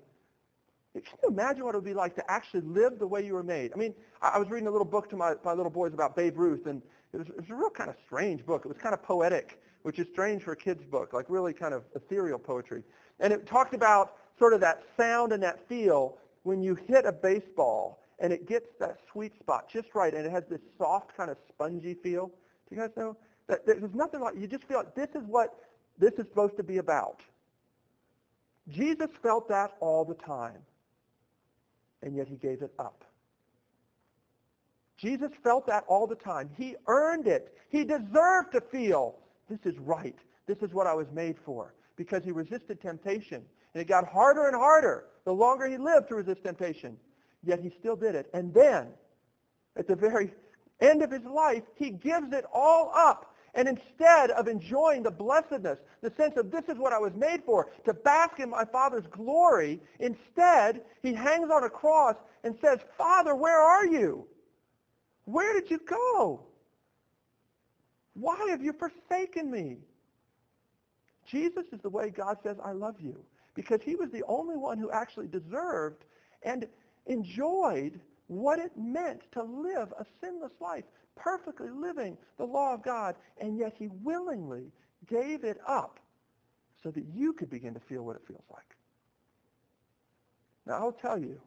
can 1.02 1.18
you 1.24 1.28
imagine 1.28 1.64
what 1.64 1.74
it 1.74 1.78
would 1.78 1.84
be 1.84 1.94
like 1.94 2.14
to 2.14 2.30
actually 2.30 2.60
live 2.60 3.00
the 3.00 3.06
way 3.06 3.24
you 3.24 3.34
were 3.34 3.42
made? 3.42 3.72
I 3.74 3.76
mean, 3.76 3.94
I 4.22 4.38
was 4.38 4.48
reading 4.48 4.68
a 4.68 4.70
little 4.70 4.84
book 4.84 5.10
to 5.10 5.16
my, 5.16 5.34
my 5.44 5.52
little 5.52 5.70
boys 5.70 5.92
about 5.92 6.14
Babe 6.14 6.38
Ruth, 6.38 6.66
and 6.66 6.80
it 7.12 7.16
was, 7.16 7.28
it 7.28 7.36
was 7.36 7.50
a 7.50 7.54
real 7.54 7.70
kind 7.70 7.90
of 7.90 7.96
strange 8.06 8.46
book. 8.46 8.62
It 8.64 8.68
was 8.68 8.78
kind 8.78 8.94
of 8.94 9.02
poetic, 9.02 9.60
which 9.82 9.98
is 9.98 10.06
strange 10.12 10.44
for 10.44 10.52
a 10.52 10.56
kid's 10.56 10.84
book, 10.84 11.12
like 11.12 11.26
really 11.28 11.52
kind 11.52 11.74
of 11.74 11.82
ethereal 11.96 12.38
poetry. 12.38 12.84
And 13.18 13.32
it 13.32 13.44
talked 13.44 13.74
about 13.74 14.14
sort 14.38 14.52
of 14.52 14.60
that 14.60 14.82
sound 14.96 15.32
and 15.32 15.42
that 15.42 15.68
feel 15.68 16.16
when 16.44 16.62
you 16.62 16.76
hit 16.76 17.06
a 17.06 17.12
baseball 17.12 17.98
and 18.18 18.32
it 18.32 18.46
gets 18.46 18.68
that 18.80 18.98
sweet 19.10 19.38
spot 19.38 19.68
just 19.70 19.88
right, 19.94 20.14
and 20.14 20.26
it 20.26 20.30
has 20.30 20.44
this 20.48 20.60
soft 20.78 21.16
kind 21.16 21.30
of 21.30 21.36
spongy 21.48 21.94
feel. 21.94 22.26
Do 22.68 22.74
you 22.74 22.80
guys 22.80 22.90
know? 22.96 23.16
That 23.46 23.66
there's 23.66 23.94
nothing 23.94 24.20
like 24.20 24.36
you 24.38 24.46
just 24.46 24.64
feel 24.64 24.78
like 24.78 24.94
this 24.94 25.10
is 25.14 25.26
what 25.26 25.54
this 25.98 26.12
is 26.14 26.26
supposed 26.28 26.56
to 26.56 26.62
be 26.62 26.78
about. 26.78 27.20
Jesus 28.68 29.10
felt 29.22 29.48
that 29.48 29.72
all 29.80 30.04
the 30.04 30.14
time, 30.14 30.62
and 32.02 32.16
yet 32.16 32.26
he 32.26 32.36
gave 32.36 32.62
it 32.62 32.72
up. 32.78 33.04
Jesus 34.96 35.30
felt 35.42 35.66
that 35.66 35.84
all 35.86 36.06
the 36.06 36.14
time. 36.14 36.48
He 36.56 36.76
earned 36.86 37.26
it. 37.26 37.56
He 37.68 37.84
deserved 37.84 38.52
to 38.52 38.60
feel, 38.60 39.16
this 39.50 39.58
is 39.64 39.78
right. 39.80 40.16
This 40.46 40.58
is 40.62 40.72
what 40.72 40.86
I 40.86 40.94
was 40.94 41.06
made 41.12 41.36
for. 41.44 41.74
Because 41.96 42.24
he 42.24 42.30
resisted 42.30 42.80
temptation. 42.80 43.42
And 43.74 43.82
it 43.82 43.88
got 43.88 44.06
harder 44.06 44.46
and 44.46 44.56
harder 44.56 45.06
the 45.24 45.32
longer 45.32 45.68
he 45.68 45.76
lived 45.76 46.08
to 46.08 46.14
resist 46.14 46.44
temptation. 46.44 46.96
Yet 47.46 47.60
he 47.60 47.70
still 47.78 47.96
did 47.96 48.14
it. 48.14 48.30
And 48.32 48.52
then, 48.52 48.88
at 49.76 49.86
the 49.86 49.96
very 49.96 50.32
end 50.80 51.02
of 51.02 51.10
his 51.10 51.24
life, 51.24 51.62
he 51.76 51.90
gives 51.90 52.32
it 52.32 52.44
all 52.52 52.92
up. 52.94 53.34
And 53.54 53.68
instead 53.68 54.30
of 54.32 54.48
enjoying 54.48 55.04
the 55.04 55.10
blessedness, 55.10 55.78
the 56.02 56.12
sense 56.16 56.36
of 56.36 56.50
this 56.50 56.64
is 56.68 56.76
what 56.76 56.92
I 56.92 56.98
was 56.98 57.14
made 57.14 57.44
for, 57.44 57.70
to 57.84 57.94
bask 57.94 58.40
in 58.40 58.50
my 58.50 58.64
Father's 58.64 59.06
glory, 59.06 59.80
instead 60.00 60.82
he 61.02 61.14
hangs 61.14 61.50
on 61.50 61.62
a 61.62 61.70
cross 61.70 62.16
and 62.42 62.56
says, 62.60 62.80
Father, 62.98 63.34
where 63.36 63.60
are 63.60 63.86
you? 63.86 64.26
Where 65.26 65.58
did 65.58 65.70
you 65.70 65.78
go? 65.78 66.40
Why 68.14 68.46
have 68.50 68.62
you 68.62 68.72
forsaken 68.72 69.50
me? 69.50 69.78
Jesus 71.26 71.64
is 71.72 71.80
the 71.80 71.88
way 71.88 72.10
God 72.10 72.38
says, 72.42 72.56
I 72.62 72.72
love 72.72 72.96
you. 73.00 73.24
Because 73.54 73.80
he 73.82 73.94
was 73.94 74.10
the 74.10 74.24
only 74.26 74.56
one 74.56 74.78
who 74.78 74.90
actually 74.90 75.28
deserved 75.28 76.04
and 76.42 76.66
enjoyed 77.06 78.00
what 78.26 78.58
it 78.58 78.72
meant 78.76 79.22
to 79.32 79.42
live 79.42 79.92
a 79.98 80.04
sinless 80.20 80.52
life, 80.60 80.84
perfectly 81.16 81.70
living 81.70 82.16
the 82.38 82.44
law 82.44 82.74
of 82.74 82.82
God, 82.82 83.16
and 83.40 83.58
yet 83.58 83.74
he 83.78 83.88
willingly 84.02 84.72
gave 85.06 85.44
it 85.44 85.58
up 85.66 86.00
so 86.82 86.90
that 86.90 87.04
you 87.14 87.32
could 87.32 87.50
begin 87.50 87.74
to 87.74 87.80
feel 87.80 88.02
what 88.02 88.16
it 88.16 88.22
feels 88.26 88.44
like. 88.50 88.76
Now, 90.66 90.74
I'll 90.74 90.92
tell 90.92 91.18
you, 91.18 91.40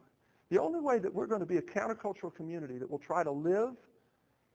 the 0.50 0.60
only 0.60 0.80
way 0.80 0.98
that 0.98 1.12
we're 1.12 1.26
going 1.26 1.40
to 1.40 1.46
be 1.46 1.58
a 1.58 1.62
countercultural 1.62 2.34
community 2.34 2.78
that 2.78 2.90
will 2.90 2.98
try 2.98 3.22
to 3.22 3.30
live 3.30 3.74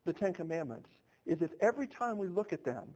the 0.05 0.13
Ten 0.13 0.33
Commandments 0.33 0.89
is 1.25 1.41
if 1.41 1.51
every 1.61 1.87
time 1.87 2.17
we 2.17 2.27
look 2.27 2.51
at 2.51 2.63
them, 2.63 2.87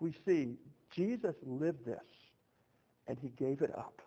we 0.00 0.12
see 0.26 0.56
Jesus 0.90 1.34
lived 1.44 1.84
this 1.84 1.98
and 3.06 3.18
he 3.18 3.28
gave 3.30 3.62
it 3.62 3.76
up. 3.76 4.02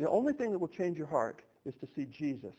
The 0.00 0.08
only 0.08 0.32
thing 0.32 0.50
that 0.50 0.58
will 0.58 0.66
change 0.66 0.96
your 0.96 1.06
heart 1.06 1.42
is 1.66 1.74
to 1.82 1.88
see 1.94 2.06
Jesus 2.06 2.54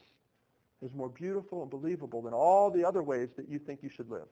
as 0.86 0.94
more 0.94 1.10
beautiful 1.10 1.64
and 1.64 1.72
believable 1.72 2.22
than 2.22 2.34
all 2.34 2.70
the 2.70 2.86
other 2.86 3.02
ways 3.02 3.30
that 3.36 3.50
you 3.50 3.58
think 3.58 3.80
you 3.82 3.90
should 3.90 4.12
live. 4.12 4.28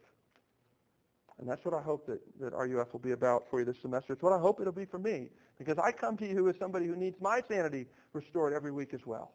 And 1.39 1.49
that's 1.49 1.65
what 1.65 1.73
I 1.73 1.81
hope 1.81 2.05
that, 2.05 2.19
that 2.39 2.53
RUF 2.53 2.93
will 2.93 2.99
be 2.99 3.13
about 3.13 3.45
for 3.49 3.59
you 3.59 3.65
this 3.65 3.81
semester. 3.81 4.13
It's 4.13 4.21
what 4.21 4.33
I 4.33 4.37
hope 4.37 4.61
it'll 4.61 4.71
be 4.71 4.85
for 4.85 4.99
me, 4.99 5.29
because 5.57 5.79
I 5.79 5.91
come 5.91 6.17
to 6.17 6.27
you 6.27 6.49
as 6.49 6.55
somebody 6.59 6.85
who 6.85 6.95
needs 6.95 7.19
my 7.19 7.41
sanity 7.47 7.87
restored 8.13 8.53
every 8.53 8.71
week 8.71 8.93
as 8.93 9.07
well. 9.07 9.31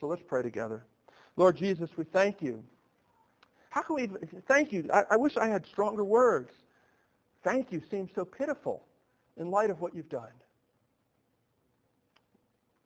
So 0.00 0.06
let's 0.06 0.22
pray 0.24 0.42
together. 0.42 0.86
Lord 1.36 1.56
Jesus, 1.56 1.90
we 1.96 2.04
thank 2.04 2.40
you. 2.40 2.62
How 3.70 3.82
can 3.82 3.96
we 3.96 4.08
thank 4.46 4.72
you? 4.72 4.88
I, 4.94 5.02
I 5.10 5.16
wish 5.16 5.36
I 5.36 5.48
had 5.48 5.66
stronger 5.66 6.04
words. 6.04 6.52
Thank 7.42 7.72
you 7.72 7.82
seems 7.90 8.10
so 8.14 8.24
pitiful 8.24 8.84
in 9.36 9.50
light 9.50 9.70
of 9.70 9.80
what 9.80 9.96
you've 9.96 10.08
done. 10.08 10.30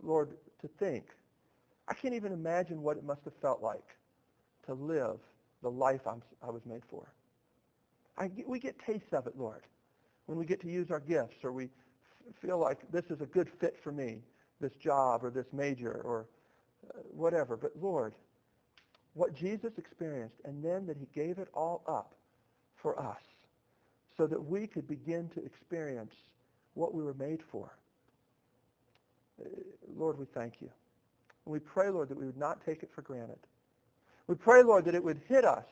Lord, 0.03 0.31
to 0.61 0.69
think. 0.79 1.05
I 1.89 1.95
can't 1.95 2.15
even 2.15 2.33
imagine 2.33 2.83
what 2.83 2.97
it 2.97 3.05
must 3.05 3.25
have 3.25 3.35
felt 3.41 3.63
like 3.63 3.97
to 4.67 4.75
live 4.75 5.19
the 5.63 5.71
life 5.71 6.07
I'm, 6.07 6.23
i 6.43 6.51
was 6.51 6.65
made 6.67 6.83
for. 6.89 7.13
I, 8.17 8.31
we 8.47 8.59
get 8.59 8.79
tastes 8.79 9.13
of 9.13 9.27
it, 9.27 9.35
Lord, 9.37 9.63
when 10.27 10.39
we 10.39 10.45
get 10.45 10.61
to 10.63 10.69
use 10.69 10.91
our 10.91 11.01
gifts 11.01 11.37
or 11.45 11.53
we 11.53 11.65
f- 11.65 11.71
feel 12.43 12.59
like 12.59 12.79
this 12.93 13.07
is 13.11 13.21
a 13.21 13.27
good 13.27 13.49
fit 13.61 13.77
for 13.83 13.93
me, 13.93 14.21
this 14.61 14.75
job 14.75 15.25
or 15.25 15.31
this 15.31 15.47
major 15.53 16.01
or 16.05 16.27
uh, 16.89 16.99
whatever. 17.11 17.57
But 17.57 17.73
Lord, 17.81 18.15
what 19.15 19.35
Jesus 19.35 19.73
experienced 19.79 20.37
and 20.45 20.65
then 20.65 20.87
that 20.87 20.97
he 20.97 21.07
gave 21.15 21.39
it 21.39 21.49
all 21.55 21.83
up 21.89 22.15
for 22.77 23.01
us 23.01 23.23
so 24.17 24.27
that 24.27 24.45
we 24.45 24.67
could 24.67 24.87
begin 24.87 25.29
to 25.31 25.45
experience 25.45 26.15
what 26.75 26.95
we 26.95 27.03
were 27.03 27.15
made 27.15 27.41
for. 27.51 27.77
Lord, 29.97 30.19
we 30.19 30.27
thank 30.27 30.55
you. 30.61 30.71
And 31.45 31.53
we 31.53 31.59
pray, 31.59 31.91
Lord, 31.91 32.09
that 32.09 32.19
we 32.19 32.27
would 32.27 32.37
not 32.37 32.65
take 32.65 32.83
it 32.83 32.91
for 32.95 33.03
granted. 33.03 33.39
We 34.27 34.35
pray, 34.35 34.63
Lord, 34.63 34.85
that 34.85 34.95
it 34.95 35.03
would 35.03 35.21
hit 35.29 35.45
us, 35.45 35.65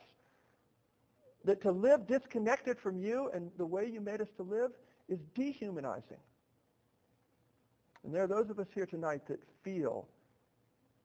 that 1.45 1.61
to 1.61 1.71
live 1.71 2.07
disconnected 2.07 2.79
from 2.79 2.97
you 2.97 3.29
and 3.33 3.51
the 3.57 3.65
way 3.65 3.87
you 3.87 4.01
made 4.01 4.21
us 4.21 4.29
to 4.37 4.43
live 4.43 4.71
is 5.07 5.19
dehumanizing. 5.35 6.17
And 8.03 8.13
there 8.13 8.23
are 8.23 8.27
those 8.27 8.49
of 8.49 8.59
us 8.59 8.67
here 8.73 8.85
tonight 8.85 9.27
that 9.27 9.39
feel 9.63 10.07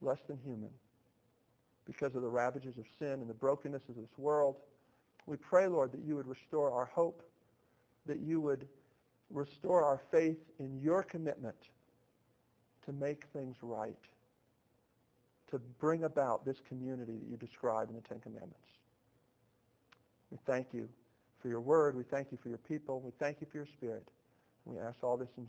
less 0.00 0.18
than 0.28 0.38
human 0.44 0.70
because 1.84 2.14
of 2.14 2.22
the 2.22 2.28
ravages 2.28 2.78
of 2.78 2.84
sin 2.98 3.14
and 3.14 3.28
the 3.28 3.34
brokenness 3.34 3.82
of 3.88 3.96
this 3.96 4.10
world. 4.16 4.56
We 5.26 5.36
pray, 5.36 5.66
Lord, 5.66 5.92
that 5.92 6.00
you 6.04 6.16
would 6.16 6.26
restore 6.26 6.72
our 6.72 6.86
hope, 6.86 7.22
that 8.06 8.20
you 8.20 8.40
would 8.40 8.66
restore 9.30 9.84
our 9.84 10.00
faith 10.10 10.38
in 10.58 10.80
your 10.80 11.02
commitment 11.02 11.56
to 12.86 12.92
make 12.92 13.24
things 13.32 13.56
right, 13.62 13.96
to 15.50 15.58
bring 15.78 16.04
about 16.04 16.44
this 16.44 16.56
community 16.68 17.12
that 17.18 17.28
you 17.30 17.36
describe 17.36 17.88
in 17.88 17.94
the 17.94 18.00
Ten 18.02 18.18
Commandments. 18.20 18.56
We 20.30 20.38
thank 20.46 20.68
you 20.72 20.88
for 21.40 21.48
your 21.48 21.60
word. 21.60 21.96
We 21.96 22.04
thank 22.04 22.28
you 22.32 22.38
for 22.42 22.48
your 22.48 22.58
people. 22.58 23.00
We 23.00 23.12
thank 23.18 23.40
you 23.40 23.46
for 23.50 23.58
your 23.58 23.66
spirit. 23.66 24.06
We 24.64 24.78
ask 24.78 25.02
all 25.02 25.16
this 25.16 25.28
in 25.36 25.40